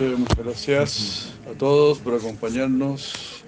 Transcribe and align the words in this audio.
Muchas 0.00 0.38
gracias 0.38 1.32
a 1.46 1.52
todos 1.58 1.98
por 1.98 2.14
acompañarnos, 2.14 3.44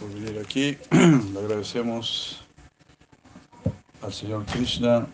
por 0.00 0.10
venir 0.14 0.40
aquí. 0.42 0.78
Le 0.90 1.38
agradecemos 1.38 2.42
al 4.00 4.14
Señor 4.14 4.46
Krishna, 4.46 5.06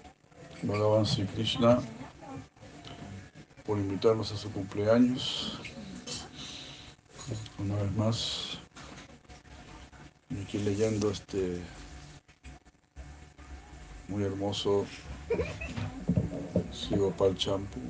Bhagavan 0.62 1.06
Sri 1.06 1.24
Krishna, 1.26 1.80
por 3.64 3.78
invitarnos 3.78 4.30
a 4.30 4.36
su 4.36 4.48
cumpleaños. 4.52 5.58
Una 7.58 7.74
vez 7.76 7.92
más, 7.96 8.58
aquí 10.40 10.58
leyendo 10.58 11.10
este 11.10 11.60
muy 14.06 14.22
hermoso 14.22 14.86
Sigopal 16.70 17.36
Champu. 17.36 17.80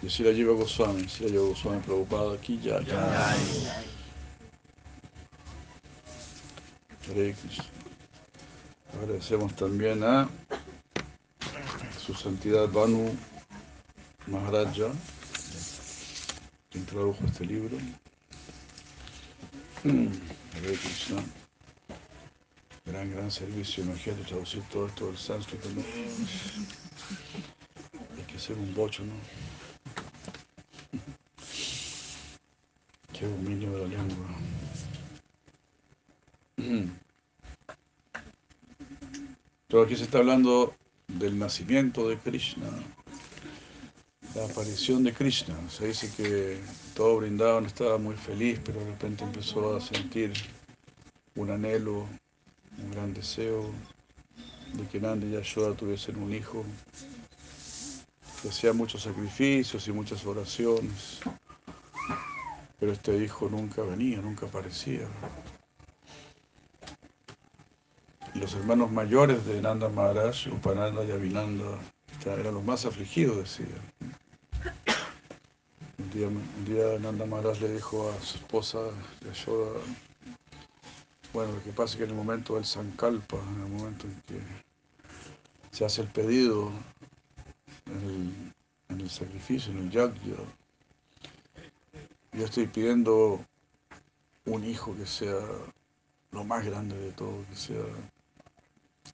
Y 0.00 0.08
si 0.08 0.22
la 0.22 0.30
lleva 0.30 0.54
Goswami, 0.54 1.08
si 1.08 1.24
la 1.24 1.30
lleva 1.30 1.48
Goswami 1.48 1.80
Prabhupada 1.80 2.34
aquí 2.34 2.58
ya, 2.62 2.80
ya. 2.82 3.34
Hare. 7.08 7.34
Agradecemos 8.94 9.54
también 9.56 10.02
a 10.04 10.28
su 11.98 12.14
santidad 12.14 12.68
Banu 12.68 13.16
Maharaja, 14.26 14.92
quien 16.70 16.86
tradujo 16.86 17.24
este 17.26 17.46
libro. 17.46 17.76
Hare 19.84 20.72
Krishna. 20.72 21.22
Gran, 22.88 23.10
gran 23.10 23.30
servicio. 23.30 23.84
Imagínate 23.84 24.24
traducir 24.24 24.62
todo 24.70 24.86
esto 24.86 25.06
del 25.06 25.18
sánscrito. 25.18 25.68
Hay 28.16 28.22
que 28.24 28.38
ser 28.38 28.56
un 28.56 28.74
bocho, 28.74 29.04
¿no? 29.04 29.14
Qué 33.12 33.26
dominio 33.26 33.72
de 33.72 33.78
la 33.78 33.88
lengua. 33.88 34.26
Pero 39.68 39.82
aquí 39.82 39.96
se 39.96 40.04
está 40.04 40.18
hablando 40.18 40.74
del 41.08 41.38
nacimiento 41.38 42.08
de 42.08 42.16
Krishna, 42.18 42.70
la 44.34 44.44
aparición 44.46 45.04
de 45.04 45.12
Krishna. 45.12 45.54
Se 45.68 45.88
dice 45.88 46.10
que 46.16 46.58
todo 46.94 47.18
Brindavan 47.18 47.66
estaba 47.66 47.98
muy 47.98 48.16
feliz, 48.16 48.58
pero 48.64 48.80
de 48.80 48.86
repente 48.86 49.24
empezó 49.24 49.76
a 49.76 49.80
sentir 49.80 50.32
un 51.34 51.50
anhelo, 51.50 52.06
un 52.78 52.90
gran 52.90 53.12
deseo 53.12 53.70
de 54.74 54.86
que 54.86 55.00
Nanda 55.00 55.26
y 55.26 55.32
Yashoda 55.32 55.74
tuviesen 55.74 56.22
un 56.22 56.32
hijo, 56.32 56.64
que 58.42 58.48
hacía 58.48 58.72
muchos 58.72 59.02
sacrificios 59.02 59.88
y 59.88 59.92
muchas 59.92 60.24
oraciones, 60.24 61.20
pero 62.78 62.92
este 62.92 63.16
hijo 63.16 63.48
nunca 63.48 63.82
venía, 63.82 64.20
nunca 64.20 64.46
aparecía. 64.46 65.08
Los 68.34 68.54
hermanos 68.54 68.92
mayores 68.92 69.44
de 69.46 69.60
Nanda 69.60 69.88
Maharaj, 69.88 70.46
Upananda 70.52 71.04
y 71.04 71.10
Avinanda, 71.10 71.78
eran 72.36 72.54
los 72.54 72.64
más 72.64 72.84
afligidos, 72.84 73.38
decían. 73.38 73.80
Un 75.98 76.10
día, 76.10 76.28
un 76.28 76.64
día 76.64 76.98
Nanda 77.00 77.26
Maharaj 77.26 77.60
le 77.60 77.72
dijo 77.72 78.10
a 78.10 78.22
su 78.22 78.36
esposa 78.36 78.78
Yashoda, 79.24 79.80
bueno, 81.38 81.52
lo 81.52 81.62
que 81.62 81.70
pasa 81.70 81.92
es 81.92 81.98
que 81.98 82.02
en 82.02 82.10
el 82.10 82.16
momento 82.16 82.56
del 82.56 82.64
Sankalpa, 82.64 83.36
en 83.36 83.62
el 83.62 83.68
momento 83.70 84.08
en 84.08 84.22
que 84.22 84.40
se 85.70 85.84
hace 85.84 86.02
el 86.02 86.08
pedido, 86.08 86.72
en 87.86 88.52
el, 88.88 89.08
sacrificio, 89.08 89.70
en 89.70 89.78
el 89.78 89.90
yagya, 89.90 90.34
yo 92.32 92.44
estoy 92.44 92.66
pidiendo 92.66 93.40
un 94.46 94.64
hijo 94.64 94.96
que 94.96 95.06
sea 95.06 95.38
lo 96.32 96.42
más 96.42 96.66
grande 96.66 96.98
de 96.98 97.12
todo, 97.12 97.44
que 97.50 97.54
sea 97.54 97.84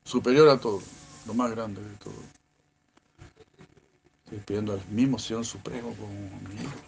superior 0.05 0.49
a 0.49 0.59
todo, 0.59 0.81
lo 1.27 1.35
más 1.35 1.51
grande 1.51 1.83
de 1.83 1.97
todo. 1.97 2.23
Estoy 4.25 4.39
pidiendo 4.39 4.73
al 4.73 4.87
mismo 4.89 5.19
Señor 5.19 5.45
Supremo 5.45 5.95
como 5.95 6.15
mi 6.49 6.55
hijo. 6.55 6.81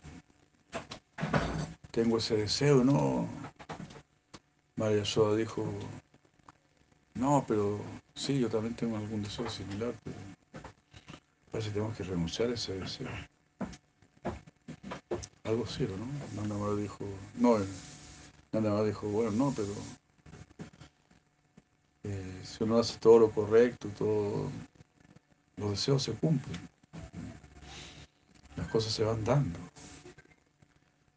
Tengo 1.91 2.17
ese 2.17 2.39
deseo, 2.39 2.83
¿no? 2.83 3.29
María 4.77 5.07
Soda 5.07 5.35
dijo, 5.37 5.65
no, 7.15 7.43
pero 7.49 7.81
sí, 8.15 8.39
yo 8.39 8.51
también 8.51 8.75
tengo 8.75 8.99
algún 8.99 9.23
deseo 9.23 9.49
similar, 9.49 9.95
pero 10.05 10.17
parece 11.51 11.71
que 11.71 11.75
tenemos 11.75 11.97
que 11.97 12.05
renunciar 12.05 12.51
a 12.51 12.55
ese 12.55 12.75
deseo. 12.75 13.09
Algo 15.45 15.65
así, 15.65 15.85
¿no? 15.85 16.41
Nanda 16.41 16.57
más 16.57 16.77
dijo, 16.77 17.07
no, 17.37 17.57
Nanda 18.53 18.71
más 18.71 18.85
dijo, 18.85 19.09
bueno, 19.09 19.31
no, 19.31 19.55
pero 19.57 19.73
eh, 22.05 22.41
si 22.45 22.63
uno 22.63 22.79
hace 22.79 22.99
todo 22.99 23.19
lo 23.19 23.31
correcto, 23.31 23.89
todo, 23.97 24.51
los 25.57 25.71
deseos 25.71 26.03
se 26.03 26.13
cumplen. 26.13 26.69
Las 28.57 28.69
cosas 28.69 28.93
se 28.93 29.05
van 29.05 29.25
dando. 29.25 29.59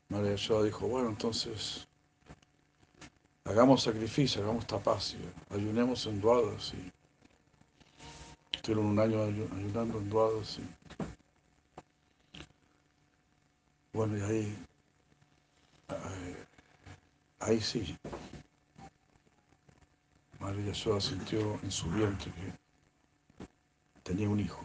María 0.07 0.31
Yashoda 0.31 0.63
dijo, 0.63 0.87
bueno, 0.87 1.09
entonces 1.09 1.88
hagamos 3.45 3.83
sacrificio, 3.83 4.41
hagamos 4.41 4.65
tapacia, 4.67 5.19
ayunemos 5.49 6.05
en 6.05 6.21
duadas. 6.21 6.73
Y 6.73 6.91
estuvieron 8.55 8.85
un 8.85 8.99
año 8.99 9.23
ayunando 9.23 9.99
en 9.99 10.09
duadas. 10.09 10.59
Y 10.59 10.63
bueno, 13.93 14.17
y 14.17 14.21
ahí, 14.21 14.57
ahí, 15.87 16.35
ahí 17.39 17.61
sí, 17.61 17.97
María 20.39 20.65
Yashoda 20.67 21.01
sintió 21.01 21.59
en 21.63 21.71
su 21.71 21.89
vientre 21.91 22.31
que 22.31 22.53
tenía 24.03 24.29
un 24.29 24.39
hijo. 24.39 24.63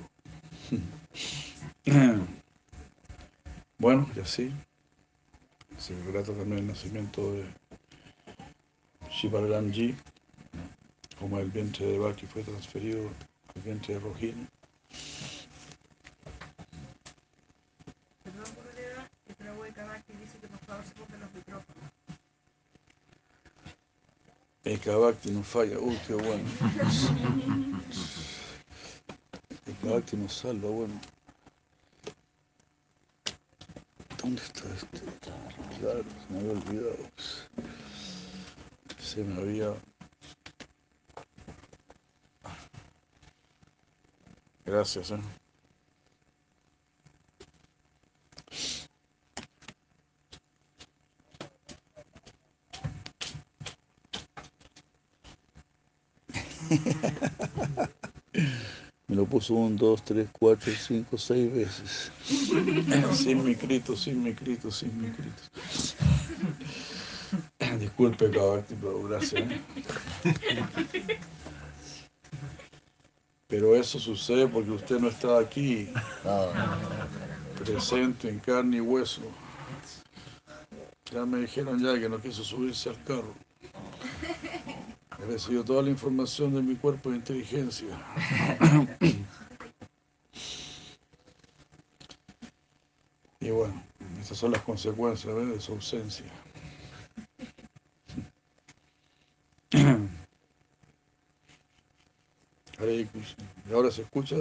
Bueno, 3.76 4.08
y 4.16 4.20
así 4.20 4.52
se 5.76 6.00
relata 6.04 6.32
también 6.32 6.60
el 6.60 6.68
nacimiento 6.68 7.32
de 7.32 7.44
Shivaralamji, 9.14 9.94
como 11.20 11.38
el 11.38 11.48
vientre 11.48 11.86
de 11.86 11.98
Baki 11.98 12.26
fue 12.26 12.42
transferido 12.42 13.08
al 13.54 13.62
vientre 13.62 13.94
de 13.94 14.00
Rohini. 14.00 14.46
El 24.64 24.80
Kabakti 24.80 25.30
no 25.30 25.44
falla, 25.44 25.78
uy, 25.78 25.96
qué 26.06 26.14
bueno. 26.14 26.44
El 29.66 29.76
Kabakti 29.80 30.16
nos 30.16 30.32
salva, 30.32 30.70
bueno. 30.70 31.00
¿Dónde 34.20 34.42
está 34.42 34.64
este? 34.74 35.02
Claro, 35.78 36.02
se 36.02 36.32
me 36.32 36.40
había 36.40 36.52
olvidado. 36.52 36.96
Se 39.14 39.22
me 39.22 39.40
había... 39.40 39.72
Gracias, 44.66 45.12
¿eh? 45.12 45.20
Me 59.06 59.14
lo 59.14 59.26
puso 59.26 59.54
un, 59.54 59.76
dos, 59.76 60.02
tres, 60.02 60.28
cuatro, 60.32 60.72
cinco, 60.72 61.16
seis 61.16 61.54
veces. 61.54 62.10
sin 63.12 63.44
mi 63.44 63.54
Cristo, 63.54 63.96
sin 63.96 64.24
mi 64.24 64.34
Cristo, 64.34 64.72
sin 64.72 65.00
mi 65.00 65.08
Cristo. 65.10 65.53
Disculpe, 67.96 68.28
Kabakti, 68.28 68.74
pero 68.74 69.04
gracias. 69.04 69.40
¿eh? 69.40 69.60
Pero 73.46 73.76
eso 73.76 74.00
sucede 74.00 74.48
porque 74.48 74.72
usted 74.72 74.98
no 74.98 75.06
está 75.06 75.38
aquí, 75.38 75.88
presente 77.56 78.28
en 78.28 78.40
carne 78.40 78.78
y 78.78 78.80
hueso. 78.80 79.22
Ya 81.12 81.24
me 81.24 81.38
dijeron 81.38 81.78
ya 81.80 81.96
que 82.00 82.08
no 82.08 82.20
quiso 82.20 82.42
subirse 82.42 82.88
al 82.88 83.00
carro. 83.04 83.32
He 85.20 85.26
recibido 85.26 85.62
toda 85.62 85.82
la 85.82 85.90
información 85.90 86.52
de 86.52 86.62
mi 86.62 86.74
cuerpo 86.74 87.10
de 87.10 87.16
inteligencia. 87.18 87.96
Y 93.38 93.50
bueno, 93.50 93.80
esas 94.20 94.36
son 94.36 94.50
las 94.50 94.62
consecuencias 94.62 95.32
de 95.32 95.60
su 95.60 95.74
ausencia. 95.74 96.26
Hare 102.78 103.06
Krishna. 103.06 103.10
¿Y 103.68 103.72
ahora 103.72 103.90
se 103.90 104.02
escucha? 104.02 104.36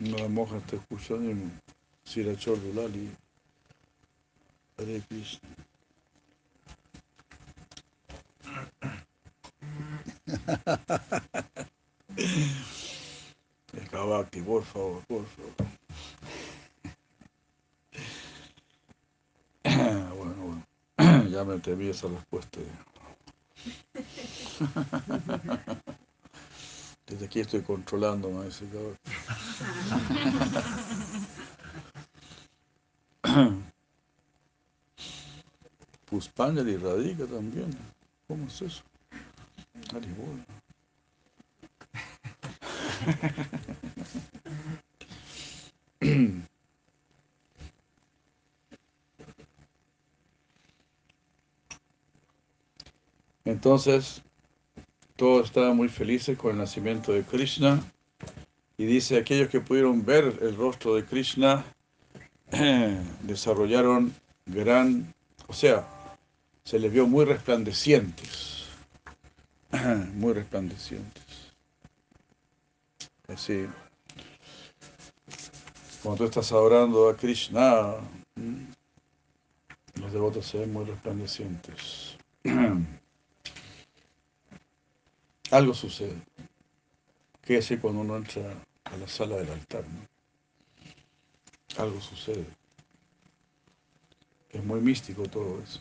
Una 0.00 0.28
monja 0.28 0.58
está 0.58 0.76
escuchando 0.76 1.30
y 1.30 1.50
Sirachor 2.04 2.58
Lali. 2.74 3.10
Hare 4.78 5.02
Krishna. 5.08 5.48
Por 14.46 14.64
favor, 14.64 15.02
por 15.06 15.26
favor. 15.26 15.52
Bueno, 19.64 20.64
bueno, 20.96 21.25
ya 21.36 21.44
me 21.44 21.58
temí 21.58 21.88
esa 21.88 22.08
respuesta. 22.08 22.60
Desde 27.06 27.26
aquí 27.26 27.40
estoy 27.40 27.60
controlando 27.60 28.42
ese 28.44 28.64
Kabakti. 28.68 29.10
Puspánjali 36.06 36.78
radica 36.78 37.26
también. 37.26 37.76
¿Cómo 38.26 38.46
es 38.46 38.62
eso? 38.62 38.82
Entonces, 53.56 54.20
todos 55.16 55.46
estaban 55.46 55.74
muy 55.74 55.88
felices 55.88 56.36
con 56.36 56.50
el 56.50 56.58
nacimiento 56.58 57.14
de 57.14 57.22
Krishna 57.22 57.82
y 58.76 58.84
dice, 58.84 59.16
aquellos 59.16 59.48
que 59.48 59.62
pudieron 59.62 60.04
ver 60.04 60.40
el 60.42 60.54
rostro 60.54 60.94
de 60.94 61.06
Krishna 61.06 61.64
desarrollaron 63.22 64.14
gran, 64.44 65.10
o 65.46 65.54
sea, 65.54 65.88
se 66.64 66.78
les 66.78 66.92
vio 66.92 67.06
muy 67.06 67.24
resplandecientes, 67.24 68.66
muy 70.16 70.34
resplandecientes. 70.34 71.24
Así, 73.26 73.66
cuando 76.02 76.18
tú 76.18 76.24
estás 76.24 76.52
adorando 76.52 77.08
a 77.08 77.16
Krishna, 77.16 77.94
los 79.94 80.12
devotos 80.12 80.44
se 80.44 80.58
ven 80.58 80.74
muy 80.74 80.84
resplandecientes. 80.84 82.18
Algo 85.50 85.74
sucede. 85.74 86.20
¿Qué 87.42 87.58
hace 87.58 87.78
cuando 87.78 88.00
uno 88.00 88.16
entra 88.16 88.64
a 88.84 88.96
la 88.96 89.06
sala 89.06 89.36
del 89.36 89.50
altar? 89.50 89.84
¿no? 89.86 90.00
Algo 91.82 92.00
sucede. 92.00 92.46
Es 94.50 94.64
muy 94.64 94.80
místico 94.80 95.22
todo 95.24 95.62
eso. 95.62 95.80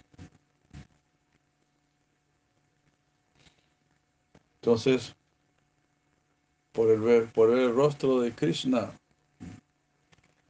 Entonces, 4.61 5.15
por 6.71 6.89
el 6.91 6.99
ver, 6.99 7.31
por 7.31 7.49
ver 7.49 7.59
el 7.59 7.75
rostro 7.75 8.19
de 8.19 8.33
Krishna, 8.33 8.91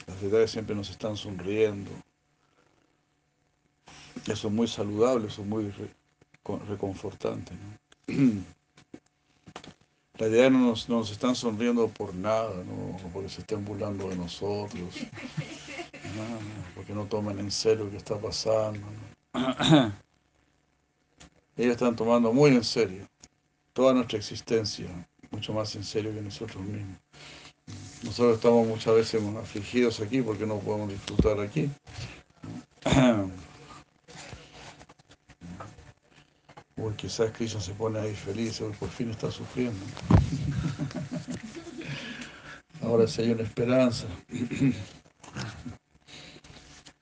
las 0.08 0.22
deidades 0.22 0.52
siempre 0.52 0.76
nos 0.76 0.90
están 0.90 1.16
sonriendo. 1.16 1.92
Eso 4.28 4.48
es 4.48 4.54
muy 4.54 4.68
saludable, 4.68 5.28
eso 5.28 5.42
es 5.42 5.48
muy 5.48 5.70
re, 5.70 5.90
reconfortante. 6.68 7.54
La 10.18 10.28
idea 10.28 10.50
no 10.50 10.60
nos, 10.60 10.88
no 10.88 11.00
nos 11.00 11.12
están 11.12 11.36
sonriendo 11.36 11.90
por 11.90 12.16
nada, 12.16 12.52
porque 13.12 13.28
se 13.28 13.42
estén 13.42 13.66
burlando 13.66 14.08
de 14.08 14.16
nosotros, 14.16 14.82
no, 16.16 16.24
porque 16.74 16.94
no 16.94 17.06
toman 17.06 17.38
en 17.40 17.52
serio 17.52 17.86
lo 17.86 17.92
que 17.92 17.98
está 17.98 18.18
pasando. 18.18 18.80
Ellos 21.58 21.72
están 21.72 21.98
tomando 21.98 22.32
muy 22.32 22.52
en 22.52 22.64
serio 22.64 23.06
toda 23.74 23.94
nuestra 23.94 24.18
existencia, 24.18 24.88
mucho 25.32 25.54
más 25.54 25.76
en 25.76 25.84
serio 25.84 26.14
que 26.14 26.22
nosotros 26.22 26.64
mismos. 26.64 26.98
Nosotros 28.04 28.36
estamos 28.36 28.68
muchas 28.68 28.96
veces 28.96 29.22
afligidos 29.38 30.00
aquí 30.00 30.22
porque 30.22 30.46
no 30.46 30.60
podemos 30.60 30.90
disfrutar 30.90 31.42
aquí. 31.42 31.70
O 36.78 36.92
quizás 36.92 37.32
Krishna 37.32 37.62
se 37.62 37.74
pone 37.74 38.00
ahí 38.00 38.14
feliz, 38.14 38.60
hoy 38.60 38.74
por 38.74 38.90
fin 38.90 39.10
está 39.10 39.32
sufriendo. 39.32 39.80
Ahora 42.82 43.08
sí 43.08 43.22
hay 43.22 43.32
una 43.32 43.44
esperanza. 43.44 44.08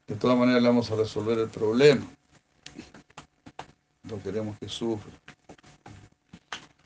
De 0.07 0.15
todas 0.15 0.37
maneras 0.37 0.61
le 0.61 0.67
vamos 0.67 0.91
a 0.91 0.95
resolver 0.95 1.39
el 1.39 1.49
problema. 1.49 2.05
No 4.03 4.21
queremos 4.21 4.57
que 4.59 4.69
sufra. 4.69 5.11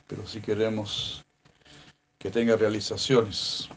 Pero 0.06 0.26
sí 0.26 0.40
queremos 0.40 1.26
que 2.18 2.30
tenga 2.30 2.56
realizaciones. 2.56 3.68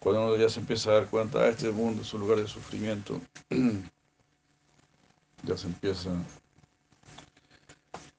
Cuando 0.00 0.26
uno 0.26 0.36
ya 0.36 0.48
se 0.48 0.58
empieza 0.58 0.90
a 0.90 0.94
dar 0.94 1.06
cuenta, 1.06 1.38
ah, 1.38 1.48
este 1.48 1.70
mundo 1.70 2.02
es 2.02 2.12
un 2.12 2.22
lugar 2.22 2.38
de 2.38 2.48
sufrimiento, 2.48 3.20
ya 5.42 5.56
se 5.56 5.66
empieza 5.66 6.10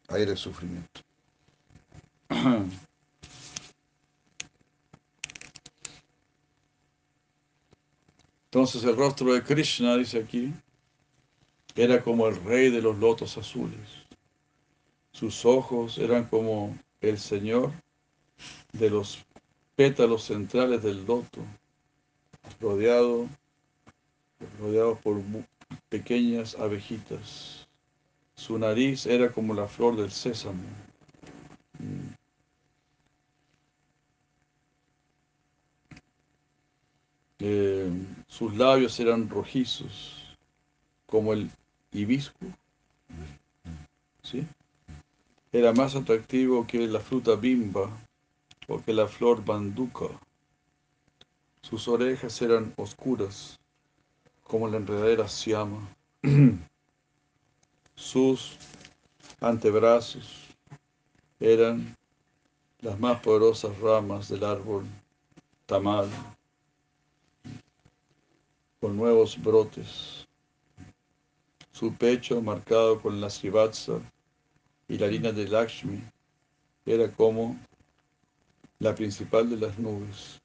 a 0.08 0.20
ir 0.20 0.30
el 0.30 0.38
sufrimiento. 0.38 1.01
Entonces 8.46 8.84
el 8.84 8.96
rostro 8.96 9.34
de 9.34 9.44
Krishna, 9.44 9.98
dice 9.98 10.20
aquí, 10.20 10.53
era 11.75 12.03
como 12.03 12.27
el 12.27 12.36
rey 12.44 12.70
de 12.70 12.82
los 12.82 12.98
lotos 13.00 13.36
azules. 13.38 13.80
Sus 15.12 15.44
ojos 15.46 15.98
eran 15.98 16.25
como 16.25 16.77
el 17.01 17.18
Señor 17.18 17.72
de 18.74 18.92
los 18.92 19.25
pétalos 19.75 20.25
centrales 20.25 20.84
del 20.84 21.03
loto, 21.06 21.42
rodeado, 22.62 23.27
rodeado 24.60 24.98
por 24.98 25.15
pequeñas 25.89 26.56
abejitas. 26.56 27.68
Su 28.36 28.58
nariz 28.58 29.06
era 29.06 29.32
como 29.32 29.53
la 29.53 29.68
flor 29.68 29.96
del 29.96 30.12
sésamo. 30.12 30.63
Eh, 37.39 37.92
sus 38.27 38.56
labios 38.56 39.00
eran 39.00 39.30
rojizos, 39.30 40.38
como 41.06 41.34
el 41.34 41.50
hibisco. 41.92 42.46
¿Sí? 44.22 44.48
Era 45.51 45.74
más 45.74 45.96
atractivo 45.96 46.65
que 46.65 46.88
la 46.88 47.00
fruta 47.00 47.36
bimba 47.36 47.89
o 48.68 48.82
que 48.82 48.94
la 48.94 49.08
flor 49.08 49.44
banduca. 49.44 50.06
Sus 51.62 51.88
orejas 51.88 52.42
eran 52.42 52.74
oscuras, 52.77 53.60
como 54.43 54.67
la 54.67 54.77
enredadera 54.77 55.27
siama. 55.27 55.88
Sus 57.95 58.57
antebrazos 59.39 60.47
eran 61.39 61.97
las 62.81 63.00
más 63.00 63.19
poderosas 63.21 63.77
ramas 63.79 64.29
del 64.29 64.43
árbol 64.43 64.85
tamal. 65.65 66.09
con 68.79 68.97
nuevos 68.97 69.41
brotes. 69.41 70.27
Su 71.71 71.93
pecho, 71.93 72.41
marcado 72.41 73.01
con 73.01 73.21
la 73.21 73.29
srivatsa 73.29 74.01
y 74.89 74.97
la 74.97 75.07
línea 75.07 75.31
de 75.31 75.47
Lakshmi, 75.47 76.03
era 76.85 77.09
como 77.09 77.57
la 78.79 78.93
principal 78.93 79.50
de 79.50 79.55
las 79.55 79.79
nubes, 79.79 80.41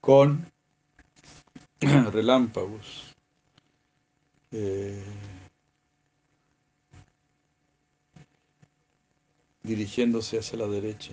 con 0.00 0.46
relámpagos. 2.12 3.12
Eh, 4.52 5.02
dirigiéndose 9.62 10.38
hacia 10.38 10.58
la 10.58 10.68
derecha. 10.68 11.12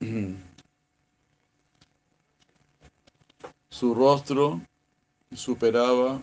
Su 3.70 3.94
rostro 3.94 4.60
superaba 5.34 6.22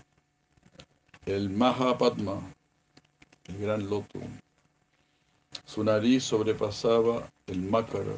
el 1.26 1.50
Mahapadma, 1.50 2.42
el 3.48 3.58
gran 3.58 3.90
loto. 3.90 4.20
Su 5.66 5.84
nariz 5.84 6.24
sobrepasaba 6.24 7.30
el 7.48 7.62
Makara. 7.62 8.16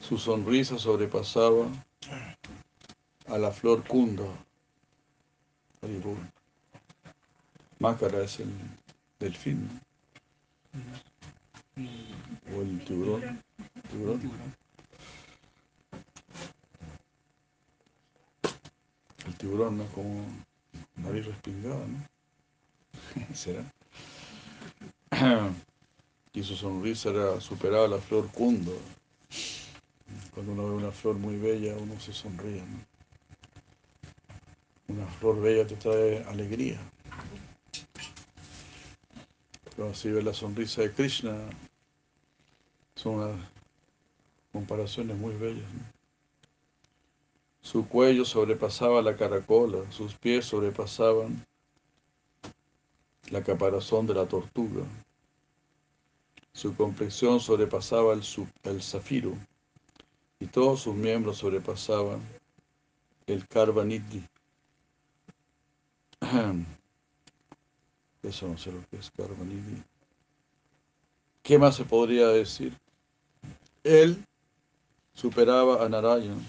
Su 0.00 0.18
sonrisa 0.18 0.78
sobrepasaba 0.78 1.68
a 3.30 3.38
la 3.38 3.52
flor 3.52 3.84
Kunda. 3.86 4.24
Makara 7.78 8.24
es 8.24 8.40
el 8.40 8.52
delfín. 9.18 9.80
O 12.54 12.60
el 12.60 12.84
tiburón. 12.84 13.42
¿Tiburón? 13.90 14.54
El 19.26 19.34
tiburón 19.36 19.78
no 19.78 19.86
como 19.86 20.24
nariz 20.96 21.26
respingada, 21.26 21.86
¿no? 21.86 22.04
¿Será? 23.34 23.64
Y 26.32 26.44
su 26.44 26.54
sonrisa 26.54 27.10
era 27.10 27.40
superaba 27.40 27.88
la 27.88 27.98
flor 27.98 28.30
cundo. 28.30 28.72
Cuando 30.32 30.52
uno 30.52 30.68
ve 30.68 30.74
una 30.76 30.92
flor 30.92 31.16
muy 31.16 31.36
bella, 31.36 31.74
uno 31.76 31.98
se 31.98 32.12
sonríe, 32.12 32.62
¿no? 32.62 32.89
Una 34.90 35.06
flor 35.06 35.40
bella 35.40 35.64
te 35.64 35.76
trae 35.76 36.24
alegría. 36.24 36.80
Si 39.94 40.10
ves 40.10 40.24
la 40.24 40.34
sonrisa 40.34 40.82
de 40.82 40.92
Krishna, 40.92 41.48
son 42.96 43.14
unas 43.14 43.36
comparaciones 44.52 45.16
muy 45.16 45.36
bellas. 45.36 45.70
Su 47.62 47.86
cuello 47.86 48.24
sobrepasaba 48.24 49.00
la 49.00 49.16
caracola, 49.16 49.78
sus 49.92 50.16
pies 50.16 50.46
sobrepasaban 50.46 51.46
la 53.30 53.44
caparazón 53.44 54.08
de 54.08 54.14
la 54.14 54.26
tortuga. 54.26 54.82
Su 56.52 56.74
complexión 56.74 57.38
sobrepasaba 57.38 58.12
el, 58.12 58.22
el 58.64 58.82
zafiro 58.82 59.38
y 60.40 60.46
todos 60.46 60.80
sus 60.80 60.96
miembros 60.96 61.38
sobrepasaban 61.38 62.20
el 63.28 63.46
karvanidhi. 63.46 64.26
Eso 68.22 68.48
no 68.48 68.58
sé 68.58 68.70
lo 68.70 68.84
que 68.90 68.98
es 68.98 69.10
karvanidhi. 69.16 69.82
¿Qué 71.42 71.58
más 71.58 71.76
se 71.76 71.84
podría 71.84 72.28
decir? 72.28 72.76
Él 73.82 74.24
superaba 75.14 75.84
a 75.84 75.88
Narayan. 75.88 76.44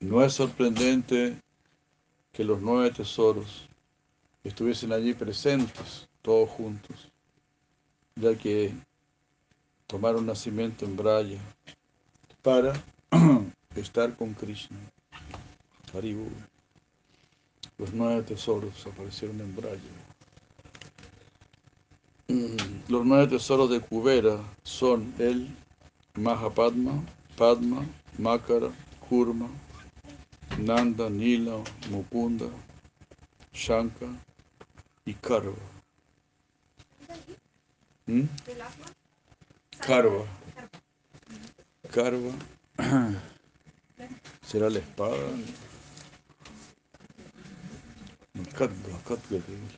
No 0.00 0.24
es 0.24 0.32
sorprendente 0.32 1.40
que 2.32 2.44
los 2.44 2.60
nueve 2.60 2.90
tesoros 2.90 3.68
estuviesen 4.44 4.92
allí 4.92 5.12
presentes, 5.12 6.08
todos 6.22 6.48
juntos, 6.48 7.10
ya 8.16 8.36
que 8.36 8.72
tomaron 9.86 10.24
nacimiento 10.24 10.84
en 10.84 10.96
Braya 10.96 11.40
para 12.42 12.72
estar 13.74 14.16
con 14.16 14.32
Krishna. 14.34 14.78
Haribu. 15.94 16.28
Los 17.78 17.92
nueve 17.92 18.22
tesoros 18.22 18.86
aparecieron 18.86 19.40
en 19.40 19.54
Braya. 19.54 19.80
Los 22.88 23.06
nueve 23.06 23.26
tesoros 23.26 23.70
de 23.70 23.80
Kubera 23.80 24.38
son 24.62 25.14
el 25.18 25.48
Mahapadma, 26.14 27.02
Padma, 27.36 27.86
Makara, 28.18 28.70
Kurma, 29.08 29.48
Nanda, 30.58 31.08
Nila, 31.08 31.62
Mukunda, 31.90 32.46
Shanka 33.52 34.06
y 35.04 35.14
Karva. 35.14 35.54
¿Mm? 38.06 38.24
Karva. 39.78 40.24
Karva. 41.90 42.32
¿Será 44.46 44.70
la 44.70 44.78
espada? 44.78 45.16
Kat, 48.54 48.70
kat 49.08 49.18
götürmüş. 49.30 49.72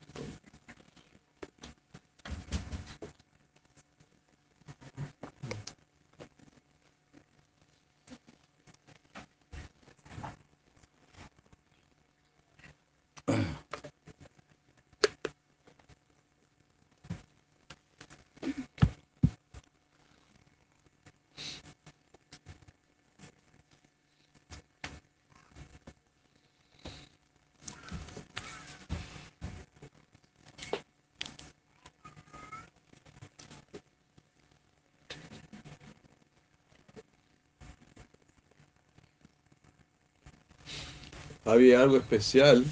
Había 41.51 41.83
algo 41.83 41.97
especial 41.97 42.65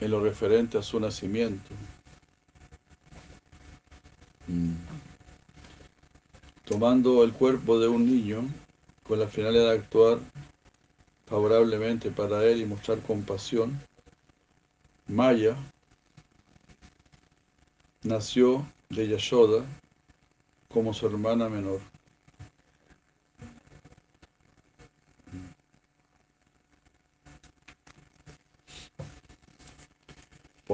en 0.00 0.10
lo 0.10 0.20
referente 0.20 0.76
a 0.76 0.82
su 0.82 1.00
nacimiento. 1.00 1.70
Mm. 4.46 4.74
Tomando 6.64 7.24
el 7.24 7.32
cuerpo 7.32 7.78
de 7.78 7.88
un 7.88 8.06
niño 8.06 8.48
con 9.02 9.18
la 9.18 9.28
finalidad 9.28 9.70
de 9.70 9.78
actuar 9.78 10.18
favorablemente 11.26 12.10
para 12.10 12.44
él 12.44 12.60
y 12.60 12.66
mostrar 12.66 13.00
compasión, 13.00 13.80
Maya 15.06 15.56
nació 18.02 18.66
de 18.90 19.08
Yashoda 19.08 19.64
como 20.68 20.92
su 20.92 21.06
hermana 21.06 21.48
menor. 21.48 21.80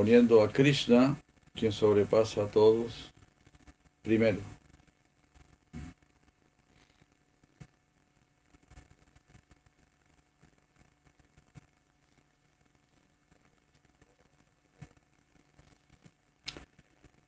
Poniendo 0.00 0.40
a 0.40 0.50
Krishna, 0.50 1.14
quien 1.54 1.72
sobrepasa 1.72 2.44
a 2.44 2.50
todos, 2.50 3.12
primero. 4.00 4.40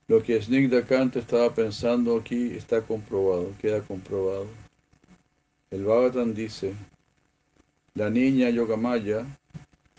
Lo 0.09 0.23
que 0.23 0.41
Snigdha 0.41 0.83
Kanta 0.87 1.19
estaba 1.19 1.55
pensando 1.55 2.17
aquí 2.17 2.57
está 2.57 2.81
comprobado, 2.81 3.55
queda 3.61 3.83
comprobado. 3.83 4.47
El 5.71 5.85
Bhagavatam 5.85 6.33
dice, 6.33 6.75
la 7.93 8.09
niña 8.09 8.49
Yogamaya, 8.49 9.27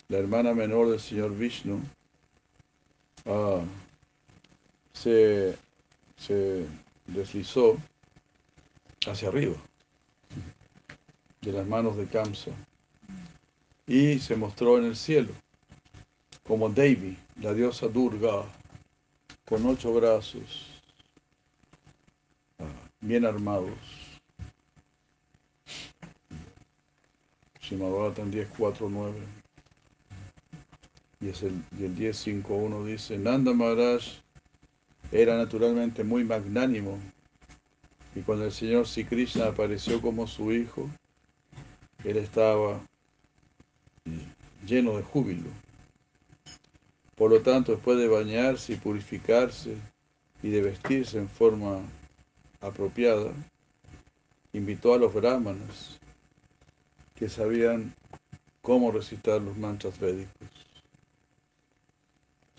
la 0.08 0.18
hermana 0.18 0.52
menor 0.54 0.90
del 0.90 0.98
señor 0.98 1.36
Vishnu, 1.36 1.80
ah, 3.26 3.62
se, 4.92 5.56
deslizó 7.06 7.76
hacia 9.06 9.28
arriba 9.28 9.56
de 11.42 11.52
las 11.52 11.66
manos 11.66 11.96
de 11.96 12.06
Kamsa 12.06 12.50
y 13.86 14.18
se 14.18 14.36
mostró 14.36 14.78
en 14.78 14.86
el 14.86 14.96
cielo 14.96 15.32
como 16.46 16.68
Devi, 16.68 17.16
la 17.40 17.54
diosa 17.54 17.88
Durga, 17.88 18.44
con 19.46 19.64
ocho 19.66 19.92
brazos 19.94 20.80
ah, 22.58 22.64
bien 23.00 23.24
armados. 23.24 23.78
Shimabhatan 27.60 28.30
10.4.9. 28.30 29.43
Y, 31.24 31.28
el, 31.28 31.64
y 31.78 31.84
el 31.84 31.96
10.5.1 31.96 32.84
dice, 32.84 33.16
Nanda 33.16 33.54
Maharaj 33.54 34.02
era 35.10 35.38
naturalmente 35.38 36.04
muy 36.04 36.22
magnánimo 36.22 36.98
y 38.14 38.20
cuando 38.20 38.44
el 38.44 38.52
Señor 38.52 38.86
Sri 38.86 39.04
Krishna 39.04 39.46
apareció 39.46 40.02
como 40.02 40.26
su 40.26 40.52
hijo, 40.52 40.90
él 42.04 42.18
estaba 42.18 42.80
lleno 44.66 44.98
de 44.98 45.02
júbilo. 45.02 45.48
Por 47.16 47.30
lo 47.30 47.40
tanto, 47.40 47.72
después 47.72 47.96
de 47.96 48.06
bañarse 48.06 48.74
y 48.74 48.76
purificarse 48.76 49.76
y 50.42 50.50
de 50.50 50.60
vestirse 50.60 51.18
en 51.18 51.28
forma 51.28 51.80
apropiada, 52.60 53.32
invitó 54.52 54.92
a 54.92 54.98
los 54.98 55.14
brahmanas 55.14 55.98
que 57.14 57.30
sabían 57.30 57.94
cómo 58.60 58.92
recitar 58.92 59.40
los 59.40 59.56
mantras 59.56 59.98
védicos. 59.98 60.63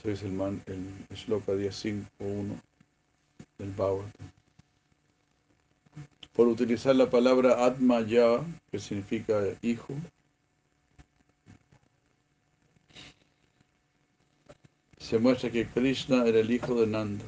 Es 0.05 0.21
el, 0.21 0.33
man, 0.33 0.61
el 0.67 0.85
shloka 1.15 1.53
10.5.1 1.53 2.61
del 3.57 3.71
Bhagavatam. 3.71 4.31
Por 6.33 6.47
utilizar 6.47 6.95
la 6.95 7.09
palabra 7.09 7.65
Atma 7.65 8.01
Ya, 8.01 8.45
que 8.69 8.77
significa 8.77 9.41
hijo, 9.63 9.95
se 14.99 15.17
muestra 15.17 15.49
que 15.49 15.65
Krishna 15.65 16.25
era 16.25 16.39
el 16.39 16.51
hijo 16.51 16.79
de 16.79 16.85
Nanda. 16.85 17.25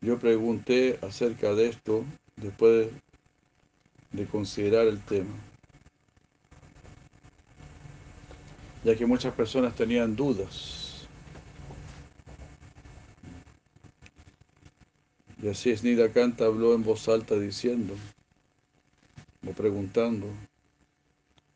Yo 0.00 0.18
pregunté 0.18 0.98
acerca 1.02 1.54
de 1.54 1.68
esto 1.68 2.04
después 2.34 2.90
de 4.10 4.26
considerar 4.26 4.88
el 4.88 5.00
tema, 5.02 5.34
ya 8.86 8.94
que 8.94 9.04
muchas 9.04 9.34
personas 9.34 9.74
tenían 9.74 10.14
dudas. 10.14 11.08
Y 15.42 15.48
así 15.48 15.76
Snida 15.76 16.12
Kanta 16.12 16.44
habló 16.44 16.72
en 16.72 16.84
voz 16.84 17.08
alta 17.08 17.34
diciendo, 17.36 17.96
o 19.44 19.50
preguntando, 19.50 20.28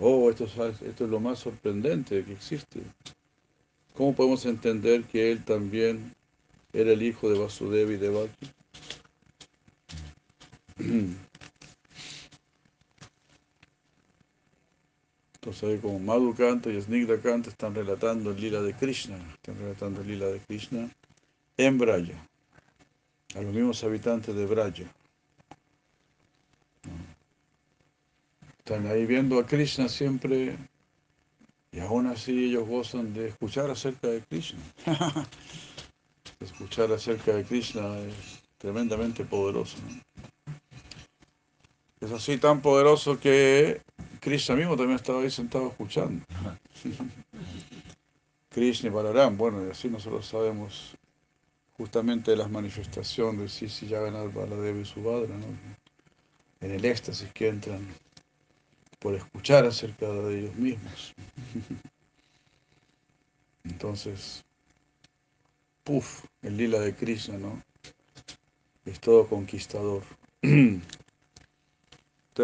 oh, 0.00 0.28
esto 0.28 0.46
es, 0.46 0.82
esto 0.82 1.04
es 1.04 1.10
lo 1.10 1.20
más 1.20 1.38
sorprendente 1.38 2.25
que 2.25 2.32
existe. 2.32 2.80
¿Cómo 3.94 4.12
podemos 4.12 4.44
entender 4.44 5.04
que 5.04 5.30
él 5.30 5.44
también 5.44 6.16
era 6.72 6.90
el 6.90 7.00
hijo 7.00 7.30
de 7.30 7.38
Vasudeva 7.38 7.92
y 7.92 7.96
de 7.96 8.10
Baki? 8.10 8.50
Entonces 15.42 15.62
ahí 15.70 15.78
como 15.78 15.99
Madhu 15.99 16.35
Kanta 16.35 16.68
y 16.68 16.80
Snigdha 16.80 17.18
Kanta 17.18 17.49
están 17.49 17.75
relatando 17.75 18.30
el 18.30 18.40
lila 18.40 18.61
de 18.61 18.75
Krishna, 18.75 19.16
están 19.32 19.59
relatando 19.59 20.02
el 20.02 20.09
lila 20.09 20.26
de 20.26 20.38
Krishna 20.40 20.90
en 21.56 21.78
Braya, 21.78 22.28
a 23.35 23.40
los 23.40 23.54
mismos 23.54 23.82
habitantes 23.82 24.35
de 24.35 24.44
Braya. 24.44 24.92
Están 28.59 28.87
ahí 28.87 29.06
viendo 29.06 29.38
a 29.38 29.47
Krishna 29.47 29.88
siempre 29.88 30.59
y 31.73 31.80
aún 31.80 32.06
así 32.06 32.44
ellos 32.44 32.68
gozan 32.68 33.14
de 33.14 33.28
escuchar 33.28 33.70
acerca 33.70 34.09
de 34.09 34.20
Krishna. 34.20 34.61
escuchar 36.40 36.92
acerca 36.92 37.32
de 37.32 37.44
Krishna 37.44 37.99
es 38.00 38.42
tremendamente 38.59 39.25
poderoso. 39.25 39.78
Es 42.00 42.12
así 42.12 42.38
tan 42.38 42.62
poderoso 42.62 43.21
que 43.21 43.83
Krishna 44.21 44.57
mismo 44.57 44.76
también 44.76 44.97
estaba 44.97 45.21
ahí 45.21 45.30
sentado 45.30 45.69
escuchando. 45.69 46.25
Krishna 48.49 48.89
y 48.89 48.93
Balaram, 48.93 49.36
bueno, 49.36 49.67
y 49.67 49.71
así 49.71 49.89
nosotros 49.89 50.26
sabemos 50.26 50.97
justamente 51.76 52.30
de 52.30 52.36
las 52.36 52.50
manifestaciones 52.50 53.41
de 53.41 53.49
Sisi 53.49 53.86
Yaganat 53.86 54.32
Baladeva 54.32 54.78
y 54.78 54.84
Subhadra, 54.84 55.36
¿no? 55.36 55.47
en 56.60 56.71
el 56.71 56.84
éxtasis 56.84 57.30
que 57.32 57.49
entran 57.49 57.86
por 58.99 59.15
escuchar 59.15 59.65
acerca 59.65 60.08
de 60.08 60.41
ellos 60.41 60.54
mismos. 60.56 61.15
Entonces, 63.65 64.45
puff, 65.84 66.25
el 66.43 66.56
lila 66.56 66.80
de 66.80 66.95
Krishna, 66.95 67.39
¿no? 67.39 67.63
Es 68.84 69.00
todo 69.00 69.26
conquistador. 69.26 70.02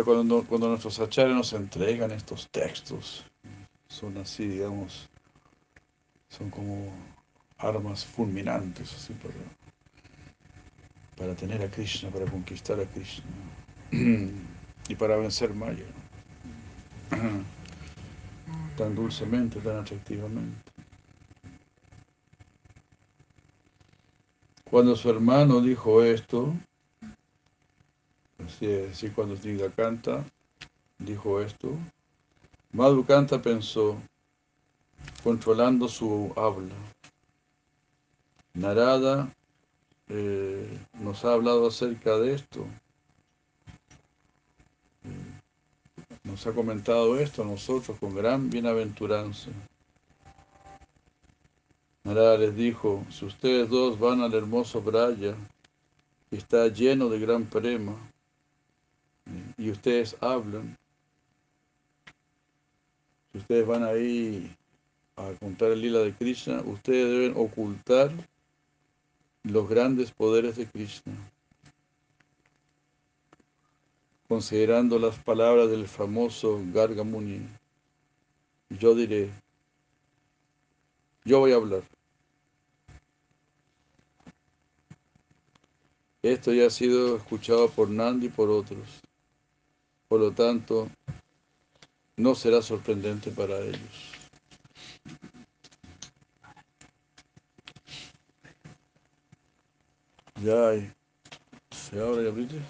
Cuando 0.04 0.68
nuestros 0.68 1.00
acharyas 1.00 1.36
nos 1.36 1.52
entregan 1.52 2.10
estos 2.10 2.48
textos, 2.50 3.24
son 3.88 4.16
así, 4.18 4.46
digamos, 4.46 5.08
son 6.28 6.50
como 6.50 6.92
armas 7.58 8.04
fulminantes, 8.04 8.92
así 8.94 9.14
para, 9.14 9.34
para 11.16 11.34
tener 11.34 11.62
a 11.62 11.70
Krishna, 11.70 12.10
para 12.10 12.26
conquistar 12.26 12.78
a 12.78 12.84
Krishna 12.84 13.24
y 14.88 14.94
para 14.94 15.16
vencer 15.16 15.54
Maya, 15.54 15.86
tan 18.76 18.94
dulcemente, 18.94 19.60
tan 19.60 19.78
atractivamente. 19.78 20.72
Cuando 24.68 24.96
su 24.96 25.08
hermano 25.08 25.60
dijo 25.60 26.02
esto, 26.02 26.52
así 28.44 28.66
es, 28.66 28.92
así 28.92 29.10
cuando 29.10 29.36
Snigda 29.36 29.70
canta, 29.70 30.24
dijo 30.98 31.40
esto, 31.40 31.76
Madhu 32.72 33.04
Kanta 33.04 33.40
pensó, 33.40 33.96
controlando 35.22 35.88
su 35.88 36.32
habla. 36.36 36.74
Narada 38.54 39.34
eh, 40.08 40.78
nos 40.94 41.24
ha 41.24 41.32
hablado 41.32 41.66
acerca 41.68 42.18
de 42.18 42.34
esto. 42.34 42.66
Nos 46.24 46.46
ha 46.46 46.52
comentado 46.52 47.18
esto 47.18 47.42
a 47.42 47.46
nosotros 47.46 47.98
con 47.98 48.14
gran 48.14 48.50
bienaventuranza. 48.50 49.50
Narada 52.04 52.38
les 52.38 52.54
dijo, 52.54 53.04
si 53.10 53.24
ustedes 53.24 53.68
dos 53.68 53.98
van 53.98 54.20
al 54.20 54.34
hermoso 54.34 54.80
Braya, 54.82 55.34
que 56.30 56.36
está 56.36 56.68
lleno 56.68 57.08
de 57.08 57.18
gran 57.20 57.46
prema, 57.46 57.96
y 59.58 59.70
ustedes 59.70 60.16
hablan, 60.20 60.76
si 63.32 63.38
ustedes 63.38 63.66
van 63.66 63.84
ahí 63.84 64.54
a 65.16 65.32
contar 65.40 65.72
el 65.72 65.80
lila 65.80 66.00
de 66.00 66.14
Krishna, 66.14 66.60
ustedes 66.60 67.08
deben 67.08 67.34
ocultar 67.36 68.12
los 69.44 69.68
grandes 69.68 70.10
poderes 70.10 70.56
de 70.56 70.66
Krishna, 70.66 71.14
considerando 74.28 74.98
las 74.98 75.18
palabras 75.18 75.70
del 75.70 75.86
famoso 75.86 76.60
Garga 76.72 77.04
Muni. 77.04 77.48
Yo 78.68 78.94
diré, 78.94 79.30
yo 81.24 81.40
voy 81.40 81.52
a 81.52 81.56
hablar. 81.56 81.82
Esto 86.22 86.52
ya 86.52 86.66
ha 86.66 86.70
sido 86.70 87.16
escuchado 87.16 87.70
por 87.70 87.88
Nandi 87.88 88.26
y 88.26 88.30
por 88.30 88.50
otros. 88.50 89.05
Por 90.08 90.20
lo 90.20 90.32
tanto, 90.32 90.88
no 92.16 92.34
será 92.34 92.62
sorprendente 92.62 93.30
para 93.30 93.58
ellos. 93.58 94.12
Ya 100.42 100.68
hay. 100.68 100.92
¿Se 101.70 102.00
abre 102.00 102.24
y 102.24 102.28
abrite? 102.28 102.60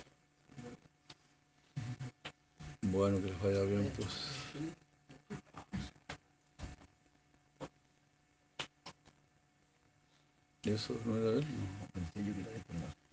Bueno, 2.82 3.20
que 3.20 3.26
les 3.26 3.42
vaya 3.42 3.62
bien, 3.62 3.92
pues. 3.96 4.36
¿Eso 10.62 10.96
no 11.04 11.16
era 11.16 11.38
él? 11.38 11.46
No. 12.04 13.05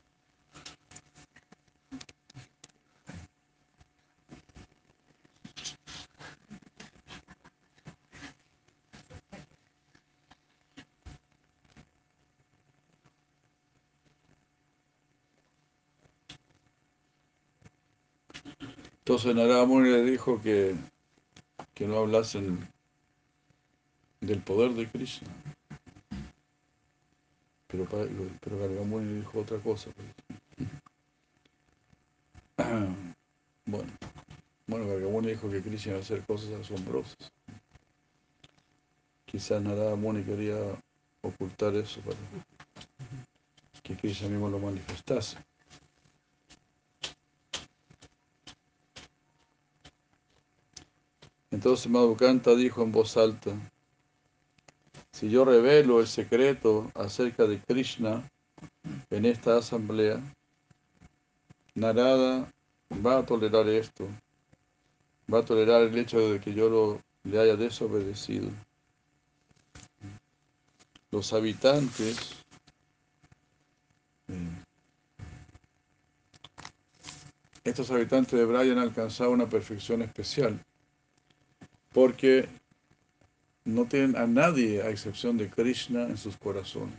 Entonces 19.13 19.35
Narada 19.35 19.63
Muni 19.67 19.91
le 19.91 20.01
dijo 20.01 20.41
que, 20.41 20.73
que 21.75 21.85
no 21.85 21.99
hablasen 21.99 22.67
del 24.21 24.41
poder 24.41 24.73
de 24.73 24.89
Krishna. 24.89 25.27
Pero, 27.67 27.85
pero 28.41 28.57
Gargamuni 28.57 29.19
dijo 29.19 29.41
otra 29.41 29.59
cosa. 29.59 29.91
pues. 30.55 30.67
Bueno, 33.65 33.91
bueno, 34.65 34.87
Gargamuni 34.87 35.27
dijo 35.27 35.47
que 35.47 35.61
Krishna 35.61 35.91
iba 35.91 35.99
a 35.99 36.01
hacer 36.01 36.23
cosas 36.23 36.51
asombrosas. 36.53 37.31
Quizás 39.27 39.61
Narada 39.61 39.95
Muni 39.95 40.23
quería 40.23 40.57
ocultar 41.21 41.75
eso 41.75 42.01
para 42.01 42.17
que 43.83 43.95
Krishna 43.95 44.29
mismo 44.29 44.49
lo 44.49 44.57
manifestase. 44.57 45.37
Entonces 51.63 51.89
Madhukanta 51.89 52.55
dijo 52.55 52.83
en 52.83 52.91
voz 52.91 53.15
alta, 53.15 53.51
si 55.13 55.29
yo 55.29 55.45
revelo 55.45 56.01
el 56.01 56.07
secreto 56.07 56.91
acerca 56.93 57.45
de 57.45 57.61
Krishna 57.61 58.29
en 59.09 59.23
esta 59.23 59.59
asamblea, 59.59 60.21
Narada 61.73 62.51
va 62.93 63.19
a 63.19 63.25
tolerar 63.25 63.69
esto, 63.69 64.09
va 65.33 65.39
a 65.39 65.45
tolerar 65.45 65.83
el 65.83 65.97
hecho 65.97 66.33
de 66.33 66.41
que 66.41 66.53
yo 66.53 66.69
lo, 66.69 67.01
le 67.23 67.39
haya 67.39 67.55
desobedecido. 67.55 68.49
Los 71.11 71.31
habitantes 71.31 72.43
eh, 74.27 74.63
estos 77.63 77.89
habitantes 77.89 78.37
de 78.37 78.43
Braya 78.43 78.73
han 78.73 78.79
alcanzado 78.79 79.31
una 79.31 79.47
perfección 79.47 80.01
especial 80.01 80.59
porque 81.93 82.49
no 83.63 83.85
tienen 83.85 84.17
a 84.17 84.27
nadie 84.27 84.81
a 84.81 84.89
excepción 84.89 85.37
de 85.37 85.49
Krishna 85.49 86.03
en 86.03 86.17
sus 86.17 86.35
corazones. 86.35 86.95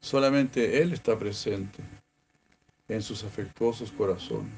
Solamente 0.00 0.82
Él 0.82 0.92
está 0.92 1.18
presente 1.18 1.82
en 2.88 3.00
sus 3.00 3.24
afectuosos 3.24 3.92
corazones. 3.92 4.52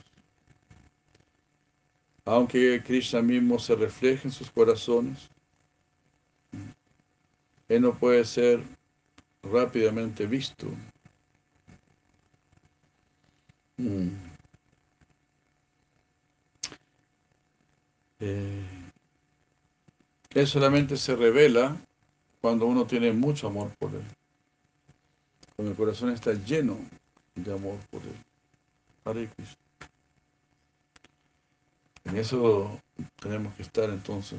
Aunque 2.25 2.83
Krishna 2.83 3.21
mismo 3.21 3.59
se 3.59 3.77
refleje 3.77 4.29
en 4.29 4.33
sus 4.33 4.51
corazones, 4.51 5.29
Él 7.69 7.83
no 7.83 7.97
puede 7.97 8.25
ser 8.25 8.63
rápidamente 9.43 10.27
visto. 10.27 10.67
Mm. 13.77 14.24
Eh, 18.27 18.63
él 20.33 20.47
solamente 20.47 20.97
se 20.97 21.15
revela 21.15 21.77
cuando 22.41 22.65
uno 22.67 22.87
tiene 22.87 23.13
mucho 23.13 23.49
amor 23.49 23.71
por 23.79 23.95
Él. 23.95 24.03
Cuando 25.55 25.73
el 25.73 25.77
corazón 25.77 26.11
está 26.11 26.33
lleno 26.33 26.79
de 27.35 27.53
amor 27.53 27.77
por 27.91 28.01
Él. 28.03 28.17
Hare. 29.05 29.29
En 32.05 32.17
eso 32.17 32.81
tenemos 33.21 33.55
que 33.55 33.63
estar 33.63 33.91
entonces. 33.91 34.39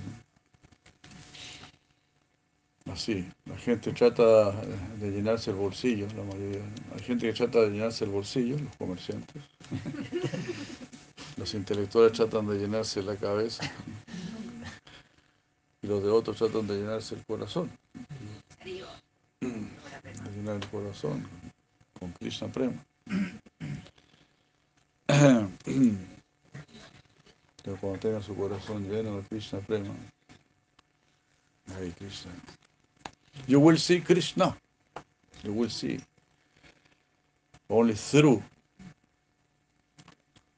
Así, 2.91 3.27
la 3.45 3.57
gente 3.57 3.91
trata 3.93 4.51
de 4.99 5.11
llenarse 5.11 5.51
el 5.51 5.57
bolsillo, 5.57 6.07
la 6.15 6.23
mayoría. 6.23 6.61
Hay 6.93 7.03
gente 7.03 7.27
que 7.27 7.33
trata 7.33 7.61
de 7.61 7.69
llenarse 7.69 8.05
el 8.05 8.11
bolsillo, 8.11 8.57
los 8.57 8.75
comerciantes. 8.77 9.43
Los 11.37 11.53
intelectuales 11.53 12.13
tratan 12.13 12.47
de 12.47 12.57
llenarse 12.57 13.03
la 13.03 13.15
cabeza 13.17 13.69
y 15.81 15.87
los 15.87 16.01
de 16.01 16.09
otros 16.09 16.37
tratan 16.37 16.65
de 16.67 16.77
llenarse 16.77 17.15
el 17.15 17.25
corazón. 17.25 17.69
Llenar 19.41 20.55
el 20.55 20.69
corazón 20.69 21.27
con 21.99 22.11
Krishna 22.13 22.47
Prema. 22.51 22.85
Pero 27.63 27.77
cuando 27.79 27.99
tenga 27.99 28.21
su 28.21 28.35
corazón 28.35 28.89
lleno 28.89 29.17
de 29.17 29.23
Krishna 29.23 29.59
Prema, 29.59 29.93
ahí 31.77 31.91
Krishna. 31.91 32.31
You 33.47 33.59
will 33.59 33.77
see 33.77 34.01
Krishna. 34.01 34.57
You 35.43 35.53
will 35.53 35.69
see. 35.69 35.99
Only 37.67 37.95
through. 37.95 38.41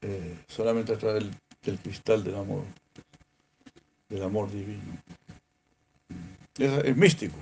Eh, 0.02 0.38
solamente 0.48 0.94
a 0.94 0.98
través 0.98 1.24
del, 1.24 1.36
del 1.64 1.80
cristal 1.80 2.24
del 2.24 2.36
amor, 2.36 2.64
del 4.10 4.24
amor 4.24 4.52
divino. 4.52 5.02
Es, 6.58 6.96
místico. 6.96 7.36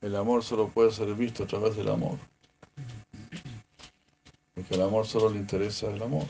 El 0.00 0.16
amor 0.16 0.42
solo 0.44 0.68
puede 0.68 0.92
ser 0.92 1.12
visto 1.14 1.44
a 1.44 1.46
través 1.46 1.76
del 1.76 1.88
amor. 1.88 2.18
Porque 4.54 4.74
el 4.74 4.82
amor 4.82 5.06
solo 5.06 5.30
le 5.30 5.38
interesa 5.38 5.88
el 5.90 6.02
amor. 6.02 6.26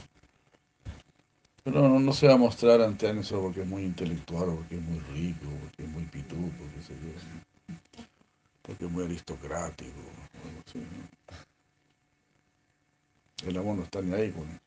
Pero 1.65 1.89
no, 1.89 2.01
no 2.01 2.13
se 2.13 2.27
va 2.27 2.35
a 2.35 2.39
mostrar 2.39 2.81
ante 2.81 3.07
alguien 3.07 3.25
solo 3.25 3.43
porque 3.43 3.63
es 3.63 3.67
muy 3.67 3.83
intelectual, 3.83 4.55
porque 4.57 4.77
es 4.77 4.83
muy 4.83 4.99
rico, 5.01 5.47
porque 5.61 5.83
es 5.83 5.89
muy 5.89 6.05
pituco, 6.05 6.65
yo, 6.89 7.75
porque 8.63 8.85
es 8.85 8.91
muy 8.91 9.05
aristocrático. 9.05 10.01
El 13.47 13.57
amor 13.57 13.77
no 13.77 13.85
está 13.85 14.03
ni 14.03 14.15
ahí 14.15 14.33
con 14.33 14.49
eso. 14.49 14.61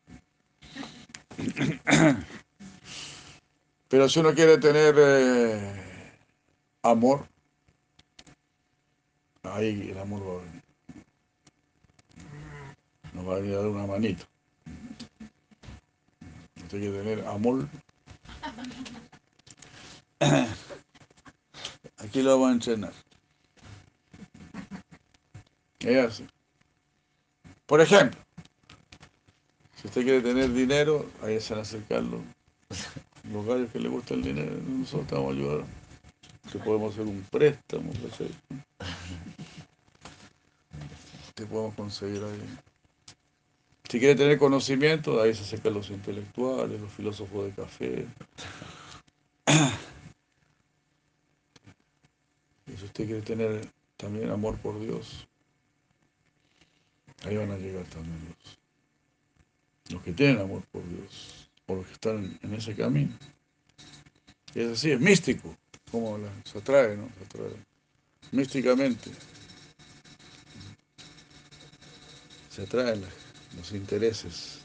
Pero 3.90 4.08
si 4.08 4.20
uno 4.20 4.34
quiere 4.34 4.58
tener 4.58 4.96
eh, 4.98 6.14
amor, 6.82 7.28
ahí 9.44 9.90
el 9.92 10.00
amor 10.00 10.22
va 10.26 10.34
a 10.34 10.38
venir. 10.46 10.64
Nos 13.14 13.28
va 13.28 13.34
a 13.34 13.40
venir 13.40 13.56
a 13.56 13.58
dar 13.58 13.68
una 13.68 13.86
manito. 13.86 14.26
Usted 16.58 16.80
que 16.80 16.90
tener 16.90 17.28
amor. 17.28 17.68
Aquí 21.98 22.22
lo 22.22 22.32
vamos 22.32 22.50
a 22.50 22.54
entrenar. 22.54 22.94
Es 25.80 26.06
así. 26.06 26.28
Por 27.66 27.82
ejemplo, 27.82 28.22
si 29.82 29.88
usted 29.88 30.04
quiere 30.04 30.22
tener 30.22 30.54
dinero, 30.54 31.10
ahí 31.24 31.40
se 31.42 31.54
van 31.54 31.60
a 31.60 31.62
acercar 31.64 32.04
los, 32.04 32.22
los 33.32 33.46
gallos 33.48 33.72
que 33.72 33.80
le 33.80 33.90
gusta 33.90 34.14
el 34.14 34.22
dinero. 34.22 34.56
Nosotros 34.68 35.08
te 35.08 35.16
vamos 35.16 35.34
a 35.34 35.38
ayudar. 35.38 35.66
Te 36.52 36.60
podemos 36.60 36.94
hacer 36.94 37.08
un 37.08 37.26
préstamo, 37.32 37.92
¿cachai? 37.94 38.30
Te 41.34 41.46
podemos 41.48 41.74
conseguir 41.74 42.22
ahí. 42.24 42.58
Si 43.90 44.00
quiere 44.00 44.16
tener 44.16 44.38
conocimiento, 44.38 45.20
ahí 45.20 45.34
se 45.34 45.42
acercan 45.42 45.74
los 45.74 45.90
intelectuales, 45.90 46.80
los 46.80 46.92
filósofos 46.92 47.46
de 47.46 47.52
café. 47.52 48.08
Y 52.68 52.78
si 52.78 52.86
usted 52.86 53.06
quiere 53.06 53.22
tener 53.22 53.68
también 53.98 54.30
amor 54.30 54.60
por 54.60 54.80
Dios, 54.80 55.28
ahí 57.26 57.36
van 57.36 57.52
a 57.52 57.58
llegar 57.58 57.86
también 57.86 58.20
los, 58.30 58.61
los 59.90 60.02
que 60.04 60.14
tienen 60.14 60.40
amor 60.40 60.64
por 60.72 60.88
Dios, 60.88 61.50
o 61.68 61.76
los 61.76 61.86
que 61.88 61.94
están 61.94 62.40
en, 62.42 62.54
ese 62.54 62.76
camino. 62.76 63.18
Y 64.54 64.62
es 64.62 64.72
así, 64.72 64.92
es 64.92 65.00
místico, 65.00 65.56
como 65.92 66.18
se 66.44 66.58
atrae, 66.58 66.98
¿no? 66.98 67.10
Místicamente. 68.32 69.12
Se 72.50 72.64
atraen 72.64 73.04
los 73.58 73.72
intereses 73.72 74.60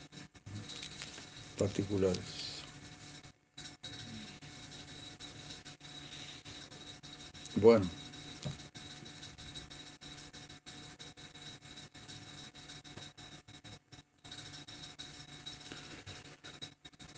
particulares. 1.57 2.47
Bueno. 7.57 7.89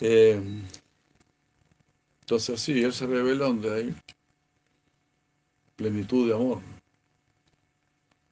Eh, 0.01 0.41
entonces 2.21 2.61
sí, 2.61 2.83
él 2.83 2.93
se 2.93 3.07
revela 3.07 3.47
donde 3.47 3.75
hay 3.75 3.97
plenitud 5.77 6.29
de 6.29 6.35
amor. 6.35 6.61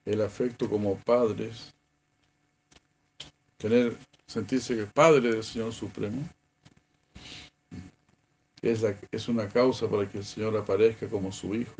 El 0.05 0.23
afecto 0.23 0.69
como 0.69 0.97
padres, 0.99 1.75
tener, 3.57 3.97
sentirse 4.27 4.77
que 4.77 4.87
padre 4.87 5.33
del 5.33 5.43
Señor 5.45 5.73
Supremo, 5.73 6.29
es, 8.63 8.83
la- 8.83 8.97
es 9.11 9.29
una 9.29 9.49
causa 9.49 9.89
para 9.89 10.09
que 10.09 10.19
el 10.19 10.25
Señor 10.25 10.57
aparezca 10.57 11.09
como 11.09 11.33
su 11.33 11.55
hijo. 11.55 11.75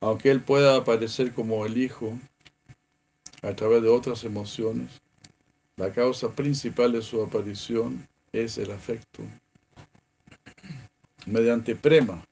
Aunque 0.00 0.30
Él 0.30 0.42
pueda 0.42 0.76
aparecer 0.76 1.32
como 1.32 1.64
el 1.64 1.78
hijo 1.78 2.18
a 3.44 3.54
través 3.54 3.82
de 3.82 3.88
otras 3.88 4.24
emociones, 4.24 5.02
la 5.76 5.92
causa 5.92 6.32
principal 6.32 6.92
de 6.92 7.02
su 7.02 7.22
aparición 7.22 8.08
es 8.32 8.56
el 8.56 8.70
afecto. 8.70 9.22
Mediante 11.26 11.76
prema, 11.76 12.24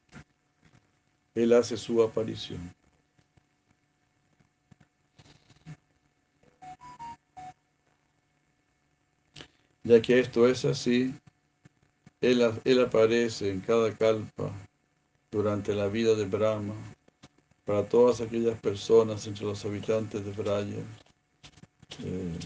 él 1.35 1.53
hace 1.53 1.77
su 1.77 2.03
aparición. 2.03 2.75
Ya 9.85 10.01
que 10.01 10.19
esto 10.21 10.49
es 10.49 10.65
así, 10.65 11.15
él, 12.21 12.43
él 12.65 12.81
aparece 12.81 13.51
en 13.51 13.61
cada 13.61 13.95
calpa 13.97 14.53
durante 15.31 15.75
la 15.75 15.89
vida 15.89 16.15
de 16.15 16.25
Brahma 16.25 16.75
para 17.65 17.89
todas 17.89 18.21
aquellas 18.21 18.59
personas 18.61 19.27
entre 19.27 19.45
los 19.45 19.65
habitantes 19.65 20.25
de 20.25 20.33
Braya. 20.33 20.83
eh, 22.05 22.39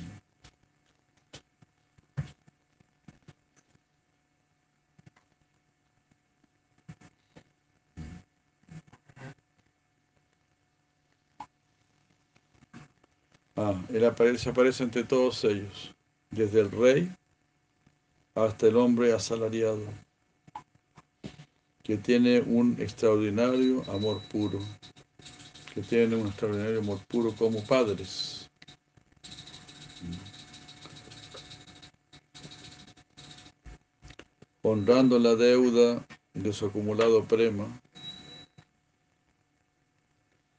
Ah, 13.59 13.75
él 13.89 14.05
aparece, 14.05 14.51
aparece 14.51 14.85
entre 14.85 15.03
todos 15.03 15.43
ellos, 15.45 15.95
desde 16.31 16.61
el 16.61 16.71
rey 16.71 17.11
hasta 18.35 18.67
el 18.67 18.77
hombre 18.77 19.15
asalariado, 19.15 19.81
que 21.83 21.97
tiene 21.97 22.41
un 22.43 22.77
extraordinario 22.79 23.83
amor 23.91 24.21
puro, 24.29 24.59
que 25.77 25.83
tiene 25.83 26.17
un 26.17 26.27
extraordinario 26.29 26.79
amor 26.79 26.99
puro 27.07 27.35
como 27.35 27.63
padres. 27.63 28.49
Honrando 34.63 35.19
la 35.19 35.35
deuda 35.35 36.03
de 36.33 36.53
su 36.55 36.65
acumulado 36.65 37.27
prema, 37.27 37.79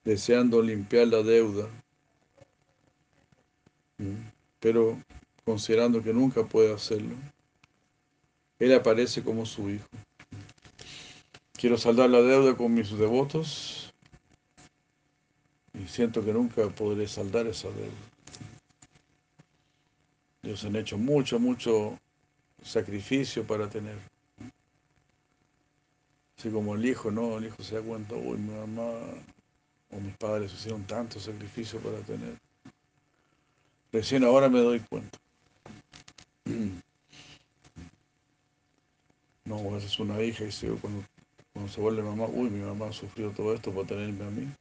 deseando 0.03 0.62
limpiar 0.62 1.08
la 1.08 1.23
deuda, 1.23 1.67
pero 4.60 5.01
considerando 5.43 6.03
que 6.03 6.13
nunca 6.13 6.45
puede 6.45 6.71
hacerlo, 6.75 7.15
él 8.60 8.71
aparece 8.71 9.23
como 9.23 9.47
su 9.47 9.67
hijo. 9.71 9.88
Quiero 11.53 11.75
saldar 11.75 12.12
la 12.12 12.21
deuda 12.21 12.56
con 12.56 12.71
mis 12.71 12.95
devotos 12.95 13.87
siento 15.88 16.23
que 16.23 16.34
nunca 16.34 16.67
podré 16.69 17.08
saldar 17.08 17.47
esa 17.47 17.69
deuda. 17.69 17.91
Ellos 20.43 20.63
han 20.65 20.76
hecho 20.76 20.97
mucho, 20.97 21.39
mucho 21.39 21.97
sacrificio 22.63 23.45
para 23.45 23.69
tener. 23.69 23.97
Así 26.38 26.50
como 26.50 26.76
el 26.76 26.86
hijo, 26.86 27.10
¿no? 27.10 27.38
El 27.38 27.45
hijo 27.45 27.63
se 27.63 27.76
da 27.76 27.82
cuenta, 27.82 28.15
uy, 28.15 28.38
mi 28.38 28.54
mamá 28.54 28.91
o 29.89 30.00
mis 30.00 30.15
padres 30.17 30.54
hicieron 30.54 30.84
tanto 30.84 31.19
sacrificio 31.19 31.80
para 31.80 31.97
tener. 32.00 32.38
Recién 33.91 34.23
ahora 34.23 34.50
me 34.50 34.60
doy 34.60 34.80
cuenta. 34.82 35.17
No, 39.45 39.56
a 39.60 39.76
veces 39.76 39.97
una 39.97 40.21
hija 40.21 40.43
y 40.43 40.52
se, 40.52 40.67
cuando, 40.67 41.06
cuando 41.54 41.71
se 41.71 41.80
vuelve 41.80 42.04
mamá, 42.04 42.26
uy, 42.26 42.50
mi 42.50 42.65
mamá 42.65 42.88
ha 42.88 42.91
sufrido 42.91 43.32
todo 43.32 43.54
esto 43.54 43.71
para 43.71 43.88
tenerme 43.88 44.26
a 44.26 44.30
mí. 44.30 44.52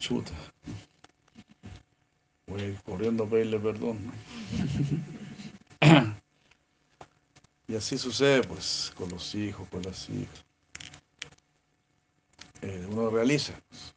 Chuta. 0.00 0.32
Voy 2.46 2.76
corriendo 2.84 3.24
a 3.24 3.28
pedirle 3.28 3.60
perdón. 3.60 4.10
y 7.68 7.76
así 7.76 7.98
sucede 7.98 8.42
pues 8.42 8.92
con 8.96 9.10
los 9.10 9.34
hijos, 9.34 9.68
con 9.68 9.82
las 9.82 10.08
hijas. 10.08 10.44
Eh, 12.62 12.86
uno 12.90 13.10
realiza. 13.10 13.52
pues. 13.68 13.94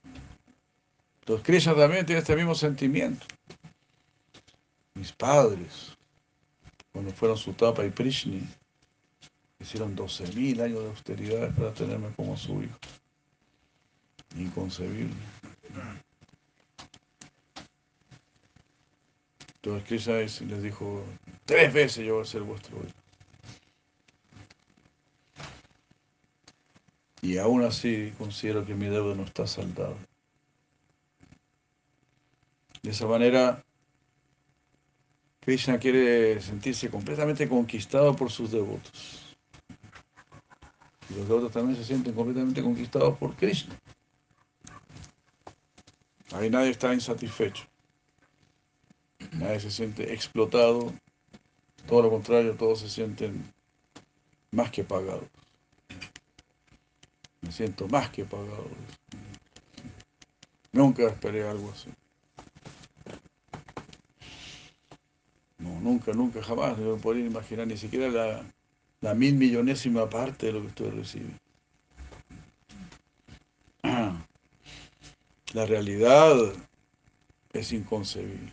Entonces 1.22 1.46
Krishna 1.46 1.74
también 1.74 2.06
tiene 2.06 2.20
este 2.20 2.36
mismo 2.36 2.54
sentimiento. 2.54 3.26
Mis 4.96 5.14
padres, 5.14 5.98
cuando 6.92 7.12
fueron 7.14 7.38
Sutapa 7.38 7.86
y 7.86 7.90
Prishni, 7.90 8.46
hicieron 9.58 9.96
12.000 9.96 10.62
años 10.62 10.80
de 10.82 10.90
austeridad 10.90 11.56
para 11.56 11.74
tenerme 11.74 12.14
como 12.14 12.36
su 12.36 12.62
hijo. 12.62 12.78
Inconcebible. 14.38 15.16
Entonces 19.56 19.88
Krishna 19.88 20.20
es- 20.20 20.42
les 20.42 20.62
dijo, 20.62 21.04
tres 21.46 21.74
veces 21.74 22.06
yo 22.06 22.16
voy 22.16 22.24
a 22.24 22.26
ser 22.26 22.42
vuestro 22.42 22.78
hijo. 22.78 23.04
Y 27.22 27.38
aún 27.38 27.64
así 27.64 28.14
considero 28.18 28.66
que 28.66 28.76
mi 28.76 28.88
deuda 28.88 29.16
no 29.16 29.24
está 29.24 29.48
saldada. 29.48 29.96
De 32.82 32.92
esa 32.92 33.08
manera, 33.08 33.64
Krishna 35.40 35.80
quiere 35.80 36.42
sentirse 36.42 36.90
completamente 36.90 37.48
conquistado 37.48 38.14
por 38.14 38.30
sus 38.30 38.52
devotos. 38.52 39.36
Y 41.10 41.14
los 41.14 41.28
devotos 41.30 41.54
también 41.54 41.78
se 41.78 41.86
sienten 41.86 42.14
completamente 42.14 42.62
conquistados 42.62 43.18
por 43.18 43.34
Krishna. 43.38 43.80
Ahí 46.32 46.50
nadie 46.50 46.72
está 46.72 46.94
insatisfecho. 46.94 47.66
Nadie 49.34 49.60
se 49.60 49.72
siente 49.72 50.14
explotado. 50.14 50.94
Todo 51.88 52.04
lo 52.04 52.10
contrario, 52.10 52.56
todos 52.56 52.80
se 52.80 52.90
sienten 52.90 53.44
más 54.52 54.72
que 54.72 54.84
pagados. 54.84 55.28
Me 57.42 57.52
siento 57.52 57.88
más 57.88 58.10
que 58.10 58.24
pagado. 58.24 58.70
Nunca 60.72 61.04
esperé 61.04 61.48
algo 61.48 61.72
así. 61.72 61.90
No, 65.58 65.80
nunca, 65.82 66.14
nunca, 66.14 66.42
jamás. 66.42 66.78
No 66.78 66.98
podría 66.98 67.26
imaginar 67.26 67.68
ni 67.68 67.78
siquiera 67.78 68.10
la, 68.10 68.44
la 69.02 69.14
mil 69.14 69.36
millonésima 69.36 70.10
parte 70.10 70.48
de 70.48 70.54
lo 70.54 70.62
que 70.62 70.68
estoy 70.68 70.90
recibiendo. 70.90 71.43
La 75.54 75.68
realidad 75.68 76.36
es 77.54 77.72
inconcebible. 77.74 78.52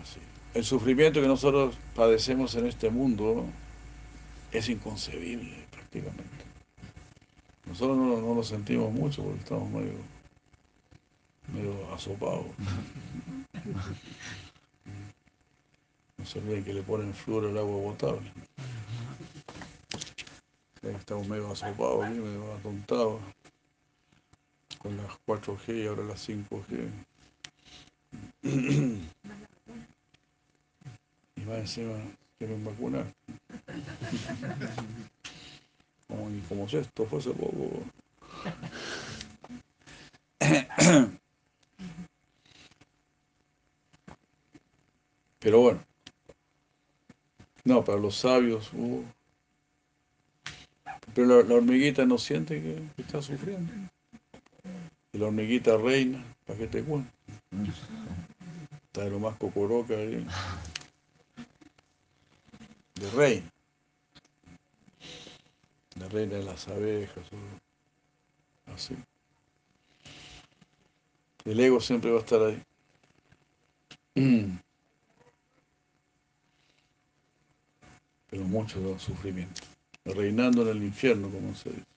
Así. 0.00 0.20
El 0.54 0.64
sufrimiento 0.64 1.20
que 1.20 1.26
nosotros 1.26 1.76
padecemos 1.96 2.54
en 2.54 2.66
este 2.66 2.88
mundo 2.88 3.44
es 4.52 4.68
inconcebible 4.68 5.66
prácticamente. 5.72 6.44
Nosotros 7.66 7.96
no, 7.96 8.20
no 8.20 8.34
lo 8.34 8.42
sentimos 8.44 8.92
mucho 8.92 9.24
porque 9.24 9.40
estamos 9.40 9.68
medio, 9.70 9.98
medio 11.52 11.92
asopados. 11.92 12.46
No 16.16 16.24
se 16.24 16.38
olviden 16.38 16.64
que 16.64 16.72
le 16.72 16.82
ponen 16.82 17.12
flúor 17.12 17.44
al 17.44 17.58
agua 17.58 17.92
potable. 17.92 18.32
Estamos 20.82 21.28
medio 21.28 21.50
asopados 21.50 22.08
medio 22.08 22.54
atontados. 22.54 23.20
Con 24.84 24.96
las 24.98 25.10
4G 25.26 25.82
y 25.82 25.86
ahora 25.86 26.04
las 26.04 26.28
5G. 26.28 26.90
Y 31.36 31.40
más 31.40 31.58
encima 31.58 31.94
quieren 32.38 32.62
vacunar. 32.62 33.06
Como, 36.06 36.30
y 36.30 36.40
como 36.42 36.68
si 36.68 36.76
esto 36.76 37.06
fuese 37.06 37.30
poco. 37.30 37.82
Pero 45.38 45.60
bueno. 45.60 45.82
No, 47.64 47.82
para 47.82 47.98
los 47.98 48.16
sabios, 48.16 48.70
uh, 48.74 49.02
pero 51.14 51.26
la, 51.26 51.48
la 51.48 51.54
hormiguita 51.54 52.04
no 52.04 52.18
siente 52.18 52.60
que, 52.60 52.82
que 52.94 53.02
está 53.02 53.22
sufriendo. 53.22 53.72
Y 55.14 55.18
la 55.18 55.26
hormiguita 55.26 55.76
reina, 55.76 56.22
¿para 56.44 56.58
cuento? 56.58 57.08
Está 58.86 59.04
de 59.04 59.10
lo 59.10 59.20
más 59.20 59.36
cocoroca 59.36 59.94
ahí. 59.94 60.26
De 62.96 63.10
reina. 63.12 63.48
La 66.00 66.08
reina 66.08 66.34
de 66.34 66.42
las 66.42 66.66
abejas, 66.66 67.24
así. 68.74 68.96
El 71.44 71.60
ego 71.60 71.80
siempre 71.80 72.10
va 72.10 72.16
a 72.18 72.20
estar 72.20 72.42
ahí. 72.42 72.60
Pero 78.30 78.42
mucho 78.46 78.98
sufrimiento. 78.98 79.62
Reinando 80.04 80.62
en 80.62 80.68
el 80.76 80.82
infierno, 80.82 81.30
como 81.30 81.54
se 81.54 81.70
dice. 81.70 81.93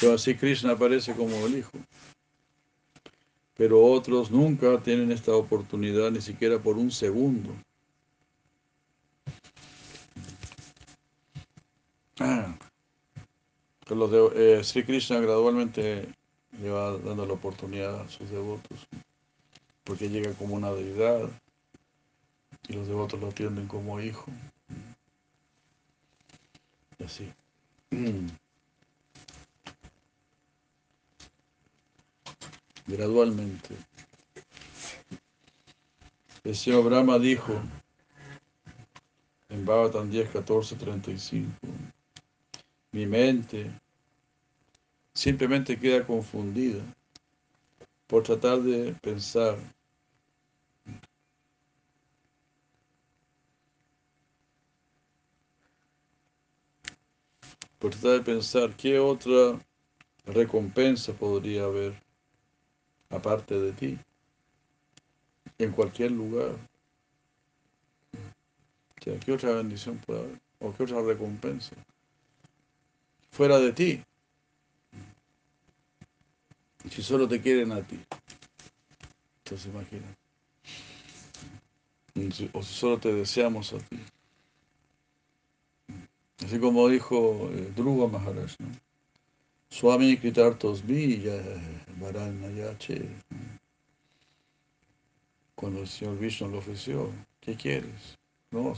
Pero 0.00 0.14
así 0.14 0.34
Krishna 0.34 0.72
aparece 0.72 1.14
como 1.14 1.34
el 1.46 1.58
hijo. 1.58 1.72
pero 3.56 3.84
otros 3.84 4.30
nunca 4.30 4.80
tienen 4.80 5.12
esta 5.12 5.32
oportunidad 5.36 6.10
ni 6.10 6.22
siquiera 6.22 6.58
por 6.58 6.78
un 6.78 6.90
segundo. 6.90 7.54
Ah. 12.18 12.54
Los 13.88 14.10
de, 14.10 14.58
eh, 14.60 14.64
Sri 14.64 14.84
Krishna 14.84 15.20
gradualmente 15.20 16.08
le 16.60 16.70
va 16.70 16.96
dando 16.98 17.26
la 17.26 17.34
oportunidad 17.34 18.00
a 18.00 18.08
sus 18.08 18.30
devotos, 18.30 18.86
porque 19.84 20.08
llega 20.08 20.32
como 20.34 20.54
una 20.54 20.70
deidad 20.70 21.28
y 22.68 22.72
los 22.74 22.86
devotos 22.86 23.20
lo 23.20 23.28
atienden 23.28 23.66
como 23.66 24.00
hijo. 24.00 24.30
Y 26.98 27.04
así. 27.04 27.32
Gradualmente. 32.90 33.76
El 36.42 36.56
señor 36.56 36.82
Brahma 36.82 37.20
dijo 37.20 37.52
en 39.48 39.64
Bhavatan 39.64 40.10
10, 40.10 40.30
14, 40.30 40.74
35, 40.74 41.52
mi 42.90 43.06
mente 43.06 43.70
simplemente 45.14 45.78
queda 45.78 46.04
confundida 46.04 46.82
por 48.08 48.24
tratar 48.24 48.60
de 48.60 48.92
pensar 48.94 49.56
por 57.78 57.92
tratar 57.92 58.12
de 58.18 58.20
pensar 58.20 58.76
qué 58.76 58.98
otra 58.98 59.64
recompensa 60.26 61.12
podría 61.12 61.64
haber 61.64 62.09
aparte 63.10 63.58
de 63.58 63.72
ti, 63.72 63.98
en 65.58 65.72
cualquier 65.72 66.12
lugar. 66.12 66.56
¿Qué 68.94 69.32
otra 69.32 69.52
bendición 69.52 69.98
puede 69.98 70.20
haber? 70.20 70.40
¿O 70.60 70.74
qué 70.74 70.82
otra 70.82 71.02
recompensa? 71.02 71.74
Fuera 73.30 73.58
de 73.58 73.72
ti. 73.72 74.04
Si 76.90 77.02
solo 77.02 77.26
te 77.26 77.40
quieren 77.40 77.72
a 77.72 77.82
ti. 77.82 77.98
Entonces 79.44 79.72
imagina. 79.72 80.06
O 82.52 82.62
si 82.62 82.74
solo 82.74 82.98
te 82.98 83.12
deseamos 83.12 83.72
a 83.72 83.78
ti. 83.78 83.98
Así 86.44 86.58
como 86.58 86.88
dijo 86.88 87.50
eh, 87.52 87.72
Dhruva 87.74 88.08
Maharaj, 88.08 88.56
¿no? 88.58 88.89
Swami 89.70 90.16
Kritartos 90.16 90.84
Villa 90.84 91.40
Varanayache. 92.00 93.08
Cuando 95.54 95.80
el 95.80 95.88
señor 95.88 96.18
Vishnu 96.18 96.48
lo 96.48 96.58
ofreció, 96.58 97.12
¿qué 97.40 97.54
quieres? 97.54 98.18
No, 98.50 98.74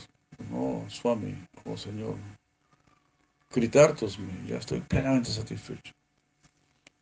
no, 0.50 0.84
Swami, 0.88 1.34
oh 1.64 1.76
Señor. 1.76 2.16
Kritartos 3.50 4.18
ya 4.46 4.58
estoy 4.58 4.80
plenamente 4.80 5.30
satisfecho. 5.30 5.92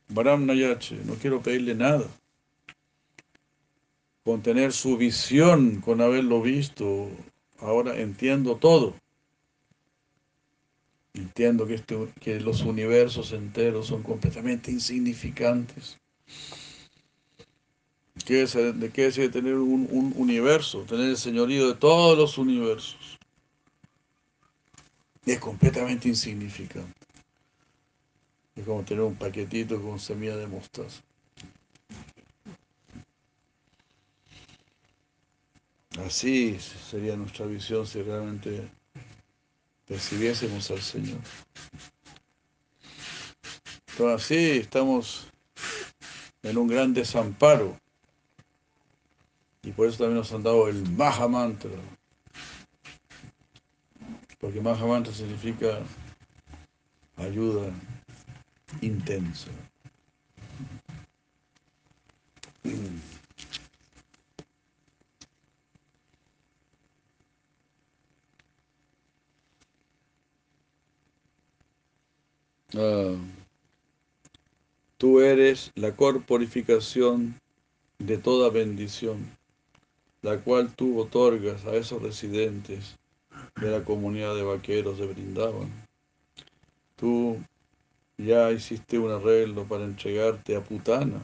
Varam 0.08 0.46
Nayache, 0.46 0.96
no 1.04 1.14
quiero 1.14 1.40
pedirle 1.40 1.74
nada. 1.74 2.06
Con 4.24 4.42
tener 4.42 4.72
su 4.72 4.96
visión, 4.96 5.80
con 5.80 6.00
haberlo 6.00 6.42
visto, 6.42 7.10
ahora 7.58 7.98
entiendo 7.98 8.56
todo. 8.56 8.94
Entiendo 11.14 11.66
que, 11.66 11.74
este, 11.74 11.96
que 12.20 12.40
los 12.40 12.62
universos 12.62 13.32
enteros 13.32 13.86
son 13.88 14.02
completamente 14.02 14.70
insignificantes. 14.70 15.98
¿Qué 18.24 18.42
es, 18.42 18.54
¿De 18.54 18.90
qué 18.92 19.06
es 19.06 19.14
tener 19.14 19.54
un, 19.54 19.88
un 19.90 20.12
universo? 20.16 20.82
Tener 20.82 21.10
el 21.10 21.16
señorío 21.16 21.68
de 21.68 21.74
todos 21.74 22.16
los 22.16 22.38
universos. 22.38 23.18
Es 25.26 25.38
completamente 25.38 26.08
insignificante. 26.08 26.92
Es 28.54 28.64
como 28.64 28.82
tener 28.84 29.02
un 29.02 29.16
paquetito 29.16 29.80
con 29.80 29.98
semilla 29.98 30.36
de 30.36 30.46
mostaza. 30.46 31.02
Así 35.98 36.58
sería 36.58 37.16
nuestra 37.16 37.46
visión 37.46 37.86
si 37.86 38.00
realmente 38.02 38.70
percibiésemos 39.90 40.70
al 40.70 40.80
Señor. 40.80 41.18
Entonces 43.90 44.24
así 44.24 44.50
estamos 44.58 45.26
en 46.44 46.56
un 46.56 46.68
gran 46.68 46.94
desamparo. 46.94 47.76
Y 49.64 49.72
por 49.72 49.88
eso 49.88 49.98
también 49.98 50.18
nos 50.18 50.32
han 50.32 50.44
dado 50.44 50.68
el 50.68 50.88
Maha 50.90 51.26
Mantra. 51.26 51.72
Porque 54.38 54.60
Maha 54.60 54.86
Mantra 54.86 55.12
significa 55.12 55.80
ayuda 57.16 57.72
intensa. 58.80 59.50
Ah, 72.76 73.16
tú 74.96 75.20
eres 75.20 75.72
la 75.74 75.96
corporificación 75.96 77.40
de 77.98 78.16
toda 78.16 78.50
bendición, 78.50 79.36
la 80.22 80.38
cual 80.38 80.72
tú 80.76 81.00
otorgas 81.00 81.64
a 81.66 81.74
esos 81.74 82.00
residentes 82.00 82.96
de 83.60 83.70
la 83.72 83.84
comunidad 83.84 84.36
de 84.36 84.44
vaqueros 84.44 84.98
de 84.98 85.06
Brindavan. 85.06 85.70
Tú 86.94 87.38
ya 88.18 88.52
hiciste 88.52 89.00
un 89.00 89.10
arreglo 89.10 89.64
para 89.64 89.84
entregarte 89.84 90.54
a 90.54 90.62
Putana 90.62 91.20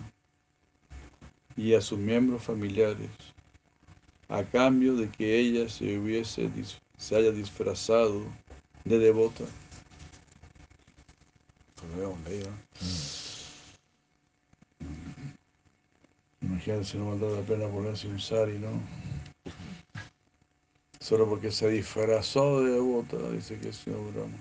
y 1.56 1.74
a 1.74 1.80
sus 1.80 1.98
miembros 1.98 2.42
familiares, 2.42 3.10
a 4.28 4.42
cambio 4.42 4.96
de 4.96 5.10
que 5.10 5.38
ella 5.38 5.68
se 5.68 5.96
hubiese 5.96 6.50
se 6.96 7.14
haya 7.14 7.30
disfrazado 7.30 8.22
de 8.84 8.98
devota. 8.98 9.44
Imagínate 16.40 16.84
si 16.84 16.98
no 16.98 17.10
valdrá 17.10 17.30
la 17.30 17.42
pena 17.42 17.68
ponerse 17.68 18.08
un 18.08 18.20
sari, 18.20 18.58
¿no? 18.58 18.68
Solo 21.00 21.28
porque 21.28 21.52
se 21.52 21.68
disfrazó 21.68 22.62
de 22.62 22.72
devota, 22.72 23.16
dice 23.30 23.58
que 23.58 23.68
el 23.68 23.74
señor 23.74 24.12
Brahma. 24.12 24.38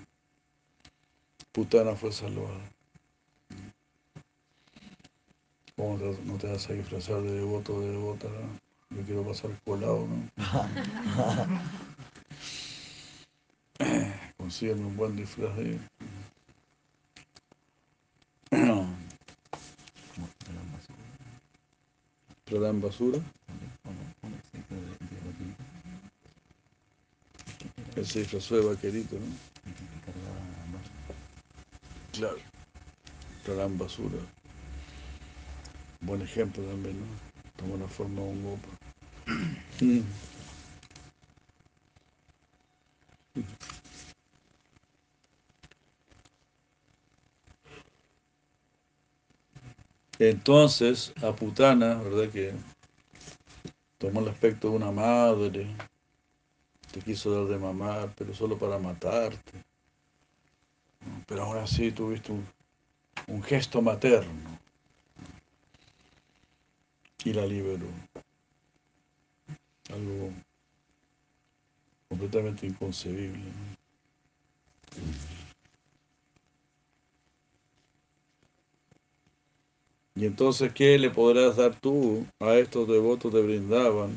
Putana 1.52 1.94
fue 1.94 2.12
salvada. 2.12 2.70
¿Cómo 5.76 5.98
no 5.98 6.38
te 6.38 6.48
vas 6.48 6.68
a 6.68 6.72
disfrazar 6.72 7.22
de 7.22 7.32
devoto 7.32 7.76
o 7.76 7.80
de 7.80 7.90
devota? 7.90 8.28
¿no? 8.28 8.58
Yo 8.96 9.02
quiero 9.04 9.22
pasar 9.22 9.50
colado, 9.64 10.06
¿no? 10.06 10.30
Consígueme 14.38 14.86
un 14.86 14.96
buen 14.96 15.16
disfraz 15.16 15.54
de 15.56 15.78
Pradán 22.46 22.80
basura. 22.80 23.18
Él 27.96 28.06
se 28.06 28.20
disfrazó 28.20 28.56
de 28.56 28.66
vaquerito, 28.66 29.16
¿no? 29.16 29.26
Claro. 32.12 32.38
Pradán 33.44 33.76
basura. 33.76 34.18
Buen 36.02 36.22
ejemplo 36.22 36.62
también, 36.62 37.00
¿no? 37.00 37.06
Toma 37.56 37.78
la 37.78 37.88
forma 37.88 38.22
de 38.22 38.28
un 38.28 38.44
gopa. 38.44 38.68
Entonces, 50.18 51.12
a 51.22 51.32
Putana, 51.32 51.96
¿verdad? 51.96 52.30
Que 52.30 52.54
tomó 53.98 54.20
el 54.20 54.28
aspecto 54.28 54.70
de 54.70 54.76
una 54.76 54.90
madre, 54.90 55.66
te 56.92 57.00
quiso 57.00 57.30
dar 57.30 57.46
de 57.46 57.58
mamar, 57.58 58.14
pero 58.16 58.34
solo 58.34 58.56
para 58.56 58.78
matarte. 58.78 59.52
Pero 61.26 61.42
aún 61.42 61.58
así 61.58 61.92
tuviste 61.92 62.32
un 63.26 63.42
gesto 63.42 63.82
materno 63.82 64.58
y 67.24 67.32
la 67.32 67.44
liberó. 67.44 67.88
Algo 69.90 70.32
completamente 72.08 72.66
inconcebible. 72.66 73.52
Y 80.16 80.24
entonces, 80.24 80.72
¿qué 80.72 80.98
le 80.98 81.10
podrás 81.10 81.56
dar 81.56 81.78
tú 81.78 82.26
a 82.40 82.54
estos 82.54 82.88
devotos 82.88 83.34
de 83.34 83.42
Brindavan, 83.42 84.16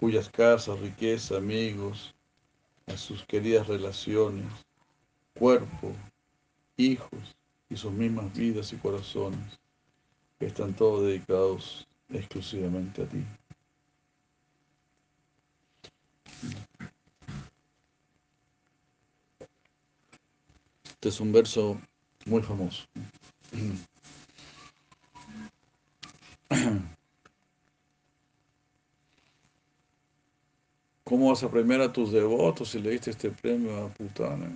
cuyas 0.00 0.30
casas, 0.30 0.80
riqueza, 0.80 1.36
amigos, 1.36 2.14
a 2.86 2.96
sus 2.96 3.22
queridas 3.24 3.66
relaciones, 3.66 4.46
cuerpo, 5.38 5.92
hijos 6.78 7.36
y 7.68 7.76
sus 7.76 7.92
mismas 7.92 8.32
vidas 8.32 8.72
y 8.72 8.76
corazones, 8.76 9.60
que 10.38 10.46
están 10.46 10.74
todos 10.74 11.02
dedicados 11.06 11.86
exclusivamente 12.08 13.02
a 13.02 13.06
ti? 13.06 13.22
Este 20.84 21.10
es 21.10 21.20
un 21.20 21.32
verso 21.32 21.78
muy 22.24 22.40
famoso. 22.40 22.86
¿Cómo 31.04 31.28
vas 31.30 31.42
a 31.42 31.50
premiar 31.50 31.80
a 31.80 31.92
tus 31.92 32.12
devotos 32.12 32.68
si 32.70 32.78
le 32.78 32.90
diste 32.90 33.10
este 33.10 33.30
premio 33.30 33.84
a 33.84 33.88
Putana? 33.88 34.48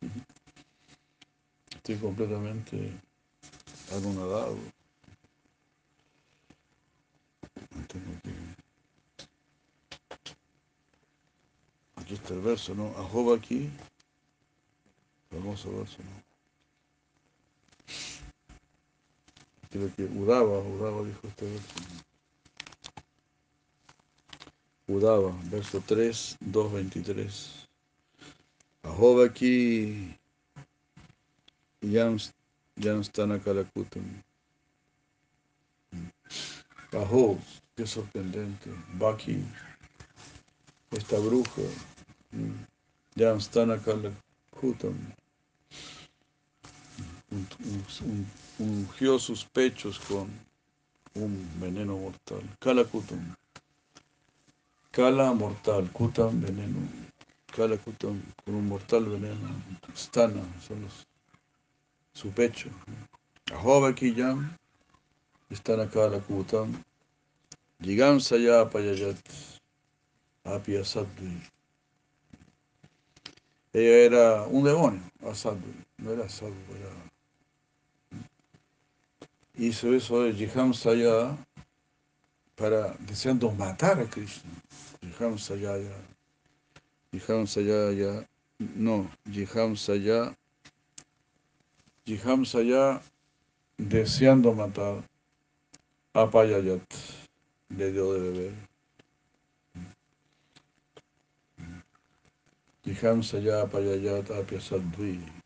Estoy 1.76 1.96
completamente 1.96 2.92
anonadado. 3.90 4.56
Aquí 11.96 12.14
está 12.14 12.34
el 12.34 12.40
verso, 12.40 12.74
¿no? 12.74 12.94
A 12.96 13.34
aquí. 13.34 13.70
Famoso 15.30 15.76
verso, 15.76 15.98
¿no? 16.02 16.31
Creo 19.72 19.90
que 19.96 20.02
Udava, 20.02 20.58
Udava 20.58 21.02
dijo 21.02 21.26
este 21.26 21.46
verso. 21.46 21.74
Udava, 24.86 25.30
verso 25.44 25.80
3, 25.80 26.36
2, 26.40 26.72
23. 26.72 27.68
Ahoba 28.82 29.24
aquí 29.24 30.14
Yanstana 31.80 33.38
Kalakutam. 33.38 34.04
Aho, 36.92 37.38
qué 37.74 37.86
sorprendente. 37.86 38.68
Baki, 38.98 39.42
esta 40.90 41.18
bruja. 41.18 41.62
Yanstana 43.16 43.78
Kalakutam 43.78 45.14
ungió 48.62 49.18
sus 49.18 49.44
pechos 49.44 49.98
con 49.98 50.30
un 51.14 51.48
veneno 51.60 51.96
mortal. 51.96 52.42
Kala 52.60 52.84
Kutam. 52.84 53.34
Kala 54.90 55.32
mortal, 55.32 55.90
Kutam 55.92 56.40
veneno. 56.40 56.78
Kala 57.54 57.76
Kutam 57.76 58.22
con 58.44 58.54
un 58.54 58.68
mortal 58.68 59.04
veneno. 59.06 59.48
Stana, 59.94 60.42
son 60.66 60.82
los, 60.82 61.06
su 62.14 62.30
pecho. 62.30 62.70
Ahova 63.52 63.94
Kiyam, 63.94 64.56
Stana 65.50 65.88
Kala 65.88 66.20
Kutam. 66.20 66.82
Yigam 67.80 68.20
Saya 68.20 68.64
Payayat. 68.70 69.18
Apia 70.44 70.82
Ella 73.72 73.96
era 74.04 74.42
un 74.42 74.64
demonio, 74.64 75.02
Asadvi. 75.24 75.72
No 75.98 76.10
era 76.10 76.28
Sadhu, 76.28 76.54
era 76.76 77.11
hizo 79.58 79.94
eso 79.94 80.22
de 80.24 80.32
Jiham 80.32 80.72
Saya 80.74 81.36
para 82.56 82.94
deseando 83.00 83.50
matar 83.50 84.00
a 84.00 84.06
Krishna. 84.06 84.50
Jiham 85.02 85.38
Sayaya. 85.38 85.96
Jiham 87.12 87.46
Sayaya. 87.46 88.24
No, 88.58 89.10
Jiham 89.28 89.76
Saya. 89.76 90.34
Jiham 92.06 92.44
Saya 92.46 93.00
deseando 93.78 94.54
matar 94.54 95.02
a 96.14 96.26
Payayat. 96.26 96.82
Le 97.70 97.92
dio 97.92 98.12
de 98.14 98.20
beber. 98.20 98.52
Jiham 102.84 103.22
Saya 103.22 103.66
Payayat 103.66 104.30
Apyasadvi. 104.30 105.41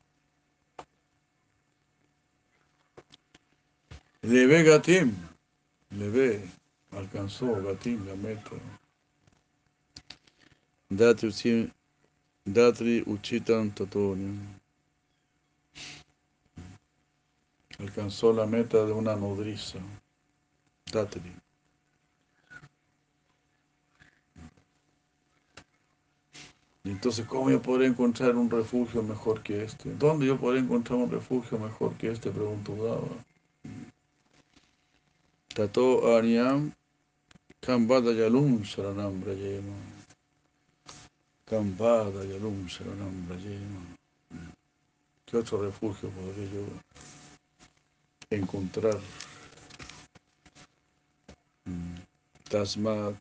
Le 4.26 4.44
ve 4.44 4.64
Gatim, 4.64 5.14
le 5.90 6.10
ve, 6.10 6.42
alcanzó 6.90 7.62
Gatim 7.62 8.04
la 8.08 8.16
meta. 8.16 8.56
Datri, 10.90 11.70
Datri 12.44 13.04
Uchitan. 13.06 13.72
Alcanzó 17.78 18.32
la 18.32 18.46
meta 18.46 18.84
de 18.84 18.90
una 18.90 19.14
nodriza. 19.14 19.78
Datri. 20.92 21.32
Entonces, 26.82 27.24
¿cómo 27.26 27.48
yo 27.48 27.62
podré 27.62 27.86
encontrar 27.86 28.34
un 28.34 28.50
refugio 28.50 29.04
mejor 29.04 29.44
que 29.44 29.62
este? 29.62 29.94
¿Dónde 29.94 30.26
yo 30.26 30.36
podré 30.36 30.58
encontrar 30.58 30.98
un 30.98 31.12
refugio 31.12 31.60
mejor 31.60 31.96
que 31.96 32.10
este? 32.10 32.32
Preguntó 32.32 32.74
Dava. 32.74 33.35
Tato 35.56 36.04
Aryam 36.14 36.70
Kambada 37.62 38.12
Yalum 38.12 38.62
Saranam 38.62 39.22
Brayema. 39.22 39.72
Kambada 41.48 42.22
Yalum 42.28 42.68
Saranam 42.68 43.24
Brayema. 43.26 43.80
¿Qué 45.24 45.38
otro 45.38 45.62
refugio 45.62 46.10
podría 46.10 46.44
yo 46.52 46.66
encontrar? 48.28 49.00
Tasmat 52.50 53.16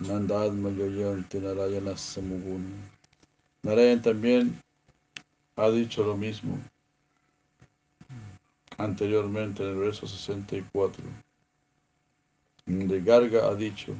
Nandad 0.00 0.52
Mayoyanti 0.52 1.40
Narayana 1.40 1.94
Samuguna. 1.94 2.74
Narayan 3.64 4.00
también 4.00 4.58
ha 5.56 5.68
dicho 5.68 6.02
lo 6.04 6.16
mismo 6.16 6.58
anteriormente 8.78 9.62
en 9.62 9.70
el 9.70 9.76
verso 9.76 10.06
64, 10.06 11.02
donde 12.66 13.00
Garga 13.00 13.46
ha 13.46 13.54
dicho, 13.54 13.94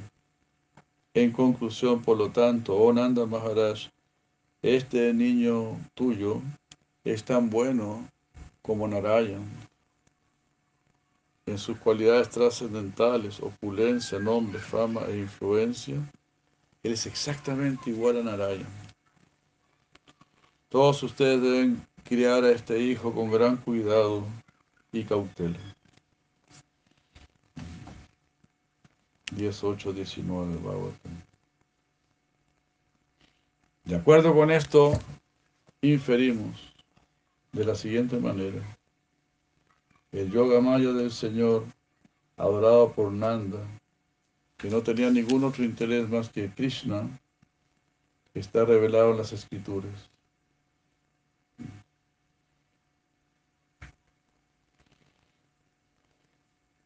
en 1.14 1.30
conclusión, 1.30 2.02
por 2.02 2.16
lo 2.16 2.30
tanto, 2.30 2.74
oh 2.74 2.92
Nanda 2.92 3.24
Maharaj, 3.24 3.88
este 4.62 5.12
niño 5.14 5.78
tuyo 5.94 6.42
es 7.04 7.22
tan 7.22 7.50
bueno 7.50 8.08
como 8.62 8.88
Narayan. 8.88 9.46
En 11.46 11.58
sus 11.58 11.78
cualidades 11.78 12.30
trascendentales, 12.30 13.38
opulencia, 13.40 14.18
nombre, 14.18 14.58
fama 14.58 15.02
e 15.06 15.18
influencia, 15.18 15.96
él 16.82 16.92
es 16.92 17.06
exactamente 17.06 17.90
igual 17.90 18.16
a 18.16 18.22
Narayan. 18.22 18.66
Todos 20.70 21.02
ustedes 21.02 21.40
deben 21.42 21.86
criar 22.02 22.42
a 22.42 22.50
este 22.50 22.78
hijo 22.80 23.12
con 23.12 23.30
gran 23.30 23.58
cuidado 23.58 24.24
y 24.96 25.04
cautela. 25.04 25.58
18, 29.32 29.92
19, 29.92 30.58
De 33.84 33.96
acuerdo 33.96 34.32
con 34.34 34.50
esto, 34.50 34.92
inferimos 35.82 36.72
de 37.52 37.64
la 37.64 37.74
siguiente 37.74 38.18
manera. 38.18 38.62
El 40.12 40.30
yoga 40.30 40.60
maya 40.60 40.92
del 40.92 41.10
Señor, 41.10 41.64
adorado 42.36 42.92
por 42.92 43.10
Nanda, 43.12 43.58
que 44.56 44.70
no 44.70 44.82
tenía 44.82 45.10
ningún 45.10 45.42
otro 45.42 45.64
interés 45.64 46.08
más 46.08 46.28
que 46.28 46.50
Krishna, 46.50 47.08
está 48.34 48.64
revelado 48.64 49.10
en 49.12 49.18
las 49.18 49.32
escrituras. 49.32 50.13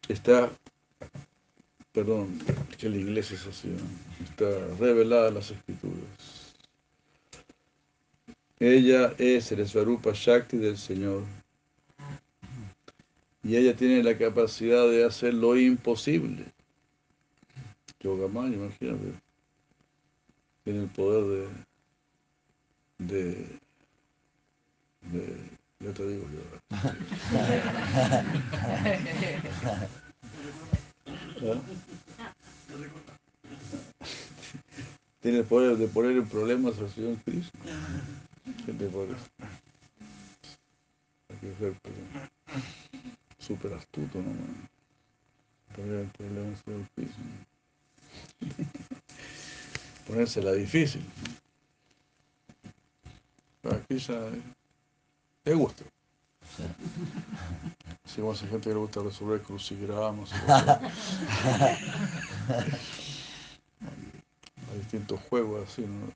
Está, 0.08 0.50
perdón, 1.92 2.38
que 2.78 2.88
la 2.88 2.96
iglesia 2.96 3.36
es 3.36 3.46
así, 3.46 3.74
está 4.24 4.46
revelada 4.78 5.30
las 5.30 5.50
escrituras. 5.50 6.54
Ella 8.60 9.14
es 9.18 9.52
el 9.52 9.66
Svarupa 9.66 10.12
Shakti 10.12 10.56
del 10.56 10.76
Señor. 10.76 11.22
Y 13.44 13.56
ella 13.56 13.76
tiene 13.76 14.02
la 14.02 14.18
capacidad 14.18 14.88
de 14.88 15.04
hacer 15.04 15.32
lo 15.34 15.56
imposible. 15.56 16.46
Yogamaya, 18.00 18.56
imagínate. 18.56 19.12
Tiene 20.64 20.82
el 20.82 20.88
poder 20.88 21.48
de, 22.98 23.06
de, 23.06 23.46
de 25.12 25.57
Ya 25.80 25.92
te 25.92 26.06
digo 26.06 26.26
yo. 26.28 26.40
¿Ah? 26.70 26.94
Tiene 35.20 35.38
el 35.38 35.44
poder 35.44 35.76
de 35.76 35.88
poner 35.88 36.16
en 36.16 36.28
problemas 36.28 36.78
al 36.78 36.90
Señor 36.90 37.16
Cristo. 37.24 37.58
Tiene 38.64 38.86
poder. 38.86 39.16
Hay 41.28 41.36
que 41.36 41.54
ser 41.56 41.74
súper 43.38 43.74
astuto, 43.74 44.18
¿no? 44.18 44.32
Poner 45.76 46.00
en 46.00 46.10
problemas 46.10 46.58
al 46.58 46.64
Señor 46.64 46.88
Cristo. 46.94 47.20
Ponérsela 50.06 50.52
difícil. 50.52 51.04
A 53.64 53.76
Le 55.48 55.54
gusta. 55.54 55.82
Si 58.04 58.20
vamos 58.20 58.42
a 58.42 58.46
gente 58.48 58.68
que 58.68 58.74
le 58.74 58.80
gusta 58.80 59.00
resolver 59.00 59.40
crucigramas. 59.40 60.30
Hay 64.70 64.78
distintos 64.78 65.18
juegos 65.30 65.66
así, 65.66 65.86
¿no? 65.86 66.12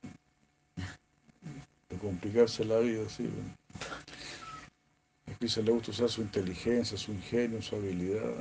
De 1.89 1.97
complicarse 1.97 2.63
la 2.67 2.81
vida, 2.81 3.07
así. 3.07 3.23
¿no? 3.23 3.57
A 5.33 5.39
Krishna 5.39 5.63
le 5.63 5.73
gusta 5.73 5.93
usar 5.93 6.11
su 6.11 6.21
inteligencia, 6.21 6.99
su 6.99 7.13
ingenio, 7.13 7.63
su 7.63 7.77
habilidad. 7.77 8.35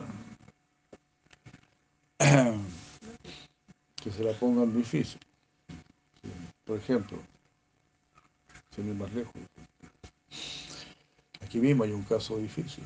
Que 3.95 4.11
se 4.11 4.25
la 4.25 4.33
pongan 4.33 4.75
difícil. 4.75 5.21
Por 6.65 6.77
ejemplo, 6.77 7.17
sin 8.75 8.89
ir 8.89 8.95
más 8.95 9.13
lejos. 9.13 9.33
Aquí 11.51 11.59
mismo 11.59 11.83
hay 11.83 11.91
un 11.91 12.03
caso 12.03 12.37
difícil. 12.37 12.85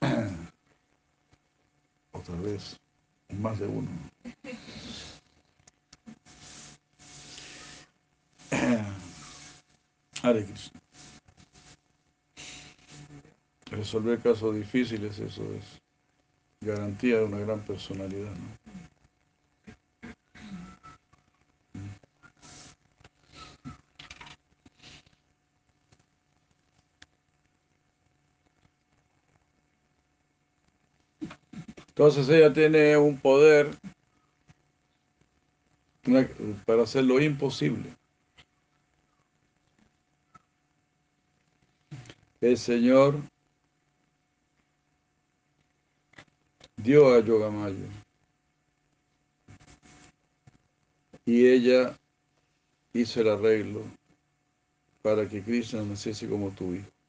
¿no? 0.00 0.08
Otra 2.12 2.36
vez, 2.36 2.78
más 3.40 3.58
de 3.58 3.66
uno. 3.66 3.90
Hare. 10.22 10.46
Resolver 13.66 14.20
casos 14.22 14.54
difíciles, 14.54 15.18
eso 15.18 15.42
es 15.54 15.64
garantía 16.60 17.18
de 17.18 17.24
una 17.24 17.38
gran 17.38 17.64
personalidad. 17.64 18.30
¿no? 18.30 18.61
Entonces 32.04 32.28
ella 32.30 32.52
tiene 32.52 32.96
un 32.96 33.16
poder 33.16 33.70
para 36.66 36.82
hacer 36.82 37.04
lo 37.04 37.20
imposible. 37.20 37.94
El 42.40 42.58
Señor 42.58 43.22
dio 46.74 47.14
a 47.14 47.20
Yogamaya 47.20 47.86
y 51.24 51.46
ella 51.46 51.96
hizo 52.94 53.20
el 53.20 53.28
arreglo 53.28 53.84
para 55.02 55.28
que 55.28 55.40
Krishna 55.40 55.82
naciese 55.82 56.28
como 56.28 56.50
tu 56.50 56.74
hijo. 56.74 57.01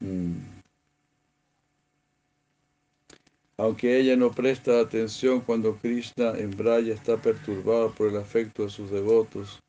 Mm. 0.00 0.60
Aunque 3.58 3.98
ella 3.98 4.16
no 4.16 4.30
presta 4.30 4.80
atención 4.80 5.42
cuando 5.42 5.76
Krishna 5.76 6.30
en 6.38 6.50
Braya 6.56 6.94
está 6.94 7.20
perturbado 7.20 7.92
por 7.94 8.08
el 8.08 8.16
afecto 8.16 8.62
de 8.62 8.70
sus 8.70 8.90
devotos, 8.90 9.60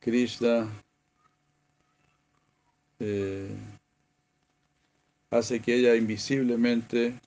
Krishna 0.00 0.70
eh, 3.00 3.54
hace 5.30 5.60
que 5.60 5.74
ella 5.74 5.96
invisiblemente 5.96 7.20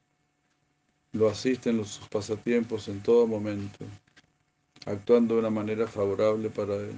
lo 1.11 1.30
asista 1.30 1.70
en 1.70 1.78
los- 1.78 1.89
sus 1.89 2.07
pasatiempos 2.09 2.88
en 2.88 3.03
todo 3.03 3.28
momento, 3.28 3.86
actuando 4.86 5.36
de 5.36 5.41
una 5.41 5.49
manera 5.51 5.88
favorable 5.88 6.49
para 6.49 6.76
él. 6.78 6.95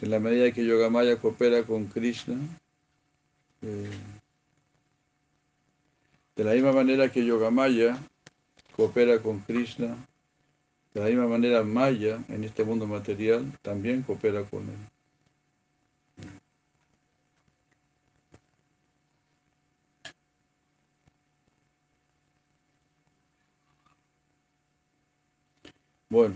En 0.00 0.10
la 0.10 0.18
medida 0.18 0.50
que 0.50 0.64
Yogamaya 0.64 1.16
coopera 1.16 1.62
con 1.62 1.86
Krishna, 1.86 2.36
eh, 3.62 3.90
de 6.36 6.44
la 6.44 6.54
misma 6.54 6.72
manera 6.72 7.12
que 7.12 7.24
Yogamaya 7.24 7.98
coopera 8.74 9.20
con 9.20 9.40
Krishna, 9.40 9.96
de 10.94 11.00
la 11.00 11.06
misma 11.06 11.26
manera 11.26 11.62
Maya 11.62 12.24
en 12.28 12.44
este 12.44 12.64
mundo 12.64 12.86
material 12.86 13.52
también 13.62 14.02
coopera 14.02 14.42
con 14.44 14.62
él. 14.62 14.78
Bueno, 26.08 26.34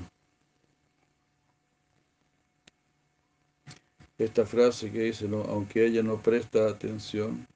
esta 4.19 4.47
frase 4.47 4.91
que 4.93 5.03
dice, 5.03 5.29
¿no? 5.29 5.43
aunque 5.43 5.87
ella 5.87 6.03
no 6.03 6.23
presta 6.23 6.69
atención, 6.69 7.47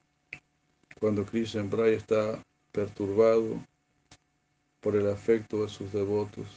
cuando 0.99 1.25
Krishna 1.25 1.61
en 1.61 1.69
Braya 1.69 1.95
está 1.95 2.43
perturbado 2.71 3.63
por 4.81 4.95
el 4.95 5.09
afecto 5.09 5.63
de 5.63 5.69
sus 5.69 5.91
devotos. 5.91 6.47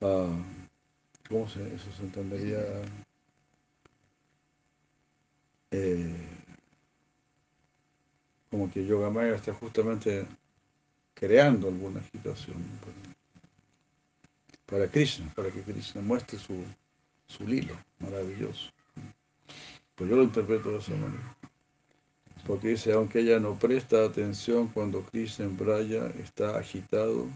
Ah, 0.00 0.28
¿Cómo 1.28 1.48
se, 1.48 1.74
eso 1.74 1.90
se 1.92 2.02
entendería? 2.02 2.60
Eh, 5.70 6.14
como 8.50 8.70
que 8.70 8.86
Yogamaya 8.86 9.34
está 9.34 9.52
justamente 9.54 10.26
creando 11.14 11.68
alguna 11.68 12.00
agitación. 12.00 12.62
Para, 14.74 14.88
Krishna, 14.88 15.32
para 15.36 15.52
que 15.52 15.62
Krishna 15.62 16.02
muestre 16.02 16.36
su, 16.36 16.64
su 17.28 17.46
lilo 17.46 17.76
maravilloso. 18.00 18.72
Pues 19.94 20.10
yo 20.10 20.16
lo 20.16 20.24
interpreto 20.24 20.72
de 20.72 20.78
esa 20.78 20.96
manera. 20.96 21.36
Porque 22.44 22.70
dice, 22.70 22.92
aunque 22.92 23.20
ella 23.20 23.38
no 23.38 23.56
presta 23.56 24.04
atención 24.04 24.66
cuando 24.66 25.04
Krishna 25.04 25.44
en 25.44 26.20
está 26.20 26.58
agitado, 26.58 27.28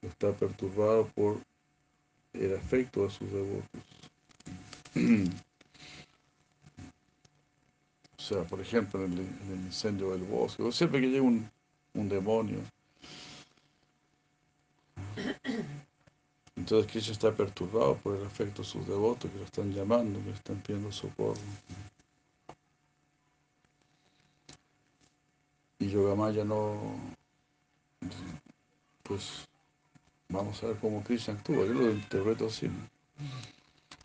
está 0.00 0.32
perturbado 0.32 1.08
por 1.08 1.42
el 2.32 2.56
afecto 2.56 3.02
de 3.02 3.10
sus 3.10 3.30
devotos. 3.30 3.82
O 8.16 8.26
sea, 8.26 8.42
por 8.44 8.58
ejemplo, 8.58 9.04
en 9.04 9.12
el, 9.12 9.18
en 9.18 9.52
el 9.52 9.66
incendio 9.66 10.12
del 10.12 10.22
bosque, 10.22 10.62
o 10.62 10.72
siempre 10.72 10.98
que 10.98 11.08
llega 11.08 11.22
un, 11.22 11.46
un 11.92 12.08
demonio, 12.08 12.60
entonces 16.64 16.90
Krishna 16.90 17.12
está 17.12 17.30
perturbado 17.30 17.96
por 17.96 18.16
el 18.16 18.24
afecto 18.24 18.62
de 18.62 18.68
sus 18.68 18.88
devotos 18.88 19.30
que 19.30 19.36
lo 19.36 19.44
están 19.44 19.70
llamando, 19.70 20.18
que 20.20 20.30
le 20.30 20.32
están 20.32 20.62
pidiendo 20.62 20.90
socorro. 20.90 21.36
Y 25.78 25.90
Yogamaya 25.90 26.42
no, 26.42 26.96
pues 29.02 29.46
vamos 30.30 30.62
a 30.62 30.68
ver 30.68 30.78
cómo 30.78 31.04
Krishna 31.04 31.34
actúa, 31.34 31.66
yo 31.66 31.74
lo 31.74 31.90
interpreto 31.90 32.46
así. 32.46 32.66
¿no? 32.66 32.88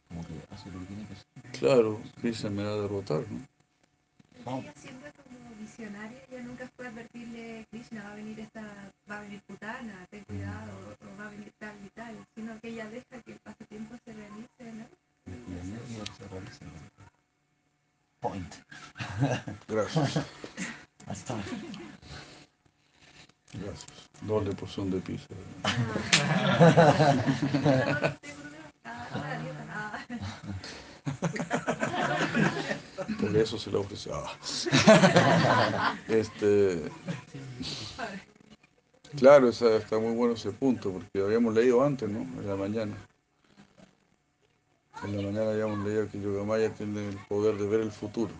Como 0.09 0.27
que 0.27 0.33
hace 0.53 0.69
lo 0.69 0.79
que 0.81 0.85
tiene 0.87 1.07
que 1.07 1.13
hacer. 1.13 1.51
Claro, 1.57 2.01
Krishna 2.19 2.49
me 2.49 2.63
va 2.65 2.71
a 2.71 2.81
derrotar, 2.81 3.23
¿no? 3.31 4.59
Ella 4.59 4.73
siempre 4.75 5.13
como 5.13 5.55
visionaria, 5.61 6.21
ella 6.29 6.43
nunca 6.43 6.69
fue 6.75 6.87
a 6.87 6.89
advertirle, 6.89 7.65
Krishna, 7.71 8.03
va 8.03 8.11
a 8.11 8.15
venir 8.15 8.37
esta, 8.41 8.91
va 9.09 9.19
a 9.19 9.21
venir 9.21 9.41
Putana, 9.43 10.05
ten 10.09 10.25
cuidado, 10.25 10.97
va 11.19 11.27
a 11.27 11.29
venir 11.29 11.51
tal 11.59 11.75
y 11.85 11.89
tal, 11.89 12.25
sino 12.35 12.59
que 12.61 12.69
ella 12.69 12.89
deja 12.89 13.21
que 13.21 13.33
el 13.33 13.39
pasatiempo 13.39 13.95
se 14.05 14.13
realice, 14.13 14.47
se 14.55 14.63
realiza. 16.27 16.65
Point. 18.21 18.55
Gracias, 19.67 20.25
Hasta 21.07 21.35
gracias. 23.53 23.85
Doble 24.21 24.53
porción 24.53 24.91
de 24.91 24.99
pizza. 24.99 25.33
Porque 33.19 33.41
eso 33.41 33.57
se 33.57 33.71
le 33.71 33.77
ofreció. 33.77 34.13
Ah. 34.15 35.95
Este, 36.07 36.89
claro, 39.17 39.49
está 39.49 39.99
muy 39.99 40.15
bueno 40.15 40.33
ese 40.33 40.51
punto, 40.51 40.91
porque 40.91 41.21
habíamos 41.21 41.53
leído 41.53 41.83
antes, 41.83 42.09
¿no? 42.09 42.19
En 42.19 42.47
la 42.47 42.55
mañana. 42.55 42.97
En 45.03 45.15
la 45.15 45.21
mañana 45.23 45.51
habíamos 45.51 45.85
leído 45.85 46.09
que 46.09 46.19
Yogamaya 46.19 46.73
tiene 46.73 47.09
el 47.09 47.17
poder 47.27 47.57
de 47.57 47.67
ver 47.67 47.79
el 47.81 47.91
futuro. 47.91 48.33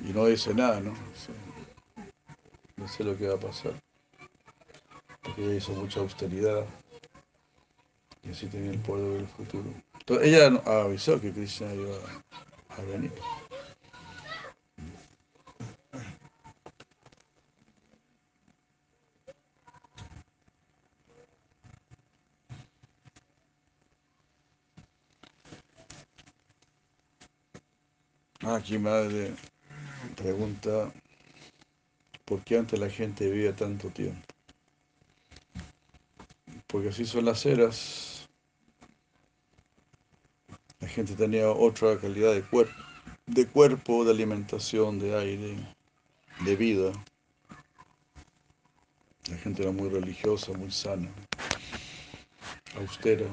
Y 0.00 0.12
no 0.12 0.26
dice 0.26 0.54
nada, 0.54 0.80
¿no? 0.80 0.94
No 2.76 2.88
sé 2.88 3.04
lo 3.04 3.16
que 3.16 3.28
va 3.28 3.34
a 3.34 3.40
pasar. 3.40 3.74
Porque 5.22 5.44
ella 5.44 5.54
hizo 5.56 5.72
mucha 5.72 6.00
austeridad. 6.00 6.64
Y 8.22 8.30
así 8.30 8.46
tenía 8.46 8.72
el 8.72 8.80
poder 8.80 9.04
de 9.04 9.10
ver 9.10 9.20
el 9.20 9.28
futuro. 9.28 9.64
Entonces, 10.00 10.26
ella 10.26 10.62
avisó 10.64 11.20
que 11.20 11.32
Krishna 11.32 11.72
iba 11.74 11.96
a 12.70 12.82
venir. 12.82 13.12
Aquí 28.52 28.78
madre 28.78 29.32
pregunta, 30.16 30.92
¿por 32.24 32.42
qué 32.42 32.58
antes 32.58 32.80
la 32.80 32.90
gente 32.90 33.30
vivía 33.30 33.54
tanto 33.54 33.90
tiempo? 33.90 34.26
Porque 36.66 36.88
así 36.88 37.04
son 37.04 37.26
las 37.26 37.46
eras. 37.46 38.28
La 40.80 40.88
gente 40.88 41.14
tenía 41.14 41.48
otra 41.48 41.96
calidad 42.00 42.34
de 42.34 42.42
cuerpo, 42.42 42.74
de 43.26 43.46
cuerpo, 43.46 44.04
de 44.04 44.10
alimentación, 44.10 44.98
de 44.98 45.16
aire, 45.16 45.56
de 46.44 46.56
vida. 46.56 46.90
La 49.30 49.36
gente 49.36 49.62
era 49.62 49.70
muy 49.70 49.90
religiosa, 49.90 50.52
muy 50.54 50.72
sana, 50.72 51.08
austera. 52.76 53.26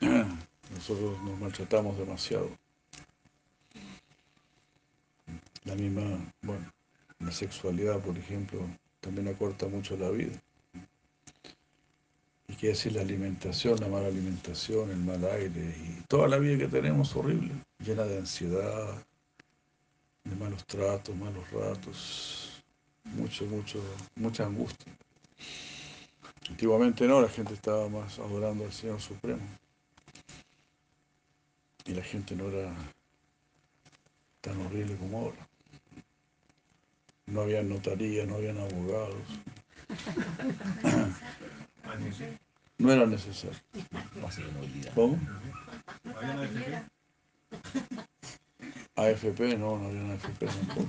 Nosotros 0.00 1.22
nos 1.22 1.38
maltratamos 1.38 1.96
demasiado. 1.96 2.59
La 5.70 5.76
misma, 5.76 6.02
bueno, 6.42 6.68
la 7.20 7.30
sexualidad, 7.30 8.00
por 8.00 8.18
ejemplo, 8.18 8.58
también 8.98 9.28
acorta 9.28 9.68
mucho 9.68 9.96
la 9.96 10.10
vida. 10.10 10.32
Y 12.48 12.54
qué 12.54 12.68
decir 12.68 12.90
la 12.94 13.02
alimentación, 13.02 13.78
la 13.78 13.86
mala 13.86 14.08
alimentación, 14.08 14.90
el 14.90 14.96
mal 14.96 15.24
aire 15.24 15.60
y 15.60 16.02
toda 16.08 16.26
la 16.26 16.38
vida 16.38 16.58
que 16.58 16.66
tenemos 16.66 17.14
horrible, 17.14 17.52
llena 17.78 18.02
de 18.02 18.18
ansiedad, 18.18 19.00
de 20.24 20.34
malos 20.34 20.66
tratos, 20.66 21.14
malos 21.14 21.48
ratos, 21.52 22.64
mucho, 23.04 23.44
mucho, 23.46 23.80
mucha 24.16 24.46
angustia. 24.46 24.92
Antiguamente 26.48 27.06
no, 27.06 27.20
la 27.20 27.28
gente 27.28 27.54
estaba 27.54 27.88
más 27.88 28.18
adorando 28.18 28.64
al 28.64 28.72
Señor 28.72 29.00
Supremo. 29.00 29.46
Y 31.84 31.94
la 31.94 32.02
gente 32.02 32.34
no 32.34 32.48
era 32.48 32.74
tan 34.40 34.60
horrible 34.62 34.96
como 34.96 35.18
ahora. 35.20 35.49
No 37.30 37.42
había 37.42 37.62
notarías, 37.62 38.26
no 38.26 38.36
habían 38.36 38.58
abogados. 38.58 39.14
No 42.78 42.92
era 42.92 43.06
necesario. 43.06 43.58
¿Cómo? 44.94 45.18
AFP, 48.96 49.56
no, 49.56 49.78
no 49.78 49.88
había 49.88 50.02
una 50.02 50.14
AFP 50.14 50.46
tampoco. 50.46 50.88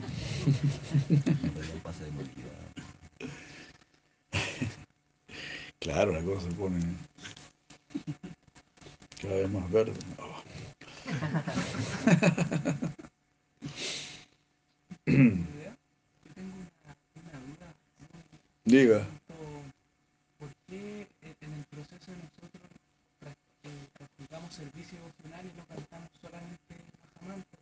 Claro, 5.80 6.12
la 6.12 6.22
cosa 6.22 6.50
se 6.50 6.56
pone 6.56 6.80
cada 9.22 9.36
vez 9.36 9.50
más 9.50 9.72
verde. 9.72 9.94
Diga. 18.66 19.06
¿Por 20.40 20.50
qué 20.68 21.08
eh, 21.22 21.36
en 21.42 21.54
el 21.54 21.64
proceso 21.66 22.12
nosotros 22.12 22.62
prac- 23.20 23.36
eh, 23.64 23.88
practicamos 23.98 24.54
servicio 24.54 24.98
devocional 25.00 25.46
y 25.46 25.52
no 25.58 25.66
cantamos 25.66 26.10
solamente 26.22 26.76
Mahamantra? 27.22 27.60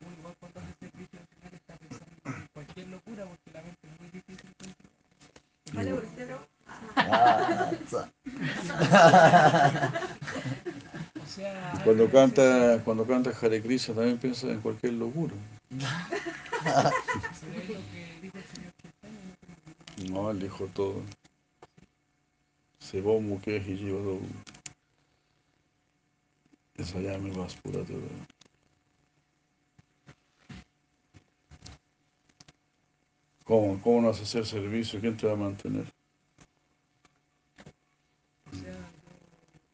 Uno 0.00 0.12
igual 0.18 0.34
cuando 0.40 0.60
hace 0.60 0.74
servicio 0.80 1.18
devocional 1.18 1.54
está 1.54 1.74
pensando 1.76 2.14
en 2.26 2.48
cualquier 2.52 2.86
locura 2.88 3.24
porque 3.26 3.50
la 3.52 3.62
mente 3.62 3.86
es 3.86 4.00
muy 4.00 4.10
difícil 4.10 4.50
controlar. 4.58 4.94
Vale. 5.72 5.90
Ah, 6.96 7.70
sa- 7.88 8.10
O 11.22 11.26
sea, 11.28 11.72
Cuando 11.84 12.08
canta, 12.10 12.80
cuando 12.84 13.06
canta 13.06 13.30
Hare 13.30 13.60
Krishna 13.62 13.94
también 13.94 14.18
piensa 14.18 14.46
en 14.48 14.60
cualquier 14.60 14.92
locura. 14.94 15.34
hacer- 16.64 16.92
Pero 17.40 17.62
es 17.62 17.68
lo 17.68 17.74
que 17.92 18.18
dijo 18.22 18.38
el 18.38 18.44
señor 18.44 18.72
Chaitanya, 18.80 19.20
no 19.26 19.34
tengo 19.40 19.54
ninguna- 19.66 19.85
No, 19.96 20.30
él 20.30 20.40
dijo 20.40 20.66
todo. 20.74 21.02
Se 22.78 23.00
va 23.00 23.18
Mukesh 23.18 23.68
y 23.68 23.76
Jivado. 23.78 24.20
Esa 26.76 27.00
ya 27.00 27.18
me 27.18 27.30
vas 27.32 27.56
pura 27.56 27.82
todo. 27.84 28.08
¿Cómo, 33.44 33.80
¿Cómo 33.80 34.00
no 34.02 34.08
vas 34.08 34.20
a 34.20 34.22
hacer 34.24 34.44
servicio? 34.44 35.00
¿Quién 35.00 35.16
te 35.16 35.26
va 35.26 35.32
a 35.32 35.36
mantener? 35.36 35.86
O 38.52 38.56
sea, 38.56 38.72
yo, 38.72 38.80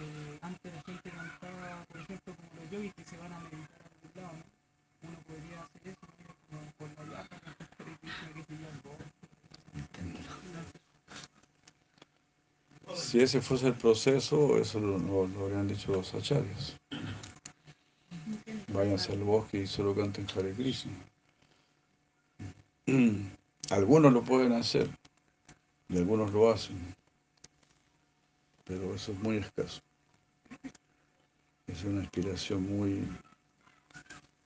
eh, 0.00 0.38
antes 0.40 0.72
la 0.74 0.82
gente 0.82 1.10
cantaba, 1.10 1.84
por 1.88 2.00
ejemplo, 2.00 2.34
como 2.36 2.50
los 2.62 2.70
yogis 2.70 2.94
que 2.94 3.04
se 3.04 3.16
van 3.18 3.32
a 3.32 3.40
meditar 3.40 3.82
a 3.82 3.88
algún 3.90 4.12
lado, 4.22 4.36
¿no? 4.36 5.08
Uno 5.08 5.18
podría 5.26 5.62
hacer 5.62 5.88
eso, 5.88 6.06
¿no? 6.50 6.58
como 6.78 6.94
por 6.94 7.08
la 7.08 7.22
yapa, 7.22 7.40
cantar 7.40 7.68
Hare 7.78 7.96
Krishna, 8.00 8.32
que 8.34 8.44
se 8.44 8.54
llama 8.62 8.80
Si 13.16 13.22
ese 13.22 13.40
fuese 13.40 13.68
el 13.68 13.72
proceso, 13.72 14.58
eso 14.58 14.78
lo, 14.78 14.98
lo- 14.98 15.22
habrían 15.42 15.66
dicho 15.66 15.90
los 15.90 16.12
acharyas. 16.12 16.76
Váyanse 18.70 19.12
al 19.12 19.20
bosque 19.24 19.62
y 19.62 19.66
solo 19.66 19.94
canten 19.94 20.26
Hare 20.36 20.52
Krishna. 20.52 20.92
Algunos 23.70 24.12
lo 24.12 24.22
pueden 24.22 24.52
hacer 24.52 24.90
y 25.88 25.96
algunos 25.96 26.30
lo 26.30 26.50
hacen, 26.50 26.76
pero 28.66 28.94
eso 28.94 29.12
es 29.12 29.18
muy 29.20 29.38
escaso. 29.38 29.80
Es 31.66 31.84
una 31.84 32.00
inspiración 32.02 32.68
muy 32.68 33.08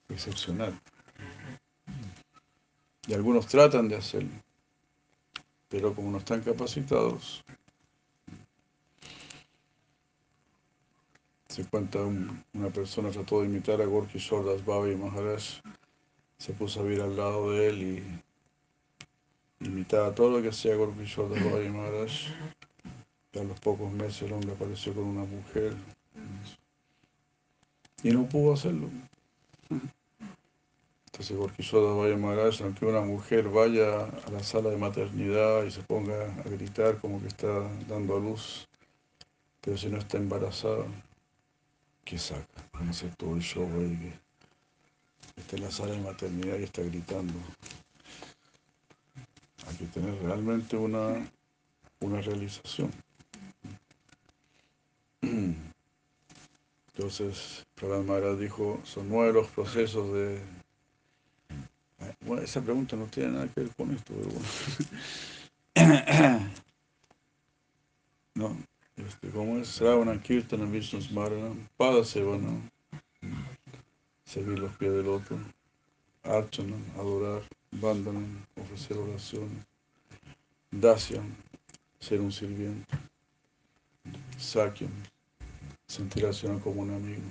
excepcional. 0.08 0.80
Y 3.08 3.14
algunos 3.14 3.48
tratan 3.48 3.88
de 3.88 3.96
hacerlo, 3.96 4.30
pero 5.68 5.92
como 5.92 6.12
no 6.12 6.18
están 6.18 6.40
capacitados, 6.42 7.42
Se 11.60 11.68
cuenta 11.68 11.98
un- 11.98 12.42
una 12.54 12.70
persona 12.70 13.10
trató 13.10 13.40
de 13.42 13.46
imitar 13.48 13.82
a 13.82 13.84
Gorky 13.84 14.18
Shordas 14.18 14.64
Baba 14.64 14.88
y 14.88 14.96
Maharaj, 14.96 15.60
se 16.38 16.54
puso 16.54 16.80
a 16.80 16.84
vivir 16.84 17.02
al 17.02 17.14
lado 17.14 17.50
de 17.50 17.68
él 17.68 17.82
y 17.82 19.66
imitaba 19.66 20.14
todo 20.14 20.30
lo 20.30 20.42
que 20.42 20.48
hacía 20.48 20.74
Gorky 20.74 21.04
Shordas 21.04 21.44
Baba 21.44 21.62
y 21.62 21.68
Maharaj. 21.68 22.12
Y 23.34 23.38
a 23.40 23.44
los 23.44 23.60
pocos 23.60 23.92
meses 23.92 24.22
el 24.22 24.32
hombre 24.32 24.52
apareció 24.52 24.94
con 24.94 25.04
una 25.04 25.24
mujer 25.24 25.76
y 28.02 28.10
no 28.10 28.26
pudo 28.26 28.54
hacerlo. 28.54 28.88
Entonces 31.12 31.36
Gorky 31.36 31.62
Shordas 31.62 31.94
Baba 31.94 32.08
y 32.08 32.16
Maharaj, 32.16 32.62
aunque 32.62 32.86
una 32.86 33.02
mujer 33.02 33.50
vaya 33.50 34.04
a 34.06 34.30
la 34.30 34.42
sala 34.42 34.70
de 34.70 34.78
maternidad 34.78 35.64
y 35.64 35.70
se 35.70 35.82
ponga 35.82 36.24
a 36.24 36.48
gritar 36.48 36.98
como 37.00 37.20
que 37.20 37.26
está 37.28 37.68
dando 37.86 38.16
a 38.16 38.18
luz, 38.20 38.66
pero 39.60 39.76
si 39.76 39.88
no 39.90 39.98
está 39.98 40.16
embarazada, 40.16 40.86
¿qué 42.10 42.18
saca? 42.18 42.44
Hacer 42.88 43.14
todo 43.14 43.36
el 43.36 43.40
show 43.40 43.70
ahí 43.78 43.96
que 43.96 45.40
está 45.40 45.54
en 45.54 45.62
la 45.62 45.70
sala 45.70 45.92
de 45.92 46.00
maternidad 46.00 46.58
y 46.58 46.64
está 46.64 46.82
gritando. 46.82 47.34
Hay 49.68 49.76
que 49.76 49.84
tener 49.86 50.20
realmente 50.20 50.76
una, 50.76 51.24
una 52.00 52.20
realización. 52.20 52.90
Entonces, 56.96 57.64
Prahlad 57.76 58.02
Maharaj 58.02 58.38
dijo, 58.38 58.80
son 58.82 59.08
nueve 59.08 59.34
los 59.34 59.46
procesos 59.48 60.12
de... 60.12 60.40
Bueno, 62.26 62.42
esa 62.42 62.60
pregunta 62.60 62.96
no 62.96 63.06
tiene 63.06 63.30
nada 63.30 63.46
que 63.46 63.60
ver 63.60 63.74
con 63.76 63.94
esto, 63.94 64.12
pero 64.14 64.30
bueno. 65.76 66.50
no, 68.34 68.69
este, 69.06 69.30
¿cómo 69.30 69.58
es? 69.58 69.68
Sravana, 69.68 70.20
Kirtana, 70.20 70.64
Vishnu 70.64 71.00
Smarana, 71.00 71.54
Pada 71.76 72.04
Sevana, 72.04 72.60
servir 74.24 74.58
los 74.58 74.72
pies 74.76 74.92
del 74.92 75.08
otro, 75.08 75.38
Archana, 76.22 76.76
adorar, 76.96 77.42
Bandana, 77.70 78.20
ofrecer 78.60 78.96
oraciones, 78.98 79.64
Dasyam, 80.70 81.34
ser 81.98 82.20
un 82.20 82.32
sirviente, 82.32 82.98
Sakyam, 84.38 84.90
sentir 85.86 86.26
a 86.26 86.32
como 86.60 86.82
un 86.82 86.94
amigo. 86.94 87.22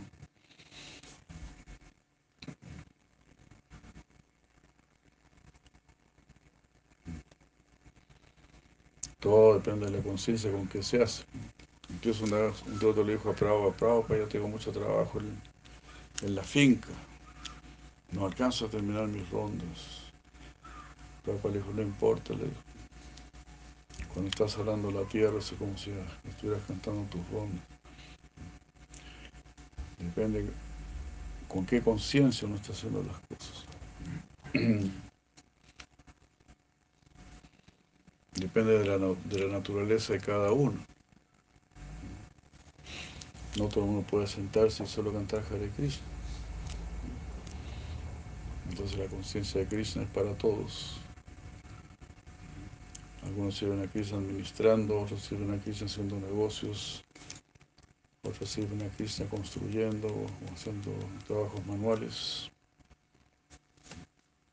Todo 9.19 9.55
depende 9.55 9.85
de 9.85 9.97
la 9.97 10.03
conciencia 10.03 10.49
con 10.51 10.67
que 10.67 10.81
se 10.81 11.01
hace. 11.03 11.25
Incluso 11.99 12.23
una 12.23 12.53
un 12.65 12.75
otro 12.85 13.03
le 13.03 13.11
dijo 13.11 13.29
a 13.29 13.35
Prabhupada, 13.35 13.75
Prabhupada, 13.75 14.19
yo 14.21 14.27
tengo 14.29 14.47
mucho 14.47 14.71
trabajo 14.71 15.19
en, 15.19 16.33
la 16.33 16.43
finca. 16.43 16.87
No 18.13 18.25
alcanzo 18.25 18.67
a 18.67 18.69
terminar 18.69 19.05
mis 19.09 19.29
rondas. 19.29 20.03
Prabhupada 21.23 21.55
le 21.55 21.59
dijo, 21.59 21.73
no 21.73 21.81
importa, 21.81 22.33
le 22.35 22.45
dijo. 22.45 22.61
Cuando 24.13 24.29
estás 24.29 24.57
hablando 24.57 24.91
la 24.91 25.03
tierra 25.09 25.39
es 25.39 25.53
como 25.59 25.77
si 25.77 25.91
estuvieras 26.23 26.63
cantando 26.67 27.03
tus 27.09 27.29
rondas. 27.31 27.65
Depende 29.97 30.49
con 31.49 31.65
qué 31.65 31.81
conciencia 31.81 32.47
uno 32.47 32.55
está 32.55 32.71
haciendo 32.71 33.03
las 33.03 33.19
cosas. 33.27 33.65
Depende 38.35 38.79
de 38.79 38.85
la 38.85 39.49
naturaleza 39.49 40.13
de 40.13 40.21
cada 40.21 40.53
uno. 40.53 40.88
No 43.57 43.67
todo 43.67 43.83
el 43.83 43.89
mundo 43.89 44.07
puede 44.07 44.27
sentarse 44.27 44.83
y 44.83 44.87
solo 44.87 45.11
cantar 45.11 45.43
Hare 45.51 45.69
Krishna. 45.69 46.05
Entonces 48.69 48.97
la 48.97 49.07
conciencia 49.07 49.61
de 49.61 49.67
Krishna 49.67 50.03
es 50.03 50.09
para 50.09 50.37
todos. 50.37 50.97
Algunos 53.23 53.57
sirven 53.57 53.81
a 53.81 53.87
Krishna 53.87 54.17
administrando, 54.17 55.01
otros 55.01 55.21
sirven 55.23 55.51
a 55.51 55.59
Krishna 55.61 55.87
haciendo 55.87 56.19
negocios, 56.19 57.03
otros 58.23 58.49
sirven 58.49 58.81
a 58.83 58.89
Krishna 58.89 59.27
construyendo 59.27 60.07
o 60.07 60.53
haciendo 60.53 60.91
trabajos 61.27 61.65
manuales. 61.65 62.51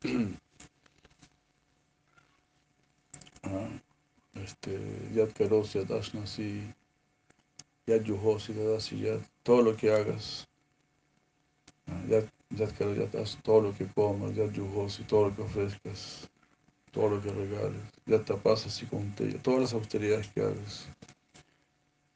Ah, 3.43 3.69
este, 4.33 4.77
Yad 5.13 5.31
Karos, 5.31 5.71
Yad 5.71 5.89
Ashnasi, 5.89 6.73
Yad 7.87 8.03
Yuhosi, 8.03 8.53
Yad 8.53 9.21
todo 9.43 9.61
lo 9.61 9.77
que 9.77 9.89
hagas, 9.89 10.45
Yad, 12.09 12.25
Karos, 12.77 12.97
Yad 12.97 13.27
todo 13.43 13.61
lo 13.61 13.73
que 13.73 13.87
comas, 13.87 14.35
Yad 14.35 14.51
Yuhosi, 14.51 15.03
todo 15.03 15.29
lo 15.29 15.35
que 15.35 15.41
ofrezcas, 15.43 16.29
todo 16.91 17.09
lo 17.11 17.21
que 17.21 17.31
regales, 17.31 17.79
Yad 18.05 18.23
Tapas 18.23 18.81
y 18.81 18.85
con 18.87 19.15
todas 19.41 19.61
las 19.61 19.73
austeridades 19.73 20.27
que 20.27 20.41
hagas, 20.41 20.89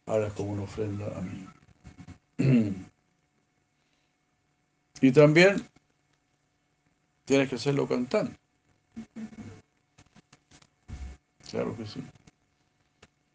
hagas 0.08 0.34
como 0.34 0.52
una 0.52 0.64
ofrenda 0.64 1.08
a 1.18 1.22
mí. 1.22 1.48
y 5.02 5.12
también 5.14 5.66
tienes 7.24 7.48
que 7.48 7.56
hacerlo 7.56 7.88
cantando. 7.88 8.34
Claro 11.50 11.78
que 11.78 11.86
sí. 11.86 12.04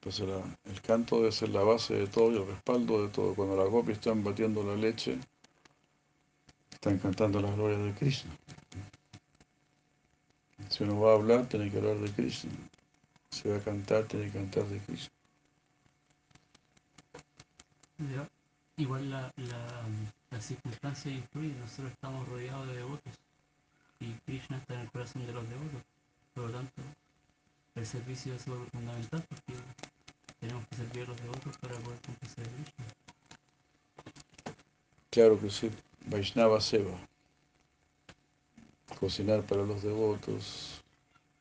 El, 0.07 0.81
canto 0.83 1.17
debe 1.17 1.33
ser 1.33 1.49
la 1.49 1.63
base 1.63 1.95
de 1.95 2.07
todo 2.07 2.31
y 2.31 2.37
el 2.37 2.47
respaldo 2.47 3.03
de 3.03 3.09
todo. 3.09 3.35
Cuando 3.35 3.57
las 3.57 3.69
gopis 3.69 3.97
están 3.97 4.23
batiendo 4.23 4.63
la 4.63 4.77
leche, 4.77 5.19
están 6.71 6.99
cantando 6.99 7.41
las 7.41 7.57
glorias 7.57 7.83
de 7.83 7.93
Krishna. 7.93 8.31
Si 10.69 10.85
uno 10.85 11.01
va 11.01 11.11
a 11.11 11.15
hablar, 11.17 11.49
tiene 11.49 11.73
que 11.73 11.79
hablar 11.79 11.97
de 11.97 12.13
Krishna. 12.13 12.53
Si 13.31 13.49
va 13.49 13.57
a 13.57 13.61
cantar, 13.61 14.05
tiene 14.05 14.27
que 14.27 14.39
cantar 14.39 14.65
de 14.67 14.79
Krishna. 14.79 15.13
Igual 18.77 19.11
la, 19.11 19.33
la, 19.37 19.83
la 20.31 20.41
circunstancia 20.41 21.11
influye, 21.11 21.53
nosotros 21.55 21.91
estamos 21.91 22.29
rodeados 22.29 22.69
de 22.69 22.77
devotos 22.77 23.13
y 23.99 24.13
Krishna 24.25 24.59
está 24.59 24.75
en 24.75 24.81
el 24.81 24.91
corazón 24.93 25.27
de 25.27 25.33
los 25.33 25.49
devotos. 25.49 25.83
Por 26.33 26.45
lo 26.45 26.51
tanto, 26.53 26.83
el 27.75 27.85
servicio 27.85 28.35
es 28.35 28.43
fundamental 28.45 29.25
porque 29.29 29.53
tenemos 30.41 30.67
que 30.69 30.77
servir 30.77 31.03
a 31.05 31.07
los 31.07 31.17
devotos 31.21 31.59
para 31.59 31.75
poder 31.79 32.01
cumplir 32.01 32.31
ese 32.31 32.43
Claro 35.11 35.41
que 35.41 35.49
sí, 35.49 35.71
Vaishnava 36.05 36.61
Seva. 36.61 36.99
Cocinar 39.01 39.43
para 39.47 39.63
los 39.63 39.83
devotos, 39.83 40.83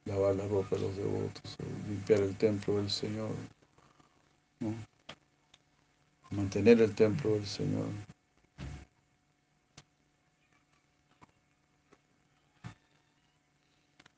lavar 0.05 0.35
la 0.35 0.47
ropa 0.47 0.75
de 0.77 0.81
los 0.83 0.95
devotos, 0.95 1.57
limpiar 1.87 2.21
el 2.21 2.37
templo 2.37 2.77
del 2.77 2.89
Señor, 2.89 3.31
mantener 6.29 6.81
el 6.81 6.95
templo 6.95 7.31
del 7.31 7.45
Señor. 7.45 7.87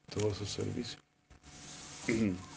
Todo 0.09 0.33
su 0.33 0.45
servicio. 0.45 0.99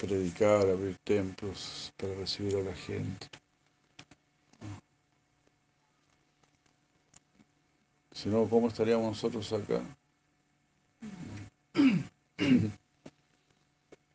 Predicar, 0.00 0.66
abrir 0.66 0.96
templos 1.04 1.92
para 1.96 2.14
recibir 2.14 2.56
a 2.56 2.62
la 2.62 2.74
gente. 2.74 3.28
Si 8.12 8.28
no, 8.28 8.48
¿cómo 8.48 8.68
estaríamos 8.68 9.06
nosotros 9.06 9.52
acá? 9.52 9.82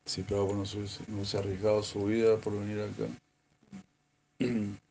Si 0.07 0.21
Prabhupada 0.21 0.59
no 0.59 0.65
se 0.67 0.77
hubiese 0.77 1.38
arriesgado 1.39 1.81
su 1.81 2.05
vida 2.05 2.38
por 2.38 2.53
venir 2.53 2.79
acá 2.79 3.07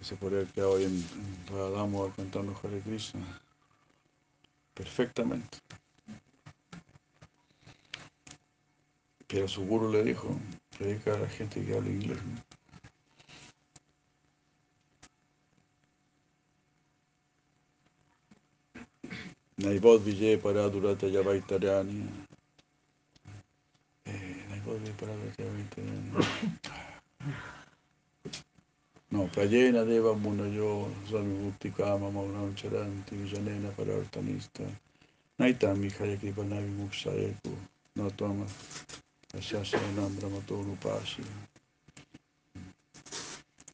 se 0.00 0.16
podría 0.16 0.40
haber 0.40 0.52
quedado 0.52 0.78
en, 0.78 0.86
en 0.86 2.10
cantando 2.16 2.58
Hare 2.62 2.80
Krishna 2.80 3.40
perfectamente. 4.74 5.58
Pero 9.30 9.46
su 9.46 9.64
guru 9.64 9.92
le 9.92 10.02
dijo, 10.02 10.28
predica 10.76 11.14
a 11.14 11.18
la 11.18 11.28
gente 11.28 11.64
que 11.64 11.76
habla 11.76 11.88
inglés. 11.88 12.18
Naibod 19.56 20.02
Vijay 20.02 20.36
para 20.36 20.68
Durata 20.68 21.06
Yavaitarani. 21.06 22.08
Eh, 24.06 24.44
Naibod 24.48 24.80
Vijay 24.80 24.96
para 24.96 25.12
Durata 25.14 25.42
Yavaitarani. 25.44 26.10
No, 29.12 29.26
Prayena 29.26 29.84
Deva 29.84 30.14
Munayo, 30.14 30.86
Swami 31.08 31.34
Mukti 31.38 31.70
Kama 31.72 32.10
Maunam 32.10 32.54
Charanti, 32.54 33.16
Vijanena 33.16 33.70
Parartanista, 33.70 34.64
Naitami 35.38 35.90
Hayakripa 35.90 36.44
Navi 36.44 36.70
Muksayeku, 36.78 37.50
No 37.96 38.08
Toma, 38.10 38.46
Ashashanam 39.32 40.16
Brahmatonu 40.16 40.76
Pashi. 40.80 41.22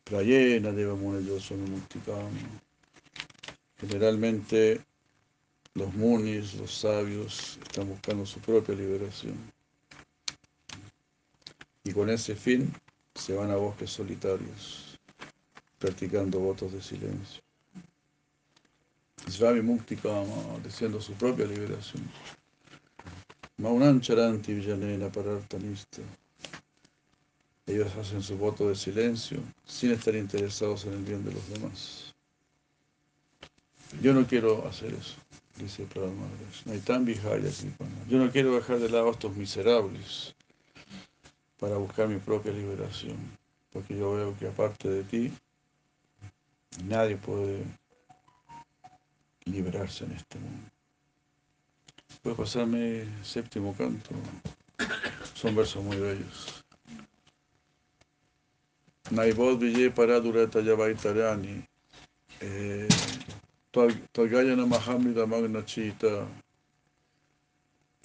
Prayena 0.04 0.70
Deva 0.72 0.94
Munayo, 0.94 1.40
Swami 1.40 1.68
Mukti 1.70 1.98
Kama. 2.04 2.30
Generalmente 3.80 4.80
los 5.74 5.94
munis, 5.94 6.54
los 6.54 6.70
sabios, 6.70 7.58
están 7.62 7.88
buscando 7.88 8.26
su 8.26 8.38
propia 8.40 8.74
liberación. 8.74 9.36
Y 11.84 11.92
con 11.92 12.10
ese 12.10 12.36
fin 12.36 12.72
se 13.14 13.34
van 13.34 13.50
a 13.50 13.56
bosques 13.56 13.90
solitarios 13.90 14.98
practicando 15.78 16.38
votos 16.38 16.72
de 16.72 16.82
silencio. 16.82 17.42
Swami 19.28 19.62
Mukti 19.62 19.96
Kama, 19.96 20.58
deseando 20.62 21.00
su 21.00 21.12
propia 21.14 21.46
liberación. 21.46 22.08
Charanti 24.00 24.54
Villanena 24.54 25.10
Parartanista. 25.10 26.02
Ellos 27.66 27.94
hacen 27.96 28.22
su 28.22 28.36
voto 28.36 28.68
de 28.68 28.76
silencio 28.76 29.38
sin 29.64 29.92
estar 29.92 30.14
interesados 30.14 30.84
en 30.84 30.92
el 30.92 31.02
bien 31.02 31.24
de 31.24 31.32
los 31.32 31.48
demás. 31.48 32.14
Yo 34.00 34.12
no 34.12 34.26
quiero 34.26 34.66
hacer 34.68 34.92
eso, 34.94 35.16
dice 35.56 35.84
Prabhupada 35.84 36.28
Yo 38.08 38.18
no 38.18 38.30
quiero 38.30 38.54
dejar 38.54 38.78
de 38.78 38.88
lado 38.88 39.08
a 39.08 39.12
estos 39.12 39.34
miserables 39.34 40.34
para 41.58 41.76
buscar 41.76 42.08
mi 42.08 42.18
propia 42.18 42.52
liberación, 42.52 43.16
porque 43.72 43.96
yo 43.96 44.12
veo 44.12 44.36
que 44.38 44.48
aparte 44.48 44.88
de 44.88 45.02
ti, 45.02 45.32
Nadie 46.84 47.16
puede 47.16 47.64
liberarse 49.44 50.04
en 50.04 50.12
este 50.12 50.38
mundo. 50.38 50.70
Puede 52.26 52.38
pasarme 52.38 53.06
séptimo 53.22 53.72
canto. 53.76 54.10
Son 55.34 55.54
versos 55.54 55.84
muy 55.84 55.96
bellos. 55.96 56.64
Naibod 59.12 59.58
Vijay 59.58 59.90
Paradurata 59.90 60.60
Yavaitarani. 60.60 61.64
Toagayana 64.10 64.66
Mahamrita 64.66 65.24
Magna 65.24 65.64
Chita. 65.64 66.26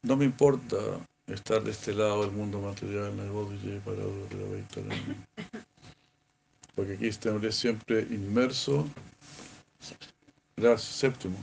No 0.04 0.16
me 0.16 0.26
importa 0.26 0.78
estar 1.26 1.64
de 1.64 1.72
este 1.72 1.92
lado 1.92 2.22
del 2.22 2.32
mundo 2.32 2.62
material, 2.62 3.18
Naibod 3.18 3.56
Paradurata 3.84 4.38
Yavaitarani. 4.38 5.16
Porque 6.76 6.94
aquí 6.94 7.08
estaré 7.08 7.52
siempre 7.52 8.02
inmerso. 8.02 8.88
Gracias, 10.56 10.96
séptimo. 10.96 11.40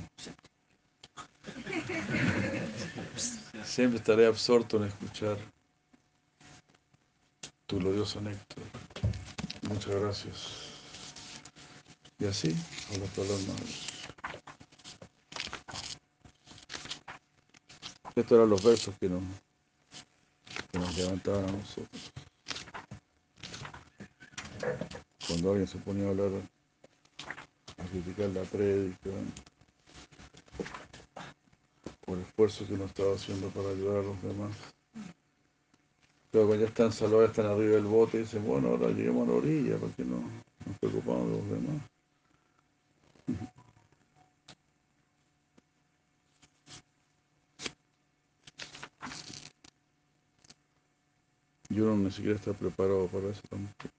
Siempre 3.78 3.98
estaré 3.98 4.26
absorto 4.26 4.76
en 4.78 4.88
escuchar 4.88 5.38
tu 7.64 7.78
glorioso 7.78 8.20
néctar. 8.20 8.64
Muchas 9.68 9.94
gracias. 9.94 10.48
Y 12.18 12.26
así, 12.26 12.56
a 12.92 12.98
las 12.98 13.08
palabras. 13.10 13.46
Estos 18.16 18.32
eran 18.32 18.50
los 18.50 18.64
versos 18.64 18.96
que 18.98 19.08
nos, 19.08 19.22
que 20.72 20.78
nos 20.80 20.96
levantaban 20.96 21.48
a 21.48 21.52
nosotros. 21.52 22.12
Cuando 25.28 25.50
alguien 25.50 25.68
se 25.68 25.78
ponía 25.78 26.08
a 26.08 26.10
hablar, 26.10 26.32
a 27.76 27.84
criticar 27.84 28.28
la 28.30 28.42
prédica, 28.42 29.10
por 32.08 32.16
el 32.16 32.24
esfuerzo 32.24 32.66
que 32.66 32.72
uno 32.72 32.86
estaba 32.86 33.14
haciendo 33.14 33.48
para 33.50 33.68
ayudar 33.68 33.98
a 33.98 34.02
los 34.02 34.22
demás. 34.22 34.56
Pero 36.30 36.46
cuando 36.46 36.64
ya 36.64 36.68
están 36.68 36.90
salvados, 36.90 37.30
están 37.30 37.46
arriba 37.46 37.74
del 37.74 37.84
bote 37.84 38.16
y 38.16 38.20
dicen, 38.20 38.46
bueno, 38.46 38.68
ahora 38.68 38.88
lleguemos 38.88 39.28
a 39.28 39.32
la 39.32 39.36
orilla 39.36 39.76
porque 39.76 40.04
no 40.04 40.16
nos 40.64 40.78
preocupamos 40.80 41.26
de 41.26 41.36
los 41.36 41.50
demás. 41.50 41.82
Y 51.70 51.80
uno 51.80 51.98
ni 51.98 52.10
siquiera 52.10 52.34
está 52.34 52.54
preparado 52.54 53.08
para 53.08 53.28
eso 53.28 53.42
tampoco. 53.46 53.90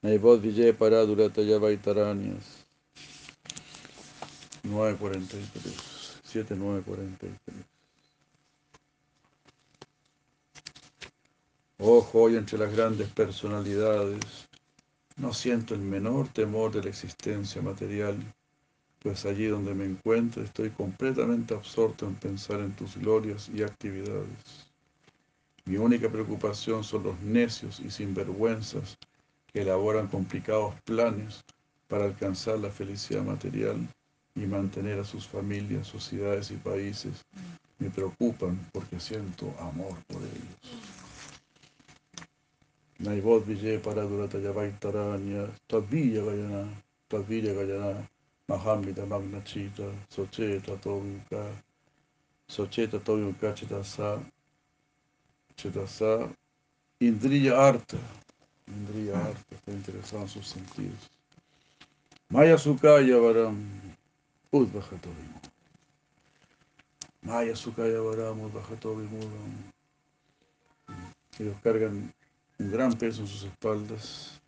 Naibod 0.00 0.40
Vijay 0.40 0.72
Paradurata 0.72 1.42
Yavaitaranias 1.42 2.61
943 4.64 6.20
7943 6.22 7.72
Ojo, 11.78 12.22
hoy 12.22 12.36
entre 12.36 12.58
las 12.58 12.72
grandes 12.72 13.08
personalidades 13.08 14.48
no 15.16 15.34
siento 15.34 15.74
el 15.74 15.80
menor 15.80 16.28
temor 16.28 16.70
de 16.70 16.80
la 16.82 16.90
existencia 16.90 17.60
material, 17.60 18.16
pues 19.00 19.26
allí 19.26 19.46
donde 19.46 19.74
me 19.74 19.84
encuentro 19.84 20.44
estoy 20.44 20.70
completamente 20.70 21.54
absorto 21.54 22.06
en 22.06 22.14
pensar 22.14 22.60
en 22.60 22.76
tus 22.76 22.96
glorias 22.96 23.50
y 23.52 23.64
actividades. 23.64 24.68
Mi 25.64 25.76
única 25.76 26.08
preocupación 26.08 26.84
son 26.84 27.02
los 27.02 27.20
necios 27.20 27.80
y 27.80 27.90
sinvergüenzas 27.90 28.96
que 29.52 29.62
elaboran 29.62 30.06
complicados 30.06 30.74
planes 30.84 31.44
para 31.88 32.04
alcanzar 32.04 32.60
la 32.60 32.70
felicidad 32.70 33.22
material 33.24 33.88
y 34.34 34.40
mantener 34.40 34.98
a 35.00 35.04
sus 35.04 35.26
familias, 35.26 35.86
sociedades 35.86 36.50
y 36.50 36.56
países. 36.56 37.24
Me 37.78 37.90
preocupan 37.90 38.68
porque 38.72 38.98
siento 39.00 39.54
amor 39.58 39.94
por 40.06 40.22
ellos. 40.22 41.02
Naibod 42.98 43.44
Vijay 43.44 43.78
Paradurata 43.78 44.38
Yavaitaranya, 44.38 45.50
Tadvija 45.66 46.22
Gayana, 46.22 46.68
Tadvija 47.08 47.52
Gayana, 47.52 48.08
Mahamita 48.48 49.04
Magna 49.06 49.42
Chita, 49.42 49.82
Socheta 50.08 50.76
Tobika, 50.76 51.44
Socheta 52.48 53.00
Tobika 53.00 53.54
Chetasa, 53.54 54.22
Chetasa, 55.56 56.30
Indriya 57.00 57.58
Arta, 57.58 57.98
Indriya 58.68 59.18
Arta, 59.18 59.54
está 59.56 59.72
interesado 59.72 60.22
en 60.22 60.28
sus 60.28 60.46
sentidos. 60.46 61.10
Maya 62.28 62.56
Sukaya 62.56 63.18
Varam, 63.18 63.91
Maya 67.22 67.56
Sukaya 67.56 68.00
Varam, 68.02 68.40
Udvajatovimu. 68.40 69.20
Ellos 71.38 71.56
cargan 71.62 72.12
un 72.58 72.70
gran 72.70 72.92
peso 72.92 73.22
en 73.22 73.28
sus 73.28 73.44
espaldas, 73.44 74.40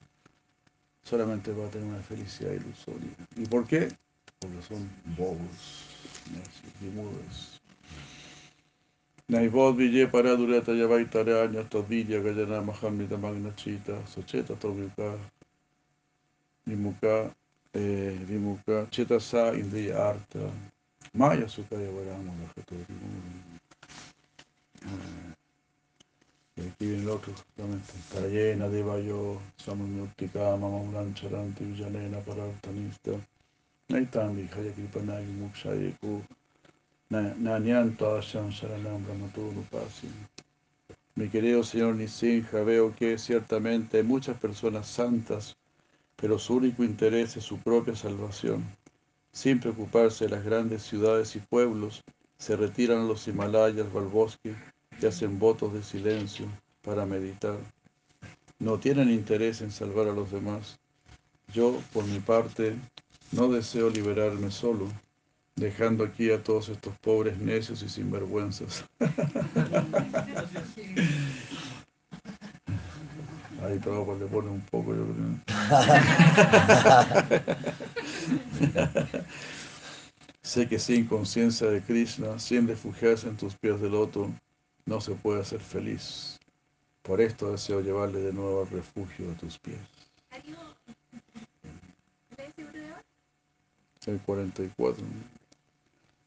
solamente 1.02 1.52
va 1.52 1.66
a 1.66 1.70
tener 1.70 1.88
una 1.88 2.02
felicidad 2.02 2.52
ilusoria. 2.52 3.08
¿Y 3.36 3.46
por 3.46 3.66
qué? 3.66 3.88
Porque 4.40 4.60
son 4.60 4.90
bobos, 5.16 5.86
necios 6.30 6.82
y 6.82 6.84
mudos. 6.94 7.60
Naibod 9.28 9.76
Vijay 9.76 10.10
Paradurata 10.10 10.74
Yavaitaranya 10.74 11.66
Todilla 11.70 12.20
Gayana 12.20 12.60
Mahamnita 12.60 13.16
Magna 13.16 13.54
Chita 13.56 14.06
Socheta 14.06 14.54
Tobika 14.54 15.16
Vimuka 16.66 17.24
eh, 17.24 17.43
Vimuka 17.74 18.86
Chetasa 18.90 19.52
Indriya 19.54 19.96
Arta 20.10 20.50
Maya 21.12 21.48
Sukaya 21.48 21.90
Varama 21.90 22.32
y 26.56 26.60
aquí 26.60 26.86
viene 26.86 27.02
el 27.02 27.08
otro, 27.08 27.32
justamente. 27.32 27.92
Tarayena 28.12 28.68
Devayo, 28.68 29.40
Samamyuktika, 29.56 30.56
Mamamlan 30.56 31.12
Charanti, 31.14 31.64
Villanena, 31.64 32.20
Parartanista, 32.20 33.10
Naitandi, 33.88 34.48
Hayakripanagi, 34.48 35.32
Mukshayeku, 35.32 36.22
Nanyanto 37.10 38.18
Asham 38.18 38.50
Sharanam 38.52 39.04
Ramaturu 39.04 39.64
Pasi. 39.70 40.08
Mi 41.16 41.28
querido 41.28 41.64
señor 41.64 41.96
Nisinja, 41.96 42.62
veo 42.62 42.94
que 42.94 43.18
ciertamente 43.18 43.98
hay 43.98 44.04
muchas 44.04 44.38
personas 44.38 44.86
santas, 44.86 45.56
pero 46.16 46.38
su 46.38 46.56
único 46.56 46.84
interés 46.84 47.36
es 47.36 47.44
su 47.44 47.58
propia 47.58 47.94
salvación. 47.94 48.64
Sin 49.32 49.60
preocuparse 49.60 50.24
de 50.24 50.30
las 50.30 50.44
grandes 50.44 50.82
ciudades 50.82 51.34
y 51.36 51.40
pueblos, 51.40 52.02
se 52.38 52.56
retiran 52.56 53.00
a 53.00 53.04
los 53.04 53.26
Himalayas 53.26 53.86
o 53.92 53.98
al 53.98 54.06
bosque 54.06 54.54
y 55.00 55.06
hacen 55.06 55.38
votos 55.38 55.72
de 55.72 55.82
silencio 55.82 56.46
para 56.82 57.06
meditar. 57.06 57.58
No 58.58 58.78
tienen 58.78 59.10
interés 59.10 59.60
en 59.60 59.70
salvar 59.70 60.08
a 60.08 60.12
los 60.12 60.30
demás. 60.30 60.78
Yo, 61.52 61.80
por 61.92 62.04
mi 62.04 62.20
parte, 62.20 62.76
no 63.32 63.48
deseo 63.48 63.90
liberarme 63.90 64.50
solo, 64.50 64.88
dejando 65.56 66.04
aquí 66.04 66.30
a 66.30 66.42
todos 66.42 66.68
estos 66.68 66.96
pobres 66.98 67.38
necios 67.38 67.82
y 67.82 67.88
sinvergüenzas. 67.88 68.84
Ahí 73.64 73.78
todo 73.78 74.18
le 74.18 74.26
pone 74.26 74.50
un 74.50 74.60
poco, 74.62 74.94
yo 74.94 75.06
creo. 75.06 75.40
sé 80.42 80.68
que 80.68 80.78
sin 80.78 81.06
conciencia 81.06 81.68
de 81.68 81.82
Krishna, 81.82 82.38
sin 82.38 82.68
refugiarse 82.68 83.26
en 83.26 83.36
tus 83.36 83.56
pies 83.56 83.80
de 83.80 83.88
loto, 83.88 84.30
no 84.84 85.00
se 85.00 85.14
puede 85.14 85.42
ser 85.44 85.60
feliz. 85.60 86.38
Por 87.02 87.22
esto 87.22 87.52
deseo 87.52 87.80
llevarle 87.80 88.20
de 88.20 88.34
nuevo 88.34 88.62
al 88.62 88.70
refugio 88.70 89.28
de 89.28 89.34
tus 89.34 89.58
pies. 89.58 89.80
El 94.06 94.20
44. 94.20 95.02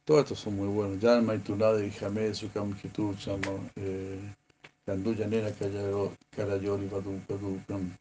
Todos 0.05 0.21
estos 0.21 0.39
son 0.39 0.55
muy 0.55 0.69
buenos. 0.69 0.99
Yanma 0.99 1.35
y 1.35 1.39
Tunade 1.39 1.85
y 1.85 1.91
Jamé, 1.91 2.33
Sukam 2.33 2.75
Hitu, 2.83 3.13
Chama, 3.15 3.69
Kanduya 3.75 4.35
Nena 4.88 5.51
Karayori 6.31 6.88
Padukam. 6.88 7.91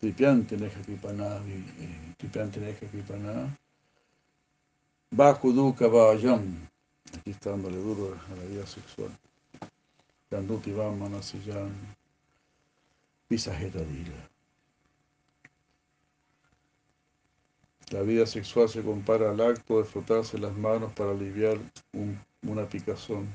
Tripiante 0.00 0.56
Neja 0.56 0.80
Kripana, 0.82 1.42
Tripiante 2.18 2.60
Neja 2.60 2.86
Kripana. 2.86 3.50
Bakuduka 5.10 5.88
Vayam. 5.88 6.68
Aquí 7.16 7.30
está 7.30 7.50
dándole 7.50 7.78
duro 7.78 8.14
a 8.14 8.36
la 8.36 8.44
vida 8.44 8.66
sexual. 8.66 9.10
Ganduti 10.30 10.72
Vamanasiyan, 10.72 11.72
Visajetadila. 13.28 14.28
La 17.90 18.02
vida 18.02 18.26
sexual 18.26 18.68
se 18.68 18.82
compara 18.82 19.30
al 19.30 19.40
acto 19.40 19.78
de 19.78 19.84
frotarse 19.84 20.38
las 20.38 20.54
manos 20.56 20.92
para 20.92 21.12
aliviar 21.12 21.58
un, 21.92 22.20
una 22.42 22.68
picazón. 22.68 23.28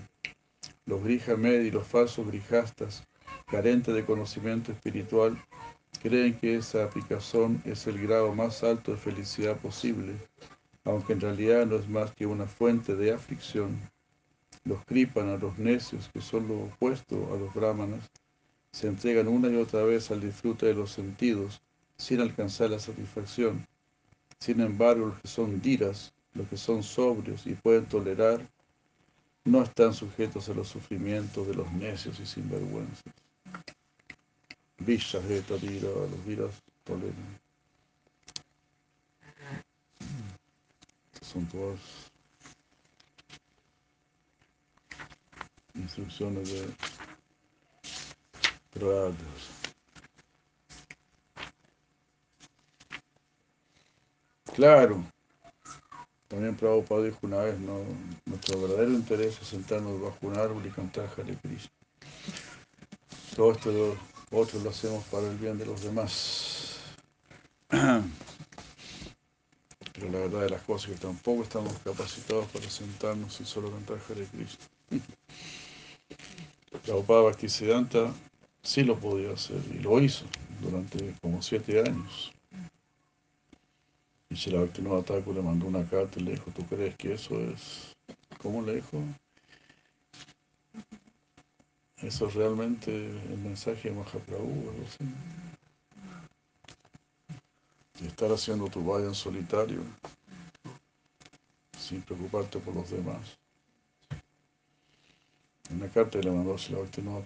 Los 0.86 1.04
grijamed 1.04 1.62
y 1.62 1.72
los 1.72 1.88
falsos 1.88 2.28
grijastas, 2.28 3.08
carentes 3.48 3.94
de 3.94 4.06
conocimiento 4.06 4.72
espiritual, 4.72 5.38
Creen 6.02 6.40
que 6.40 6.56
esa 6.56 6.90
picazón 6.90 7.62
es 7.64 7.86
el 7.86 8.02
grado 8.02 8.34
más 8.34 8.64
alto 8.64 8.92
de 8.92 8.98
felicidad 8.98 9.56
posible, 9.58 10.16
aunque 10.84 11.14
en 11.14 11.22
realidad 11.22 11.68
no 11.68 11.76
es 11.76 11.88
más 11.88 12.12
que 12.16 12.26
una 12.26 12.48
fuente 12.48 12.96
de 12.96 13.12
aflicción. 13.12 13.80
Los 14.64 14.80
a 14.80 15.38
los 15.38 15.60
necios, 15.60 16.10
que 16.12 16.20
son 16.20 16.48
lo 16.48 16.62
opuesto 16.62 17.32
a 17.32 17.38
los 17.38 17.54
brahmanas, 17.54 18.10
se 18.72 18.88
entregan 18.88 19.28
una 19.28 19.50
y 19.50 19.58
otra 19.58 19.84
vez 19.84 20.10
al 20.10 20.22
disfrute 20.22 20.66
de 20.66 20.74
los 20.74 20.92
sentidos, 20.92 21.62
sin 21.98 22.20
alcanzar 22.20 22.72
la 22.72 22.80
satisfacción. 22.80 23.68
Sin 24.40 24.60
embargo, 24.60 25.08
los 25.08 25.20
que 25.20 25.28
son 25.28 25.62
diras, 25.62 26.16
los 26.34 26.48
que 26.48 26.58
son 26.58 26.82
sobrios 26.82 27.46
y 27.46 27.54
pueden 27.54 27.86
tolerar, 27.86 28.50
no 29.44 29.64
están 29.64 29.94
sujetos 29.94 30.50
a 30.50 30.54
los 30.54 30.68
sufrimientos 30.68 31.48
de 31.48 31.56
los 31.56 31.72
necios 31.72 32.20
y 32.20 32.26
sinvergüenzas. 32.26 33.04
Vishajeta 34.78 35.58
Dira, 35.58 35.90
los 35.90 36.26
viras 36.26 36.52
toleran. 36.84 37.40
Son 41.22 41.46
todas 41.48 41.80
instrucciones 45.76 46.52
de 46.52 46.74
Pradas. 48.72 49.16
Claro, 54.56 55.04
también 56.32 56.56
Prabhupada 56.56 57.04
dijo 57.04 57.20
una 57.24 57.40
vez, 57.40 57.60
¿no? 57.60 57.82
nuestro 58.26 58.62
verdadero 58.62 58.94
interés 58.94 59.38
es 59.42 59.50
sentarnos 59.50 60.02
bajo 60.02 60.16
un 60.22 60.38
árbol 60.38 60.66
y 60.66 60.70
cantar 60.70 61.10
Hare 61.18 61.36
Krishna. 61.36 61.70
Todo 63.36 63.52
esto 63.52 63.70
lo, 63.70 63.98
lo 64.32 64.70
hacemos 64.70 65.04
para 65.12 65.30
el 65.30 65.36
bien 65.36 65.58
de 65.58 65.66
los 65.66 65.84
demás. 65.84 66.78
Pero 67.70 68.06
la 70.10 70.20
verdad 70.20 70.44
de 70.44 70.52
las 70.52 70.62
cosas 70.62 70.90
es 70.90 70.96
que 70.96 71.02
tampoco 71.06 71.44
estamos 71.44 71.74
capacitados 71.84 72.46
para 72.48 72.70
sentarnos 72.70 73.42
y 73.42 73.46
solo 73.46 73.70
cantar 73.70 73.98
Hare 74.10 74.26
Krishna. 74.28 74.66
Prabhupada 76.86 77.24
Bhaktisiddhanta 77.24 78.14
sí 78.64 78.86
lo 78.86 78.98
podía 78.98 79.34
hacer 79.34 79.60
y 79.70 79.80
lo 79.80 80.00
hizo 80.00 80.24
durante 80.62 81.14
como 81.22 81.42
siete 81.42 81.82
años. 81.82 82.32
Y 84.32 84.38
si 84.38 84.50
la 84.50 84.62
Bhaktivinoda 84.62 85.04
Thakur 85.04 85.36
le 85.36 85.42
mandó 85.42 85.68
una 85.68 85.86
carta 85.86 86.18
y 86.18 86.24
le 86.24 86.32
dijo, 86.32 86.52
¿tú 86.52 86.66
crees 86.66 86.96
que 86.96 87.14
eso 87.14 87.38
es? 87.42 87.94
¿Cómo 88.42 88.62
le 88.62 88.76
dijo? 88.76 89.04
Eso 91.98 92.28
es 92.28 92.34
realmente 92.34 92.92
el 92.92 93.38
mensaje 93.40 93.90
de 93.90 93.96
Mahaprabhu, 93.96 94.70
algo 94.70 94.86
así. 94.88 95.04
Y 98.00 98.08
estar 98.08 98.32
haciendo 98.32 98.68
tu 98.70 98.84
vaya 98.86 99.08
en 99.08 99.16
solitario, 99.16 99.82
sin 101.78 102.02
preocuparte 102.02 102.58
por 102.60 102.74
los 102.74 102.90
demás. 102.90 103.38
Una 105.70 105.90
carta 105.90 106.20
le 106.20 106.32
mandó 106.32 106.56
a 106.56 106.72
la 106.72 106.80
Bhaktivinoda 106.80 107.26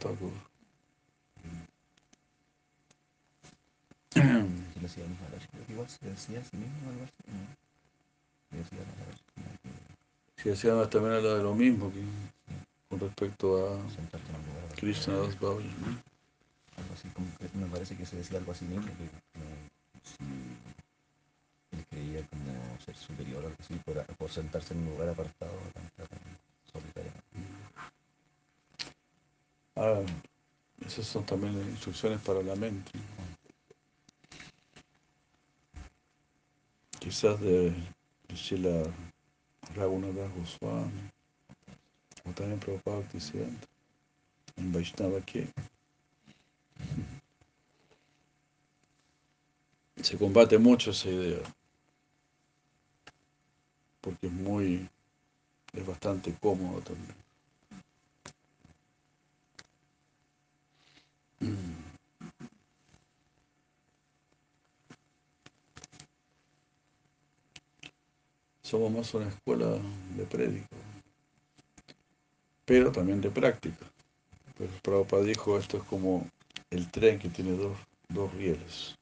Decía 4.86 5.04
Maharaj, 5.04 5.50
creo 5.50 5.66
que 5.66 5.74
igual 5.74 5.90
se 5.90 6.06
decía 6.06 6.40
a 6.40 6.44
sí 6.44 6.58
mismo 6.58 6.90
algo 6.92 7.06
así, 7.06 7.24
¿no? 7.26 8.56
Decía 8.56 8.78
Maharaj. 8.86 9.18
Sí, 10.38 10.50
decía 10.50 10.90
también 10.92 11.16
habla 11.16 11.34
de 11.34 11.42
lo 11.42 11.56
mismo 11.56 11.92
que, 11.92 12.04
con 12.88 13.00
respecto 13.00 13.66
a. 13.66 13.80
Krishna 14.76 15.16
Das 15.18 15.40
Bhavya. 15.40 15.72
Algo 16.78 16.94
así, 16.94 17.10
como 17.16 17.26
que 17.40 17.50
me 17.58 17.66
parece 17.66 17.98
que 17.98 18.06
se 18.06 18.18
decía 18.18 18.38
algo 18.38 18.52
así 18.52 18.66
mismo, 18.66 18.86
que 18.86 19.10
como 19.34 19.50
si 20.04 20.24
él 21.72 21.86
creía 21.90 22.28
como 22.28 22.78
ser 22.86 22.96
superior 22.96 23.44
o 23.44 23.48
algo 23.48 23.58
así 23.60 23.74
por, 23.86 24.06
por 24.18 24.30
sentarse 24.30 24.76
en 24.76 24.82
un 24.82 24.90
lugar 24.92 25.10
apartado, 25.10 25.58
tan, 25.74 25.90
tan 25.98 26.08
solitario. 26.72 27.12
Ah, 29.78 30.04
esas 30.86 31.08
son 31.08 31.26
también 31.26 31.54
instrucciones 31.72 32.22
para 32.22 32.44
la 32.44 32.56
mente. 32.56 32.92
Quizás 37.16 37.40
de 37.40 37.74
Shila 38.34 38.84
Raghunath 39.74 40.36
Goswami, 40.36 41.10
o 42.26 42.34
también 42.34 42.60
Prabhupada 42.60 42.98
Bhaktisiddhanta, 42.98 43.68
en 44.58 44.74
Vaishnava 44.74 45.22
que 45.22 45.48
se 50.04 50.18
combate 50.18 50.58
mucho 50.58 50.92
esa 50.92 51.08
idea, 51.08 51.40
porque 54.02 54.28
es 54.28 54.34
muy, 54.34 54.90
es 55.72 55.88
bastante 55.88 56.36
cómodo 56.42 56.82
también. 56.82 57.16
Somos 68.66 68.92
más 68.92 69.14
una 69.14 69.28
escuela 69.28 69.78
de 70.18 70.26
prédico, 70.26 70.76
pero 72.66 72.92
también 72.92 73.22
de 73.22 73.30
práctica. 73.30 73.86
Pero 74.58 74.72
Prabhupada 74.82 75.22
dijo, 75.22 75.60
esto 75.60 75.78
es 75.78 75.84
como 75.84 76.28
el 76.72 76.90
tren 76.90 77.20
que 77.20 77.30
tiene 77.30 77.52
dos, 77.52 77.78
dos 78.10 78.34
rieles. 78.34 78.96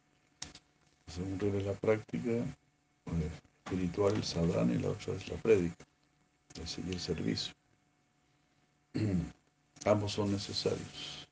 un 1.18 1.40
riel 1.40 1.56
es 1.56 1.66
la 1.66 1.74
práctica 1.76 2.46
espiritual, 3.64 4.16
el 4.16 4.26
sadhana, 4.26 4.74
y 4.74 4.80
la 4.80 4.90
otra 4.90 5.14
es 5.14 5.30
la 5.30 5.38
prédica, 5.38 5.86
y 6.58 6.92
el 6.92 7.00
servicio. 7.00 7.54
Ambos 9.86 10.12
son 10.12 10.34
necesarios. 10.34 11.26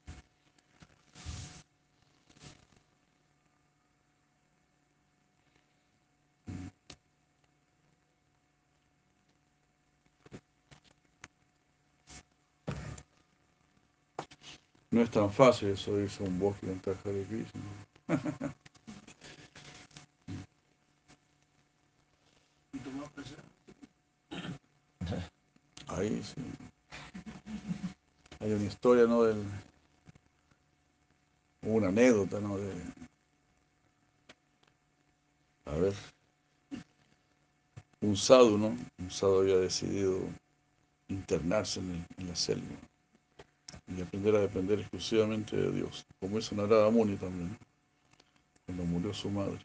No 14.92 15.02
es 15.02 15.10
tan 15.10 15.32
fácil 15.32 15.70
eso 15.70 15.96
de 15.96 16.04
irse 16.04 16.22
a 16.22 16.28
un 16.28 16.38
bosque 16.38 16.70
en 16.70 16.80
taja 16.82 17.10
de 17.10 17.24
Krishna. 17.24 17.62
Ahí 25.88 26.22
sí. 26.22 26.42
Hay 28.42 28.52
una 28.52 28.66
historia, 28.66 29.06
¿no? 29.06 29.24
Del, 29.24 29.46
una 31.62 31.88
anécdota, 31.88 32.42
¿no? 32.42 32.58
De, 32.58 32.74
a 35.66 35.76
ver, 35.76 35.94
un 38.02 38.18
sadhu, 38.18 38.58
¿no? 38.58 38.78
Un 39.00 39.10
sadhu 39.10 39.39
había 39.39 39.58
decidido 39.58 40.20
internarse 41.08 41.80
en, 41.80 42.06
en 42.18 42.28
la 42.28 42.36
selva 42.36 42.91
y 43.96 44.02
aprender 44.02 44.36
a 44.36 44.39
depender 44.39 44.80
exclusivamente 44.80 45.56
de 45.56 45.72
Dios, 45.72 46.06
como 46.20 46.39
hizo 46.39 46.56
Narada 46.56 46.89
Muni 46.89 47.16
también, 47.18 47.58
cuando 48.66 48.84
murió 48.86 49.14
su 49.14 49.30
madre. 49.30 49.60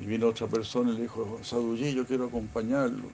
Y 0.00 0.06
vino 0.06 0.28
otra 0.28 0.46
persona 0.46 0.90
y 0.90 0.94
le 0.94 1.02
dijo, 1.02 1.38
Sadhuji, 1.42 1.94
yo 1.94 2.06
quiero 2.06 2.26
acompañarlo. 2.26 3.10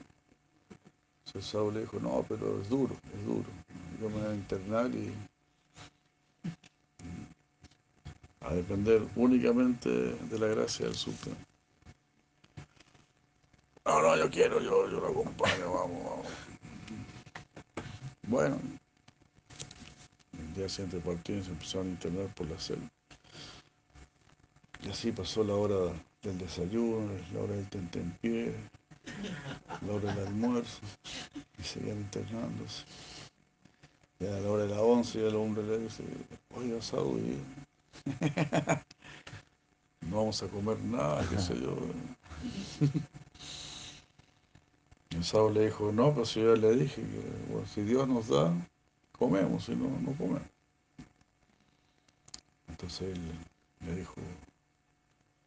Entonces 1.25 1.51
Sadhu 1.51 1.71
le 1.71 1.81
dijo, 1.81 1.99
no, 1.99 2.25
pero 2.27 2.59
es 2.61 2.69
duro, 2.69 2.95
es 3.13 3.25
duro. 3.25 3.45
Yo 4.01 4.09
me 4.09 4.19
voy 4.19 4.31
a 4.31 4.33
internar 4.33 4.89
y 4.91 5.13
a 8.41 8.53
depender 8.53 9.05
únicamente 9.15 9.89
de 9.89 10.39
la 10.39 10.47
gracia 10.47 10.85
del 10.87 10.95
Supremo. 10.95 11.37
No, 13.85 14.01
no, 14.01 14.17
yo 14.17 14.29
quiero, 14.29 14.59
yo, 14.59 14.89
yo 14.89 14.99
lo 14.99 15.07
acompaño, 15.09 15.71
vamos, 15.71 16.03
vamos. 16.03 16.48
Bueno, 18.29 18.59
el 20.37 20.53
día 20.53 20.69
siguiente 20.69 20.99
partido 20.99 21.43
se 21.43 21.49
empezaron 21.49 21.87
a 21.87 21.89
internar 21.89 22.27
por 22.35 22.47
la 22.47 22.59
selva. 22.59 22.87
Y 24.83 24.89
así 24.89 25.11
pasó 25.11 25.43
la 25.43 25.55
hora 25.55 25.91
del 26.21 26.37
desayuno, 26.37 27.09
la 27.33 27.39
hora 27.39 27.55
del 27.55 27.67
tentempié, 27.69 28.53
la 29.81 29.93
hora 29.93 30.13
del 30.13 30.27
almuerzo, 30.27 30.79
y 31.57 31.63
seguían 31.63 32.01
internándose. 32.01 32.83
Y 34.19 34.27
a 34.27 34.39
la 34.39 34.47
hora 34.47 34.63
de 34.65 34.75
la 34.75 34.81
once, 34.83 35.19
ya 35.19 35.27
el 35.27 35.35
hombre 35.35 35.63
le 35.63 35.79
dice, 35.79 36.03
oiga, 36.53 36.79
Saúl, 36.83 37.35
no 40.01 40.17
vamos 40.17 40.43
a 40.43 40.47
comer 40.49 40.79
nada, 40.81 41.27
qué 41.27 41.39
sé 41.39 41.59
yo. 41.59 41.75
Sábado 45.23 45.49
le 45.51 45.65
dijo, 45.65 45.91
no, 45.91 46.13
pues 46.13 46.33
yo 46.35 46.55
ya 46.55 46.61
le 46.61 46.75
dije 46.75 47.01
que 47.01 47.67
si 47.73 47.81
Dios 47.81 48.07
nos 48.07 48.27
da, 48.27 48.53
comemos, 49.17 49.65
si 49.65 49.75
no, 49.75 49.89
no 50.01 50.13
comemos. 50.17 50.47
Entonces 52.67 53.15
él 53.15 53.21
le 53.85 53.95
dijo, 53.95 54.15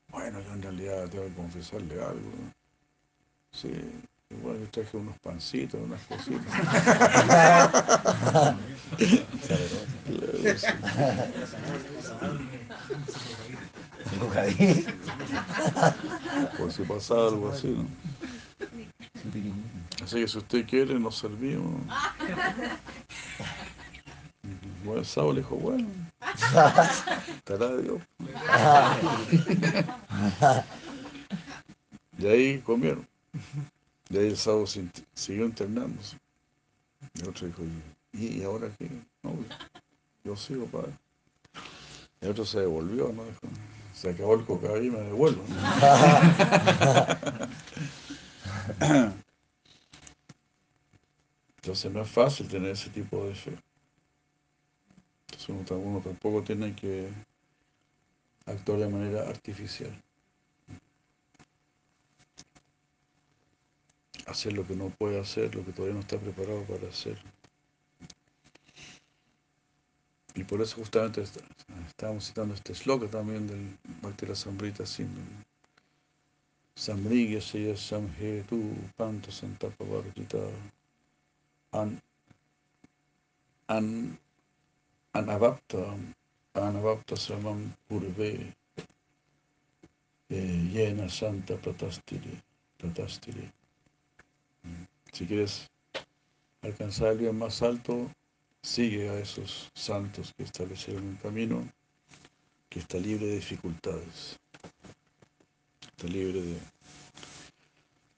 bueno, 0.08 0.40
yo 0.40 0.52
en 0.52 0.62
realidad 0.62 1.08
tengo 1.08 1.24
que 1.24 1.34
confesarle 1.34 2.02
algo. 2.02 2.30
Sí, 3.52 3.70
y 4.30 4.34
bueno, 4.42 4.60
yo 4.60 4.68
traje 4.70 4.96
unos 4.96 5.18
pancitos, 5.18 5.80
unas 5.80 6.00
cositas. 6.02 6.52
Sí. 8.98 9.24
Por 16.58 16.72
si 16.72 16.82
pasaba 16.82 17.28
algo 17.28 17.50
así, 17.50 17.68
¿no? 17.68 17.86
Así 20.02 20.16
que 20.20 20.28
si 20.28 20.38
usted 20.38 20.66
quiere, 20.66 20.98
nos 20.98 21.18
servimos. 21.18 21.80
Bueno, 24.84 24.98
el 24.98 25.06
sábado 25.06 25.34
le 25.34 25.40
dijo, 25.42 25.54
bueno, 25.54 25.86
estará 27.36 27.76
Dios. 27.76 28.02
Y 32.18 32.26
ahí 32.26 32.58
comieron. 32.58 33.06
Y 34.10 34.18
ahí 34.18 34.26
el 34.26 34.36
sábado 34.36 34.66
siguió 34.66 35.46
internándose. 35.46 36.16
Y 37.14 37.20
el 37.22 37.28
otro 37.28 37.46
dijo, 37.46 37.62
¿y, 38.12 38.40
y 38.40 38.42
ahora 38.42 38.68
qué? 38.76 38.90
No, 39.22 39.32
yo 40.24 40.34
sigo, 40.36 40.66
padre. 40.66 40.92
El 42.20 42.30
otro 42.30 42.44
se 42.44 42.58
devolvió, 42.60 43.12
¿no? 43.12 43.24
Dijo, 43.24 43.40
se 43.94 44.10
acabó 44.10 44.34
el 44.34 44.44
cocaína 44.44 44.86
y 44.86 44.90
me 44.90 45.00
devuelvo. 45.00 45.44
Entonces 51.56 51.90
no 51.90 52.02
es 52.02 52.10
fácil 52.10 52.46
tener 52.46 52.72
ese 52.72 52.90
tipo 52.90 53.24
de 53.24 53.34
fe. 53.34 53.56
Entonces 55.26 55.48
uno, 55.48 55.64
tam- 55.64 55.82
uno 55.84 56.00
tampoco 56.00 56.42
tiene 56.44 56.74
que 56.76 57.08
actuar 58.46 58.78
de 58.78 58.88
manera 58.88 59.28
artificial. 59.28 59.90
Hacer 64.26 64.54
lo 64.54 64.66
que 64.66 64.74
no 64.74 64.90
puede 64.90 65.20
hacer, 65.20 65.54
lo 65.54 65.64
que 65.64 65.70
todavía 65.70 65.94
no 65.94 66.00
está 66.00 66.18
preparado 66.18 66.64
para 66.64 66.88
hacer. 66.88 67.16
Y 70.34 70.44
por 70.44 70.60
eso 70.60 70.76
justamente 70.76 71.22
est- 71.22 71.40
estábamos 71.86 72.26
citando 72.26 72.54
este 72.54 72.74
sloka 72.74 73.06
también 73.06 73.46
del 73.46 73.78
Bhakti 74.02 74.26
Sambrita 74.34 74.84
Sindhu. 74.84 75.20
Samrigya 76.76 77.40
Seya 77.40 77.76
Samhetu 77.76 78.74
Panta 78.96 79.30
Santapa 79.30 79.84
Varjita 79.84 80.50
An 81.72 82.00
An 83.68 84.18
Anavapta 85.14 85.98
Anavapta 86.54 87.16
Samam 87.16 87.72
Purve 87.88 88.54
eh, 90.30 91.08
Santa 91.08 91.56
Pratastire 91.56 92.42
Pratastire. 92.78 93.52
Mm. 94.64 94.86
Si 95.12 95.26
quieres 95.26 95.70
alcanzar 96.62 97.12
el 97.12 97.18
bien 97.18 97.38
más 97.38 97.62
alto, 97.62 98.10
sigue 98.62 99.08
a 99.10 99.18
esos 99.18 99.70
santos 99.74 100.32
que 100.36 100.44
establecieron 100.44 101.04
un 101.04 101.16
camino 101.16 101.68
que 102.68 102.78
está 102.78 102.98
libre 102.98 103.26
de 103.26 103.34
dificultades, 103.34 104.38
libre 106.08 106.42
de 106.42 106.58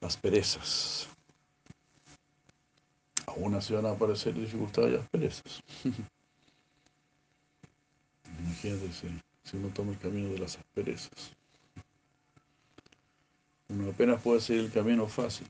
asperezas. 0.01 1.07
Aún 3.25 3.55
así 3.55 3.73
van 3.73 3.85
a 3.85 3.91
aparecer 3.91 4.33
dificultades 4.33 4.93
y 4.93 4.97
asperezas. 4.97 5.63
Imagínate 8.39 8.91
si, 8.93 9.07
si 9.43 9.57
uno 9.57 9.69
toma 9.69 9.91
el 9.91 9.99
camino 9.99 10.29
de 10.29 10.39
las 10.39 10.57
asperezas. 10.57 11.31
Uno 13.67 13.89
apenas 13.89 14.21
puede 14.21 14.39
seguir 14.41 14.65
el 14.65 14.71
camino 14.71 15.07
fácil. 15.07 15.47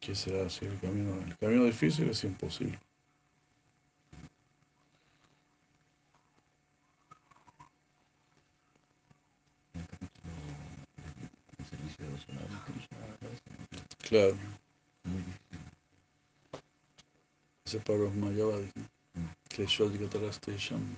¿Qué 0.00 0.14
será 0.14 0.48
si 0.48 0.64
el 0.64 0.78
camino, 0.80 1.14
el 1.26 1.36
camino 1.36 1.64
difícil 1.64 2.08
es 2.08 2.24
imposible? 2.24 2.78
El 11.58 11.66
servicio 11.66 11.68
devocional 11.68 11.68
de 11.68 11.68
Krishna 11.68 11.88
aparece 11.88 11.89
Claro, 14.08 14.36
muy 15.04 15.22
difícil. 15.22 15.60
ese 17.64 17.80
paro 17.80 18.08
es 18.08 18.14
Mayavadi. 18.14 18.70
Kleshwadikatara 19.48 20.30
Station. 20.30 20.96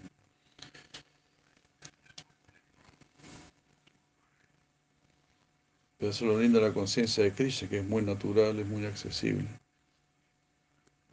Pero 5.99 6.11
eso 6.11 6.25
es 6.25 6.31
lo 6.31 6.39
de 6.39 6.61
la 6.61 6.73
conciencia 6.73 7.23
de 7.23 7.33
Krishna, 7.33 7.69
que 7.69 7.79
es 7.79 7.85
muy 7.85 8.03
natural, 8.03 8.59
es 8.59 8.67
muy 8.67 8.85
accesible. 8.87 9.47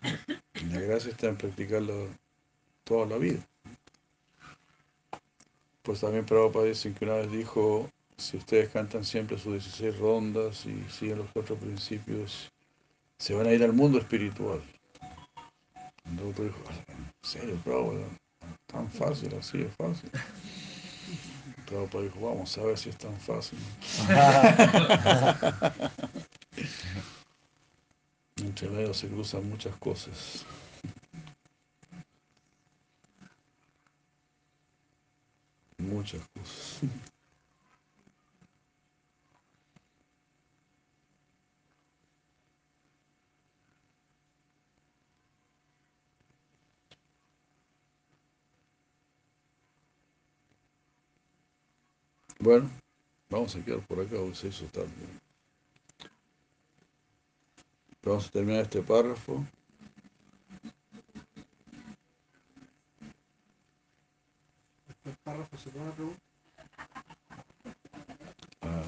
La 0.02 0.80
gracia 0.80 1.12
está 1.12 1.28
en 1.28 1.38
practicarlo 1.38 2.10
toda 2.84 3.06
la 3.06 3.18
vida. 3.18 3.46
Pues 5.84 6.02
también 6.02 6.26
Prabhupada 6.26 6.66
dice 6.66 6.94
que 6.94 7.06
una 7.06 7.16
vez 7.16 7.32
dijo, 7.32 7.90
si 8.20 8.38
ustedes 8.38 8.70
cantan 8.70 9.04
siempre 9.04 9.38
sus 9.38 9.54
16 9.54 9.98
rondas 9.98 10.66
y 10.66 10.84
siguen 10.92 11.20
los 11.20 11.32
cuatro 11.32 11.56
principios, 11.56 12.52
se 13.18 13.34
van 13.34 13.48
a 13.48 13.54
ir 13.54 13.64
al 13.64 13.74
mundo 13.74 13.98
espiritual. 13.98 14.62
El 16.06 16.20
otro 16.28 16.44
dijo, 16.44 16.60
¿en 16.88 17.12
serio, 17.22 17.56
Prabhupada? 17.64 18.08
¿Tan 18.68 18.90
fácil 18.90 19.34
así? 19.36 19.62
¿Es 19.62 19.74
fácil? 19.76 20.12
Prabhupada 21.66 22.04
dijo, 22.04 22.20
vamos 22.20 22.58
a 22.58 22.64
ver 22.64 22.78
si 22.78 22.90
es 22.90 22.98
tan 22.98 23.18
fácil. 23.20 23.60
Entre 28.38 28.70
medio 28.70 28.94
se 28.94 29.08
cruzan 29.08 29.50
muchas 29.50 29.76
cosas. 29.78 30.46
Muchas 35.78 36.22
cosas. 36.34 36.82
Bueno, 52.42 52.70
vamos 53.30 53.54
a 53.54 53.66
quedar 53.66 53.86
por 53.86 54.00
acá, 54.00 54.16
hoy 54.16 54.34
se 54.34 54.48
hizo 54.48 54.66
tarde. 54.68 54.90
Vamos 58.02 58.28
a 58.28 58.32
terminar 58.32 58.62
este 58.62 58.82
párrafo. 58.82 59.46
El 65.04 65.16
párrafo 65.22 65.58
se 65.58 65.70
pone. 65.70 65.92
Ah, 68.62 68.84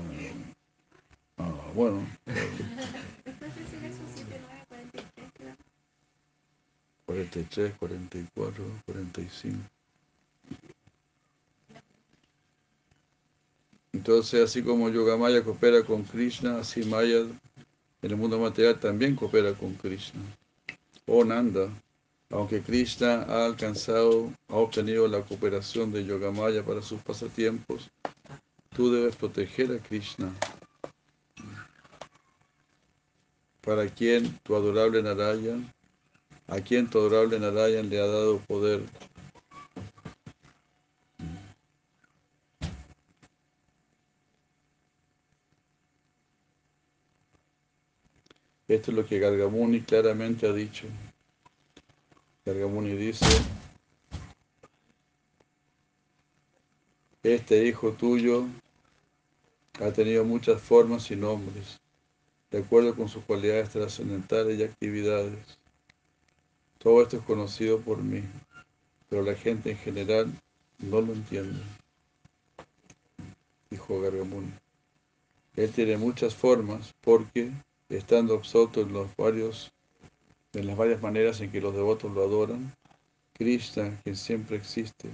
ah, 1.38 1.72
bueno, 1.76 2.07
Después 2.26 3.56
de 3.56 3.64
ese 3.64 3.80
verso 3.80 4.02
7, 4.15 4.41
9, 4.41 4.65
43, 4.69 5.32
creo. 5.34 5.56
43, 7.06 7.73
44, 7.78 8.64
45. 8.86 9.81
Entonces, 14.11 14.43
así 14.43 14.61
como 14.61 14.89
Yogamaya 14.89 15.41
coopera 15.41 15.83
con 15.83 16.03
Krishna, 16.03 16.59
así 16.59 16.83
Maya 16.83 17.19
en 17.19 18.11
el 18.11 18.17
mundo 18.17 18.38
material 18.38 18.77
también 18.77 19.15
coopera 19.15 19.53
con 19.53 19.73
Krishna. 19.75 20.19
Oh 21.07 21.23
Nanda, 21.23 21.69
aunque 22.29 22.61
Krishna 22.61 23.23
ha 23.23 23.45
alcanzado, 23.45 24.29
ha 24.49 24.55
obtenido 24.55 25.07
la 25.07 25.21
cooperación 25.21 25.93
de 25.93 26.03
Yogamaya 26.03 26.61
para 26.61 26.81
sus 26.81 26.99
pasatiempos, 27.01 27.89
tú 28.75 28.91
debes 28.91 29.15
proteger 29.15 29.71
a 29.71 29.79
Krishna, 29.79 30.29
para 33.61 33.88
quien 33.88 34.38
tu 34.39 34.57
adorable 34.57 35.01
Narayan 35.01 35.71
a 36.47 36.59
quien 36.59 36.89
tu 36.89 36.99
adorable 36.99 37.39
Narayan 37.39 37.89
le 37.89 37.97
ha 37.97 38.07
dado 38.07 38.39
poder. 38.39 38.81
Esto 48.82 48.90
es 48.90 48.98
lo 48.98 49.06
que 49.06 49.20
Gargamuni 49.20 49.82
claramente 49.82 50.48
ha 50.48 50.53
dicho. 50.53 50.88
Gargamuni 52.44 52.94
dice, 52.94 53.38
este 57.22 57.64
hijo 57.68 57.91
tuyo 57.91 58.48
ha 59.80 59.91
tenido 59.91 60.26
muchas 60.26 60.60
formas 60.60 61.12
y 61.12 61.16
nombres, 61.16 61.80
de 62.49 62.58
acuerdo 62.58 62.95
con 62.95 63.08
sus 63.08 63.24
cualidades 63.24 63.70
trascendentales 63.70 64.58
y 64.58 64.64
actividades. 64.64 65.60
Todo 66.80 67.03
esto 67.03 67.18
es 67.18 67.24
conocido 67.24 67.82
por 67.82 67.99
mí, 67.99 68.24
pero 69.10 69.22
la 69.22 69.36
gente 69.36 69.70
en 69.70 69.78
general 69.78 70.34
no 70.80 71.02
lo 71.02 71.14
entiende, 71.14 71.62
dijo 73.70 74.02
Gargamuni. 74.02 74.52
Él 75.56 75.70
tiene 75.70 75.98
muchas 75.98 76.34
formas 76.34 76.95
porque, 77.02 77.52
estando 77.97 78.35
absorto 78.35 78.81
en, 78.81 78.93
los 78.93 79.15
varios, 79.18 79.72
en 80.53 80.68
las 80.68 80.77
varias 80.77 81.01
maneras 81.01 81.41
en 81.41 81.51
que 81.51 81.61
los 81.61 81.73
devotos 81.73 82.11
lo 82.13 82.23
adoran, 82.23 82.73
Krishna, 83.34 83.99
quien 84.03 84.15
siempre 84.15 84.57
existe, 84.57 85.09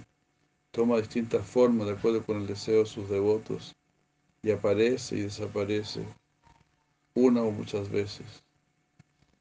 toma 0.71 0.97
distintas 0.97 1.45
formas 1.47 1.87
de 1.87 1.93
acuerdo 1.93 2.23
con 2.25 2.37
el 2.37 2.47
deseo 2.47 2.79
de 2.79 2.85
sus 2.85 3.09
devotos 3.09 3.75
y 4.43 4.51
aparece 4.51 5.17
y 5.17 5.21
desaparece 5.21 6.05
una 7.13 7.41
o 7.41 7.51
muchas 7.51 7.89
veces, 7.89 8.43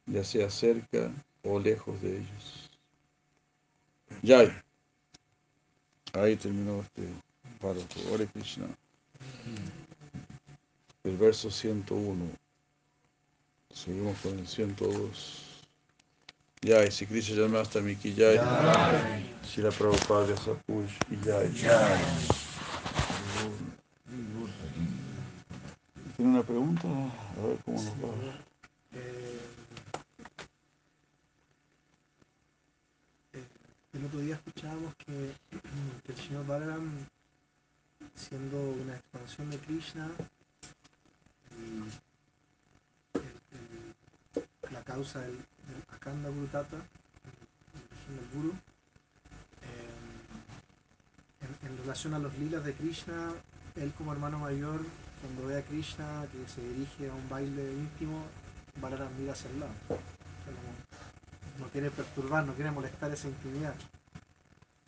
ya 0.06 0.24
sea 0.24 0.48
cerca 0.48 1.12
o 1.42 1.58
lejos 1.58 2.00
de 2.00 2.18
ellos. 2.18 2.70
Yay. 4.22 4.52
Ahí 6.12 6.36
terminó 6.36 6.80
este 6.80 7.02
párrafo. 7.60 8.14
Hare 8.14 8.26
Krishna. 8.28 8.66
El 11.04 11.16
verso 11.16 11.50
101. 11.50 12.45
Seguimos 13.77 14.16
con 14.20 14.39
el 14.39 14.47
102. 14.48 15.43
Yay, 16.62 16.90
si 16.90 17.07
Krishna 17.07 17.36
llama 17.43 17.61
hasta 17.61 17.81
Miki 17.81 18.15
Yay. 18.15 18.39
Si 19.44 19.61
la 19.61 19.70
Prabhupada 19.70 20.35
Sapush 20.36 20.97
y 21.11 21.24
Yay. 21.24 21.53
¿Tiene 26.16 26.31
una 26.32 26.43
pregunta? 26.43 26.89
A 26.89 27.47
ver 27.47 27.59
cómo 27.65 27.82
nos 27.82 27.93
va. 27.94 28.09
Eh, 28.94 29.40
eh, 33.35 33.44
el 33.93 34.05
otro 34.07 34.20
día 34.20 34.36
escuchábamos 34.36 34.94
que, 35.05 35.32
que 36.05 36.12
el 36.12 36.19
señor 36.19 36.47
Balaram, 36.47 36.90
siendo 38.15 38.57
una 38.59 38.94
expansión 38.97 39.51
de 39.51 39.59
Krishna, 39.59 40.09
y 41.51 41.82
el- 43.19 43.23
el- 44.40 44.73
la 44.73 44.82
causa 44.97 45.20
del, 45.20 45.36
el 45.36 46.24
del 48.16 48.27
Guru, 48.32 48.55
eh, 49.60 49.90
en, 51.66 51.78
relación 51.78 52.14
a 52.14 52.18
los 52.18 52.32
lilas 52.39 52.64
de 52.64 52.73
Krishna, 52.73 53.35
él 53.74 53.93
como 53.98 54.14
hermano 54.14 54.39
mayor, 54.39 54.81
cuando 55.20 55.48
ve 55.48 55.59
a 55.59 55.62
Krishna 55.62 56.24
que 56.32 56.48
se 56.48 56.62
dirige 56.62 57.10
a 57.10 57.14
un 57.14 57.28
baile 57.28 57.73
íntimo, 57.74 58.24
Balaram 58.81 59.12
mira 59.18 59.32
hacia 59.32 59.51
el 59.51 59.60
lado. 59.60 59.74
No 61.59 61.66
quiere 61.68 61.90
perturbar, 61.90 62.47
no 62.47 62.55
quiere 62.55 62.70
molestar 62.70 63.10
esa 63.10 63.28
intimidad. 63.28 63.74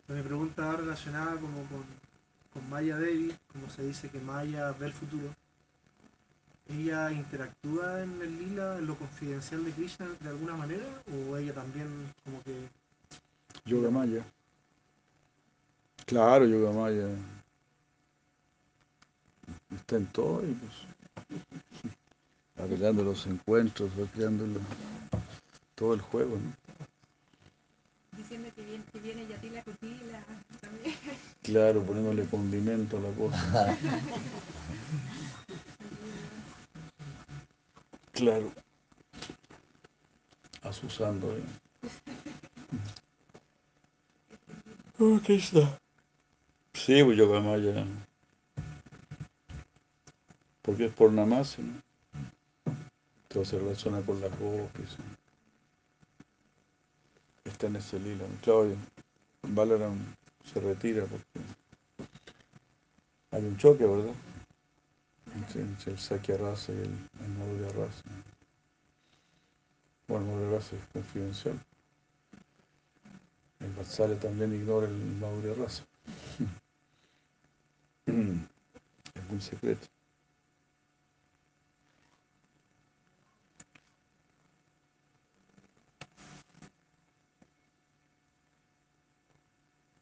Entonces, 0.01 0.23
mi 0.23 0.27
pregunta 0.27 0.65
va 0.65 0.77
relacionada 0.77 1.33
como 1.33 1.57
con, 1.67 1.83
con 2.51 2.67
Maya 2.67 2.97
Devi, 2.97 3.35
como 3.51 3.69
se 3.69 3.83
dice 3.83 4.09
que 4.09 4.19
Maya 4.19 4.71
ve 4.71 4.87
el 4.87 4.93
futuro. 4.93 5.35
¿Ella 6.69 7.11
interactúa 7.11 8.03
en 8.03 8.21
el 8.21 8.37
lila, 8.37 8.77
en 8.77 8.85
lo 8.87 8.95
confidencial 8.95 9.65
de 9.65 9.71
Krishna 9.71 10.07
de 10.19 10.29
alguna 10.29 10.55
manera? 10.55 10.85
¿O 11.27 11.35
ella 11.37 11.53
también 11.53 12.13
como 12.23 12.41
que 12.43 12.53
Yoga 13.65 13.89
Maya. 13.89 14.23
Claro, 16.05 16.45
Yoga 16.45 16.71
Maya. 16.71 17.07
Está 19.75 19.95
en 19.97 20.05
todo 20.07 20.43
y 20.47 20.53
pues. 20.53 20.73
Va 22.59 22.65
creando 22.67 23.03
los 23.03 23.25
encuentros, 23.25 23.89
va 23.99 24.05
creando 24.13 24.45
lo- 24.45 24.59
todo 25.75 25.93
el 25.93 26.01
juego, 26.01 26.37
¿no? 26.37 26.53
Diciendo 28.17 28.49
que 28.53 28.63
viene, 28.63 28.83
que 28.91 28.99
viene 28.99 29.27
Yatila 29.27 29.63
Kutila 29.63 30.23
también. 30.59 30.95
Claro, 31.41 31.81
poniéndole 31.83 32.25
condimento 32.25 32.97
a 32.97 33.01
la 33.01 33.11
cosa. 33.11 33.77
Claro. 38.19 38.51
Asusando, 40.61 41.37
¿eh? 41.37 41.43
Oh, 44.99 45.21
¿qué 45.25 45.35
está? 45.35 45.79
Sí, 46.73 47.01
pues 47.01 47.17
Yoga 47.17 47.39
Maya. 47.39 47.85
Porque 50.61 50.87
es 50.87 50.91
por 50.91 51.13
namase, 51.13 51.63
¿no? 51.63 51.81
Todo 53.29 53.45
se 53.45 53.57
relaciona 53.57 54.01
con 54.01 54.19
las 54.19 54.37
gopis. 54.37 54.99
¿no? 54.99 55.05
Está 57.45 57.67
en 57.67 57.77
ese 57.77 57.95
hilo. 57.95 58.27
¿no? 58.27 58.41
Claro, 58.41 58.75
Balaram 59.43 60.13
se 60.43 60.59
retira 60.59 61.05
porque 61.05 61.39
hay 63.31 63.45
un 63.45 63.55
choque, 63.55 63.85
¿verdad? 63.85 64.13
Entre, 65.35 65.61
el 65.91 65.99
Sakya 65.99 66.37
Rasa 66.37 66.73
y 66.73 66.77
el, 66.77 66.97
el 67.29 67.37
Madhurya 67.37 67.69
Rasa. 67.69 68.03
Bueno, 70.07 70.25
el 70.25 70.31
Madhurya 70.31 70.57
Rasa 70.57 70.75
es 70.75 70.81
confidencial. 70.93 71.59
El 73.59 73.71
Vatsalya 73.73 74.19
también 74.19 74.53
ignora 74.53 74.87
el 74.87 74.93
Madhurya 74.93 75.53
Rasa. 75.53 75.83
Es 79.15 79.29
muy 79.29 79.41
secreto. 79.41 79.87